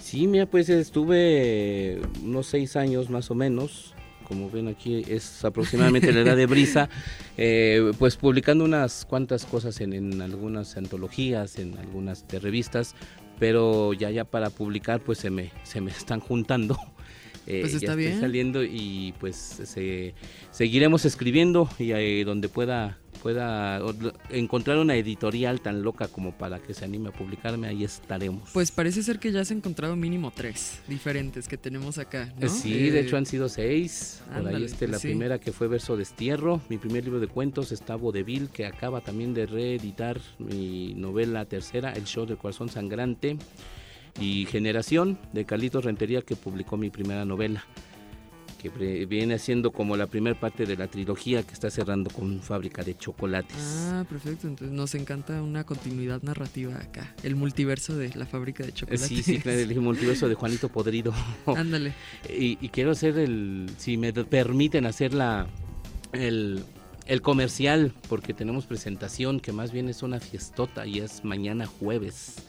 Sí, 0.01 0.27
mira, 0.27 0.45
pues 0.45 0.67
estuve 0.69 2.01
unos 2.23 2.47
seis 2.47 2.75
años 2.75 3.09
más 3.09 3.29
o 3.29 3.35
menos 3.35 3.93
como 4.31 4.49
ven 4.49 4.69
aquí 4.69 5.03
es 5.09 5.43
aproximadamente 5.43 6.13
la 6.13 6.21
edad 6.21 6.37
de 6.37 6.45
Brisa, 6.45 6.87
eh, 7.37 7.91
pues 7.99 8.15
publicando 8.15 8.63
unas 8.63 9.05
cuantas 9.05 9.45
cosas 9.45 9.81
en, 9.81 10.21
algunas 10.21 10.77
antologías, 10.77 11.59
en 11.59 11.77
algunas 11.77 12.25
de 12.29 12.39
revistas, 12.39 12.95
pero 13.39 13.91
ya 13.91 14.09
ya 14.09 14.23
para 14.23 14.49
publicar 14.49 15.01
pues 15.01 15.17
se 15.17 15.29
me, 15.29 15.51
se 15.63 15.81
me 15.81 15.91
están 15.91 16.21
juntando. 16.21 16.77
Eh, 17.47 17.61
pues 17.61 17.73
está 17.73 17.95
bien. 17.95 18.19
saliendo 18.19 18.63
y 18.63 19.13
pues 19.19 19.35
se, 19.35 20.13
seguiremos 20.51 21.05
escribiendo 21.05 21.69
y 21.79 21.91
ahí 21.93 22.23
donde 22.23 22.49
pueda 22.49 22.99
pueda 23.21 23.79
encontrar 24.29 24.77
una 24.77 24.95
editorial 24.95 25.61
tan 25.61 25.83
loca 25.83 26.07
como 26.07 26.31
para 26.31 26.59
que 26.59 26.73
se 26.73 26.85
anime 26.85 27.09
a 27.09 27.11
publicarme, 27.11 27.67
ahí 27.67 27.83
estaremos. 27.83 28.49
Pues 28.51 28.71
parece 28.71 29.03
ser 29.03 29.19
que 29.19 29.31
ya 29.31 29.41
has 29.41 29.51
encontrado 29.51 29.95
mínimo 29.95 30.31
tres 30.35 30.79
diferentes 30.87 31.47
que 31.47 31.57
tenemos 31.57 31.97
acá, 31.97 32.33
¿no? 32.39 32.49
Sí, 32.49 32.89
de 32.89 32.99
eh, 32.99 33.03
hecho 33.03 33.17
han 33.17 33.25
sido 33.25 33.47
seis. 33.47 34.21
Por 34.33 34.47
ahí 34.47 34.63
este, 34.63 34.87
la 34.87 34.99
primera 34.99 35.39
que 35.39 35.51
fue 35.51 35.67
Verso 35.67 35.95
Destierro, 35.95 36.61
mi 36.69 36.77
primer 36.77 37.03
libro 37.03 37.19
de 37.19 37.27
cuentos 37.27 37.71
está 37.71 37.95
Vodevil, 37.95 38.49
que 38.49 38.65
acaba 38.65 39.01
también 39.01 39.33
de 39.33 39.45
reeditar 39.45 40.19
mi 40.39 40.93
novela 40.95 41.45
tercera, 41.45 41.93
El 41.93 42.05
Show 42.05 42.25
del 42.25 42.37
Corazón 42.37 42.69
Sangrante, 42.69 43.37
y 44.19 44.45
Generación, 44.45 45.17
de 45.33 45.45
Carlitos 45.45 45.85
Rentería, 45.85 46.21
que 46.21 46.35
publicó 46.35 46.77
mi 46.77 46.89
primera 46.89 47.25
novela 47.25 47.65
que 48.61 49.05
viene 49.07 49.39
siendo 49.39 49.71
como 49.71 49.97
la 49.97 50.05
primera 50.05 50.39
parte 50.39 50.65
de 50.65 50.77
la 50.77 50.87
trilogía 50.87 51.41
que 51.41 51.53
está 51.53 51.71
cerrando 51.71 52.11
con 52.11 52.41
Fábrica 52.41 52.83
de 52.83 52.95
Chocolates. 52.95 53.87
Ah, 53.89 54.05
perfecto. 54.07 54.47
Entonces 54.47 54.75
nos 54.75 54.93
encanta 54.93 55.41
una 55.41 55.63
continuidad 55.63 56.21
narrativa 56.21 56.75
acá. 56.75 57.15
El 57.23 57.35
multiverso 57.35 57.97
de 57.97 58.09
la 58.13 58.27
Fábrica 58.27 58.63
de 58.63 58.71
Chocolates. 58.71 59.07
Sí, 59.07 59.23
sí, 59.23 59.41
el 59.43 59.75
multiverso 59.81 60.29
de 60.29 60.35
Juanito 60.35 60.69
Podrido. 60.69 61.13
Ándale. 61.47 61.93
y, 62.29 62.55
quiero 62.69 62.91
hacer 62.91 63.17
el, 63.17 63.71
si 63.77 63.97
me 63.97 64.13
permiten 64.13 64.85
hacer 64.85 65.13
la, 65.13 65.47
el, 66.13 66.63
el 67.07 67.21
comercial, 67.21 67.93
porque 68.09 68.33
tenemos 68.33 68.67
presentación 68.67 69.39
que 69.39 69.51
más 69.53 69.71
bien 69.71 69.89
es 69.89 70.03
una 70.03 70.19
fiestota 70.19 70.85
y 70.85 70.99
es 70.99 71.23
mañana 71.23 71.65
jueves. 71.65 72.45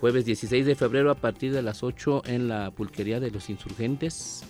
Jueves 0.00 0.24
16 0.24 0.64
de 0.64 0.74
febrero 0.74 1.10
a 1.10 1.14
partir 1.14 1.52
de 1.52 1.60
las 1.60 1.82
8 1.82 2.22
en 2.24 2.48
la 2.48 2.70
pulquería 2.70 3.20
de 3.20 3.30
los 3.30 3.50
insurgentes 3.50 4.42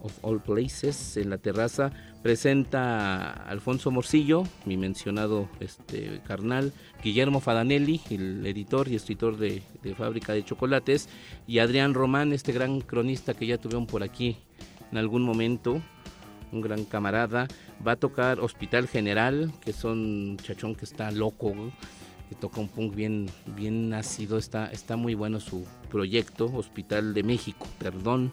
of 0.00 0.16
All 0.22 0.40
Places 0.40 1.16
en 1.16 1.30
la 1.30 1.38
terraza 1.38 1.90
presenta 2.22 3.32
Alfonso 3.32 3.90
Morcillo, 3.90 4.44
mi 4.66 4.76
mencionado 4.76 5.48
este 5.58 6.20
carnal, 6.26 6.72
Guillermo 7.02 7.40
Fadanelli, 7.40 8.02
el 8.08 8.46
editor 8.46 8.86
y 8.86 8.94
escritor 8.94 9.36
de, 9.36 9.62
Fábrica 9.96 10.32
de 10.32 10.44
Chocolates, 10.44 11.08
y 11.48 11.58
Adrián 11.58 11.92
Román, 11.92 12.32
este 12.32 12.52
gran 12.52 12.80
cronista 12.80 13.34
que 13.34 13.46
ya 13.46 13.58
tuvieron 13.58 13.86
por 13.86 14.04
aquí 14.04 14.36
en 14.92 14.98
algún 14.98 15.22
momento, 15.22 15.82
un 16.52 16.60
gran 16.60 16.84
camarada. 16.84 17.48
Va 17.86 17.92
a 17.92 17.96
tocar 17.96 18.38
Hospital 18.38 18.86
General, 18.86 19.52
que 19.60 19.72
son 19.72 20.36
chachón 20.38 20.76
que 20.76 20.84
está 20.84 21.10
loco, 21.10 21.52
que 22.34 22.40
toca 22.40 22.60
un 22.60 22.68
punk 22.68 22.94
bien, 22.94 23.26
bien 23.56 23.88
nacido, 23.88 24.38
está, 24.38 24.66
está 24.66 24.96
muy 24.96 25.14
bueno 25.14 25.40
su 25.40 25.66
proyecto, 25.90 26.46
Hospital 26.46 27.14
de 27.14 27.22
México, 27.22 27.66
perdón. 27.78 28.32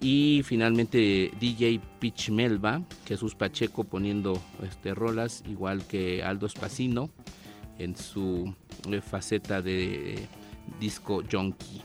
Y 0.00 0.42
finalmente 0.44 1.32
DJ 1.40 1.80
Pitch 1.98 2.30
Melba, 2.30 2.82
Jesús 3.06 3.34
Pacheco 3.34 3.84
poniendo 3.84 4.40
este, 4.62 4.94
rolas, 4.94 5.42
igual 5.48 5.86
que 5.86 6.22
Aldo 6.22 6.48
Spacino 6.48 7.10
en 7.78 7.96
su 7.96 8.54
eh, 8.90 9.00
faceta 9.00 9.60
de 9.60 10.26
disco 10.80 11.22
junkie. 11.30 11.82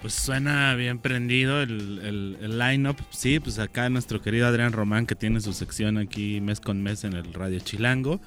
Pues 0.00 0.14
suena 0.14 0.74
bien 0.74 1.00
prendido 1.00 1.60
el, 1.60 1.98
el, 2.02 2.38
el 2.40 2.58
line-up. 2.58 2.96
Sí, 3.10 3.40
pues 3.40 3.58
acá 3.58 3.90
nuestro 3.90 4.22
querido 4.22 4.46
Adrián 4.46 4.72
Román 4.72 5.06
que 5.06 5.16
tiene 5.16 5.40
su 5.40 5.52
sección 5.52 5.98
aquí 5.98 6.40
mes 6.40 6.60
con 6.60 6.82
mes 6.82 7.04
en 7.04 7.14
el 7.14 7.34
Radio 7.34 7.58
Chilango. 7.58 8.20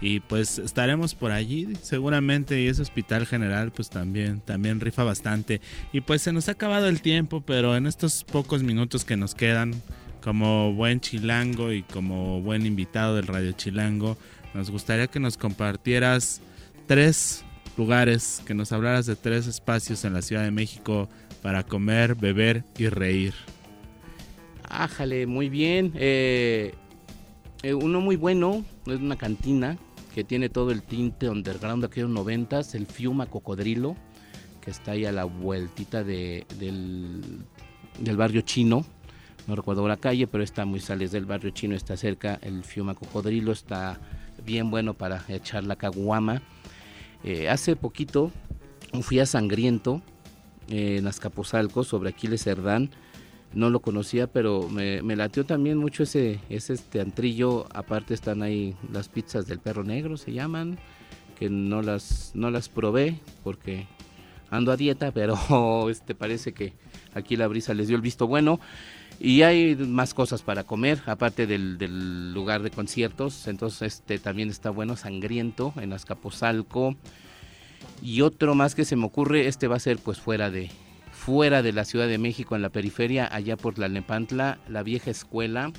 Y 0.00 0.20
pues 0.20 0.58
estaremos 0.58 1.14
por 1.14 1.30
allí 1.30 1.68
seguramente 1.82 2.60
y 2.60 2.66
ese 2.66 2.82
hospital 2.82 3.26
general 3.26 3.72
pues 3.72 3.90
también, 3.90 4.40
también 4.40 4.80
rifa 4.80 5.04
bastante. 5.04 5.60
Y 5.92 6.00
pues 6.00 6.22
se 6.22 6.32
nos 6.32 6.48
ha 6.48 6.52
acabado 6.52 6.88
el 6.88 7.00
tiempo, 7.00 7.40
pero 7.40 7.76
en 7.76 7.86
estos 7.86 8.24
pocos 8.24 8.62
minutos 8.62 9.04
que 9.04 9.16
nos 9.16 9.34
quedan, 9.34 9.74
como 10.24 10.72
buen 10.72 11.00
chilango 11.00 11.70
y 11.72 11.82
como 11.82 12.40
buen 12.40 12.64
invitado 12.64 13.16
del 13.16 13.26
Radio 13.26 13.52
Chilango, 13.52 14.16
nos 14.54 14.70
gustaría 14.70 15.06
que 15.06 15.20
nos 15.20 15.36
compartieras 15.36 16.40
tres 16.86 17.44
lugares, 17.76 18.42
que 18.46 18.54
nos 18.54 18.72
hablaras 18.72 19.04
de 19.04 19.16
tres 19.16 19.46
espacios 19.46 20.04
en 20.04 20.14
la 20.14 20.22
Ciudad 20.22 20.44
de 20.44 20.50
México 20.50 21.10
para 21.42 21.62
comer, 21.62 22.14
beber 22.14 22.64
y 22.78 22.88
reír. 22.88 23.34
Ájale, 24.66 25.26
muy 25.26 25.50
bien. 25.50 25.92
Eh, 25.94 26.74
eh, 27.62 27.74
uno 27.74 28.00
muy 28.00 28.16
bueno, 28.16 28.64
es 28.86 29.00
una 29.00 29.16
cantina 29.16 29.78
que 30.14 30.24
tiene 30.24 30.48
todo 30.48 30.70
el 30.70 30.82
tinte 30.82 31.28
underground 31.28 31.82
de 31.82 31.86
aquellos 31.86 32.10
noventas, 32.10 32.74
el 32.74 32.86
Fiuma 32.86 33.26
Cocodrilo, 33.26 33.96
que 34.60 34.70
está 34.70 34.92
ahí 34.92 35.04
a 35.04 35.12
la 35.12 35.24
vueltita 35.24 36.04
de, 36.04 36.46
del, 36.58 38.16
barrio 38.16 38.42
chino. 38.42 38.84
No 39.46 39.56
recuerdo 39.56 39.86
la 39.88 39.96
calle, 39.96 40.26
pero 40.26 40.44
está 40.44 40.64
muy 40.64 40.80
sales 40.80 41.12
del 41.12 41.26
barrio 41.26 41.50
chino, 41.50 41.74
está 41.74 41.96
cerca. 41.96 42.38
El 42.42 42.64
Fiuma 42.64 42.94
Cocodrilo 42.94 43.52
está 43.52 43.98
bien 44.44 44.70
bueno 44.70 44.94
para 44.94 45.24
echar 45.28 45.64
la 45.64 45.76
caguama. 45.76 46.42
Eh, 47.24 47.48
hace 47.48 47.74
poquito 47.74 48.30
fui 49.02 49.18
a 49.18 49.26
Sangriento, 49.26 50.00
eh, 50.68 50.98
en 50.98 51.06
Azcapotzalco, 51.06 51.84
sobre 51.84 52.10
Aquiles 52.10 52.44
Cerdán 52.44 52.90
no 53.54 53.70
lo 53.70 53.80
conocía, 53.80 54.26
pero 54.26 54.68
me, 54.68 55.02
me 55.02 55.16
latió 55.16 55.44
también 55.44 55.78
mucho 55.78 56.02
ese, 56.02 56.40
ese 56.48 56.74
este 56.74 57.00
antrillo. 57.00 57.66
Aparte 57.72 58.14
están 58.14 58.42
ahí 58.42 58.76
las 58.92 59.08
pizzas 59.08 59.46
del 59.46 59.60
perro 59.60 59.84
negro, 59.84 60.16
se 60.16 60.32
llaman, 60.32 60.78
que 61.38 61.48
no 61.48 61.82
las, 61.82 62.32
no 62.34 62.50
las 62.50 62.68
probé 62.68 63.20
porque 63.42 63.86
ando 64.50 64.72
a 64.72 64.76
dieta, 64.76 65.12
pero 65.12 65.88
este 65.90 66.14
parece 66.14 66.52
que 66.52 66.72
aquí 67.14 67.36
la 67.36 67.46
brisa 67.46 67.74
les 67.74 67.88
dio 67.88 67.96
el 67.96 68.02
visto 68.02 68.26
bueno. 68.26 68.60
Y 69.20 69.42
hay 69.42 69.76
más 69.76 70.12
cosas 70.12 70.42
para 70.42 70.64
comer, 70.64 71.00
aparte 71.06 71.46
del, 71.46 71.78
del 71.78 72.34
lugar 72.34 72.62
de 72.62 72.70
conciertos. 72.70 73.46
Entonces 73.46 73.94
este 73.94 74.18
también 74.18 74.50
está 74.50 74.70
bueno, 74.70 74.96
sangriento, 74.96 75.72
en 75.76 75.92
Azcapotzalco. 75.92 76.96
Y 78.02 78.22
otro 78.22 78.56
más 78.56 78.74
que 78.74 78.84
se 78.84 78.96
me 78.96 79.06
ocurre, 79.06 79.46
este 79.46 79.68
va 79.68 79.76
a 79.76 79.80
ser 79.80 79.98
pues 79.98 80.18
fuera 80.18 80.50
de, 80.50 80.70
fuera 81.24 81.62
de 81.62 81.72
la 81.72 81.86
Ciudad 81.86 82.06
de 82.06 82.18
México, 82.18 82.54
en 82.54 82.60
la 82.60 82.68
periferia, 82.68 83.26
allá 83.34 83.56
por 83.56 83.78
la 83.78 83.88
Nepantla, 83.88 84.58
la 84.68 84.82
vieja 84.82 85.10
escuela, 85.10 85.72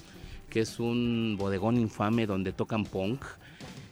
que 0.49 0.61
es 0.61 0.79
un 0.79 1.35
bodegón 1.37 1.77
infame 1.77 2.25
donde 2.25 2.51
tocan 2.51 2.83
punk. 2.83 3.23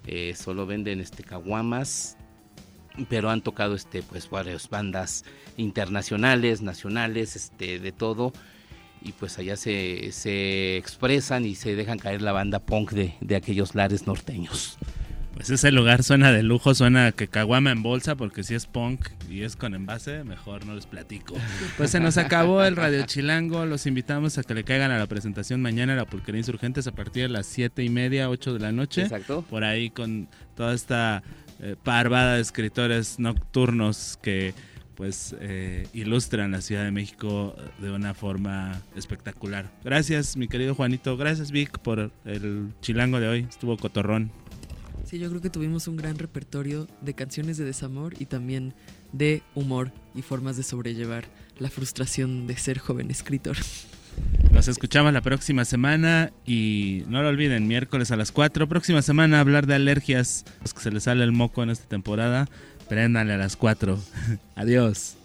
Eh, 0.08 0.34
solo 0.36 0.66
venden 0.66 0.99
este 0.99 1.24
caguamas, 1.24 2.18
pero 3.08 3.30
han 3.30 3.41
tocado 3.41 3.76
este 3.76 4.01
pues 4.01 4.32
varias 4.32 4.68
bandas 4.68 5.26
internacionales, 5.56 6.64
nacionales, 6.64 7.36
este 7.36 7.78
de 7.78 7.91
todo. 7.91 8.34
y 9.04 9.12
pues 9.12 9.38
allá 9.38 9.56
se, 9.56 10.12
se 10.12 10.78
expresan 10.78 11.45
y 11.45 11.54
se 11.54 11.76
dejan 11.76 11.99
caer 11.99 12.22
la 12.24 12.32
banda 12.32 12.60
punk 12.60 12.93
de, 12.93 13.14
de 13.22 13.36
aquellos 13.36 13.76
lares 13.76 14.08
norteños. 14.08 14.80
Pues 15.34 15.50
ese 15.50 15.72
lugar 15.72 16.04
suena 16.04 16.32
de 16.32 16.44
lujo, 16.44 16.76
suena 16.76 17.12
que 17.12 17.28
caguama 17.28 17.72
en 17.72 17.82
bolsa, 17.82 18.16
porque 18.16 18.44
si 18.44 18.54
es 18.54 18.68
punk 18.68 19.08
y 19.30 19.42
es 19.42 19.56
con 19.56 19.74
envase, 19.74 20.24
mejor 20.24 20.66
no 20.66 20.76
les 20.76 20.86
platico. 20.86 21.36
Pues 21.78 21.90
se 21.90 22.00
nos 22.00 22.18
acabó 22.18 22.64
el 22.64 22.76
Radio 22.76 23.04
Chilango, 23.06 23.66
los 23.66 23.88
invitamos 23.88 24.38
a 24.38 24.44
que 24.44 24.54
le 24.54 24.64
caigan 24.64 24.92
a 24.92 25.00
la 25.00 25.08
presentación 25.08 25.62
mañana 25.62 25.94
a 25.94 25.96
la 25.96 26.06
Pulquería 26.06 26.40
Insurgentes 26.40 26.86
a 26.86 26.92
partir 26.92 27.24
de 27.24 27.30
las 27.30 27.48
siete 27.48 27.84
y 27.84 27.90
media, 27.90 28.30
8 28.30 28.54
de 28.54 28.60
la 28.60 28.72
noche. 28.72 29.02
Exacto. 29.02 29.44
Por 29.50 29.64
ahí 29.64 29.90
con 29.90 30.28
toda 30.56 30.74
esta 30.74 31.24
eh, 31.60 31.76
parvada 31.82 32.36
de 32.36 32.42
escritores 32.42 33.20
nocturnos 33.20 34.20
que 34.22 34.54
pues 34.96 35.36
eh, 35.40 35.88
ilustran 35.94 36.52
la 36.52 36.62
Ciudad 36.62 36.84
de 36.84 36.92
México 36.92 37.56
de 37.80 37.92
una 37.92 38.14
forma 38.14 38.82
espectacular. 38.96 39.72
Gracias, 39.84 40.38
mi 40.38 40.48
querido 40.48 40.76
Juanito. 40.76 41.18
Gracias, 41.18 41.52
Vic, 41.52 41.80
por 41.80 42.12
el 42.26 42.70
chilango 42.82 43.20
de 43.20 43.28
hoy. 43.28 43.48
Estuvo 43.50 43.78
cotorrón. 43.78 44.32
Sí, 45.06 45.20
yo 45.20 45.30
creo 45.30 45.41
que 45.41 45.49
tuvimos 45.49 45.88
un 45.88 45.97
gran 45.97 46.18
repertorio 46.18 46.88
de 47.01 47.14
canciones 47.14 47.58
de 47.58 47.66
desamor 47.66 48.14
y 48.20 48.26
también 48.26 48.74
de 49.12 49.43
humor 49.54 49.91
y 50.16 50.22
formas 50.22 50.58
de 50.58 50.64
sobrellevar 50.64 51.26
la 51.60 51.70
frustración 51.70 52.47
de 52.47 52.58
ser 52.58 52.80
joven 52.80 53.12
escritor. 53.12 53.58
Nos 54.51 54.68
escuchamos 54.68 55.12
la 55.14 55.22
próxima 55.22 55.66
semana 55.66 56.32
y 56.45 57.04
no 57.08 57.22
lo 57.22 57.30
olviden, 57.30 57.68
miércoles 57.68 58.12
a 58.12 58.16
las 58.16 58.32
4. 58.32 58.68
Próxima 58.68 59.01
semana 59.01 59.39
hablar 59.39 59.66
de 59.68 59.76
alergias, 59.76 60.45
los 60.62 60.74
que 60.74 60.82
se 60.82 60.91
les 60.91 61.04
sale 61.04 61.24
el 61.24 61.32
moco 61.32 61.64
en 61.64 61.70
esta 61.70 61.88
temporada. 61.88 62.47
Préndale 62.88 63.34
a 63.34 63.38
las 63.38 63.56
4. 63.56 63.99
Adiós. 64.56 65.18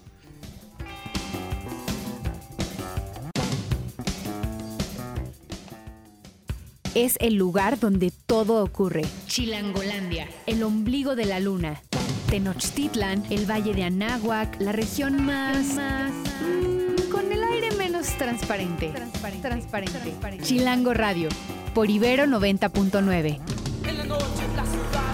Es 6.99 7.17
el 7.21 7.37
lugar 7.37 7.79
donde 7.79 8.13
todo 8.27 8.65
ocurre. 8.65 9.03
Chilangolandia, 9.29 10.27
el 10.47 10.65
ombligo 10.65 11.15
de 11.15 11.27
la 11.27 11.39
luna. 11.39 11.81
Tenochtitlan, 12.29 13.25
el 13.31 13.49
valle 13.49 13.73
de 13.73 13.85
Anáhuac, 13.85 14.61
la 14.61 14.73
región 14.73 15.25
más... 15.25 15.77
mm, 15.77 17.09
con 17.09 17.31
el 17.31 17.45
aire 17.45 17.71
menos 17.77 18.09
transparente. 18.19 18.91
Transparente. 18.91 20.43
Chilango 20.43 20.93
Radio, 20.93 21.29
por 21.73 21.89
Ibero 21.89 22.25
90.9. 22.25 23.39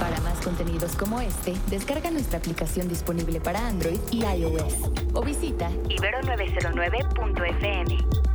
Para 0.01 0.21
más 0.23 0.41
contenidos 0.43 0.97
como 0.97 1.21
este, 1.21 1.53
descarga 1.69 2.11
nuestra 2.11 2.39
aplicación 2.39 2.89
disponible 2.89 3.43
para 3.43 3.69
Android 3.69 4.01
y 4.11 4.25
iOS 4.25 4.91
o 5.13 5.23
visita 5.23 5.71
Ibero909.fm. 5.91 8.34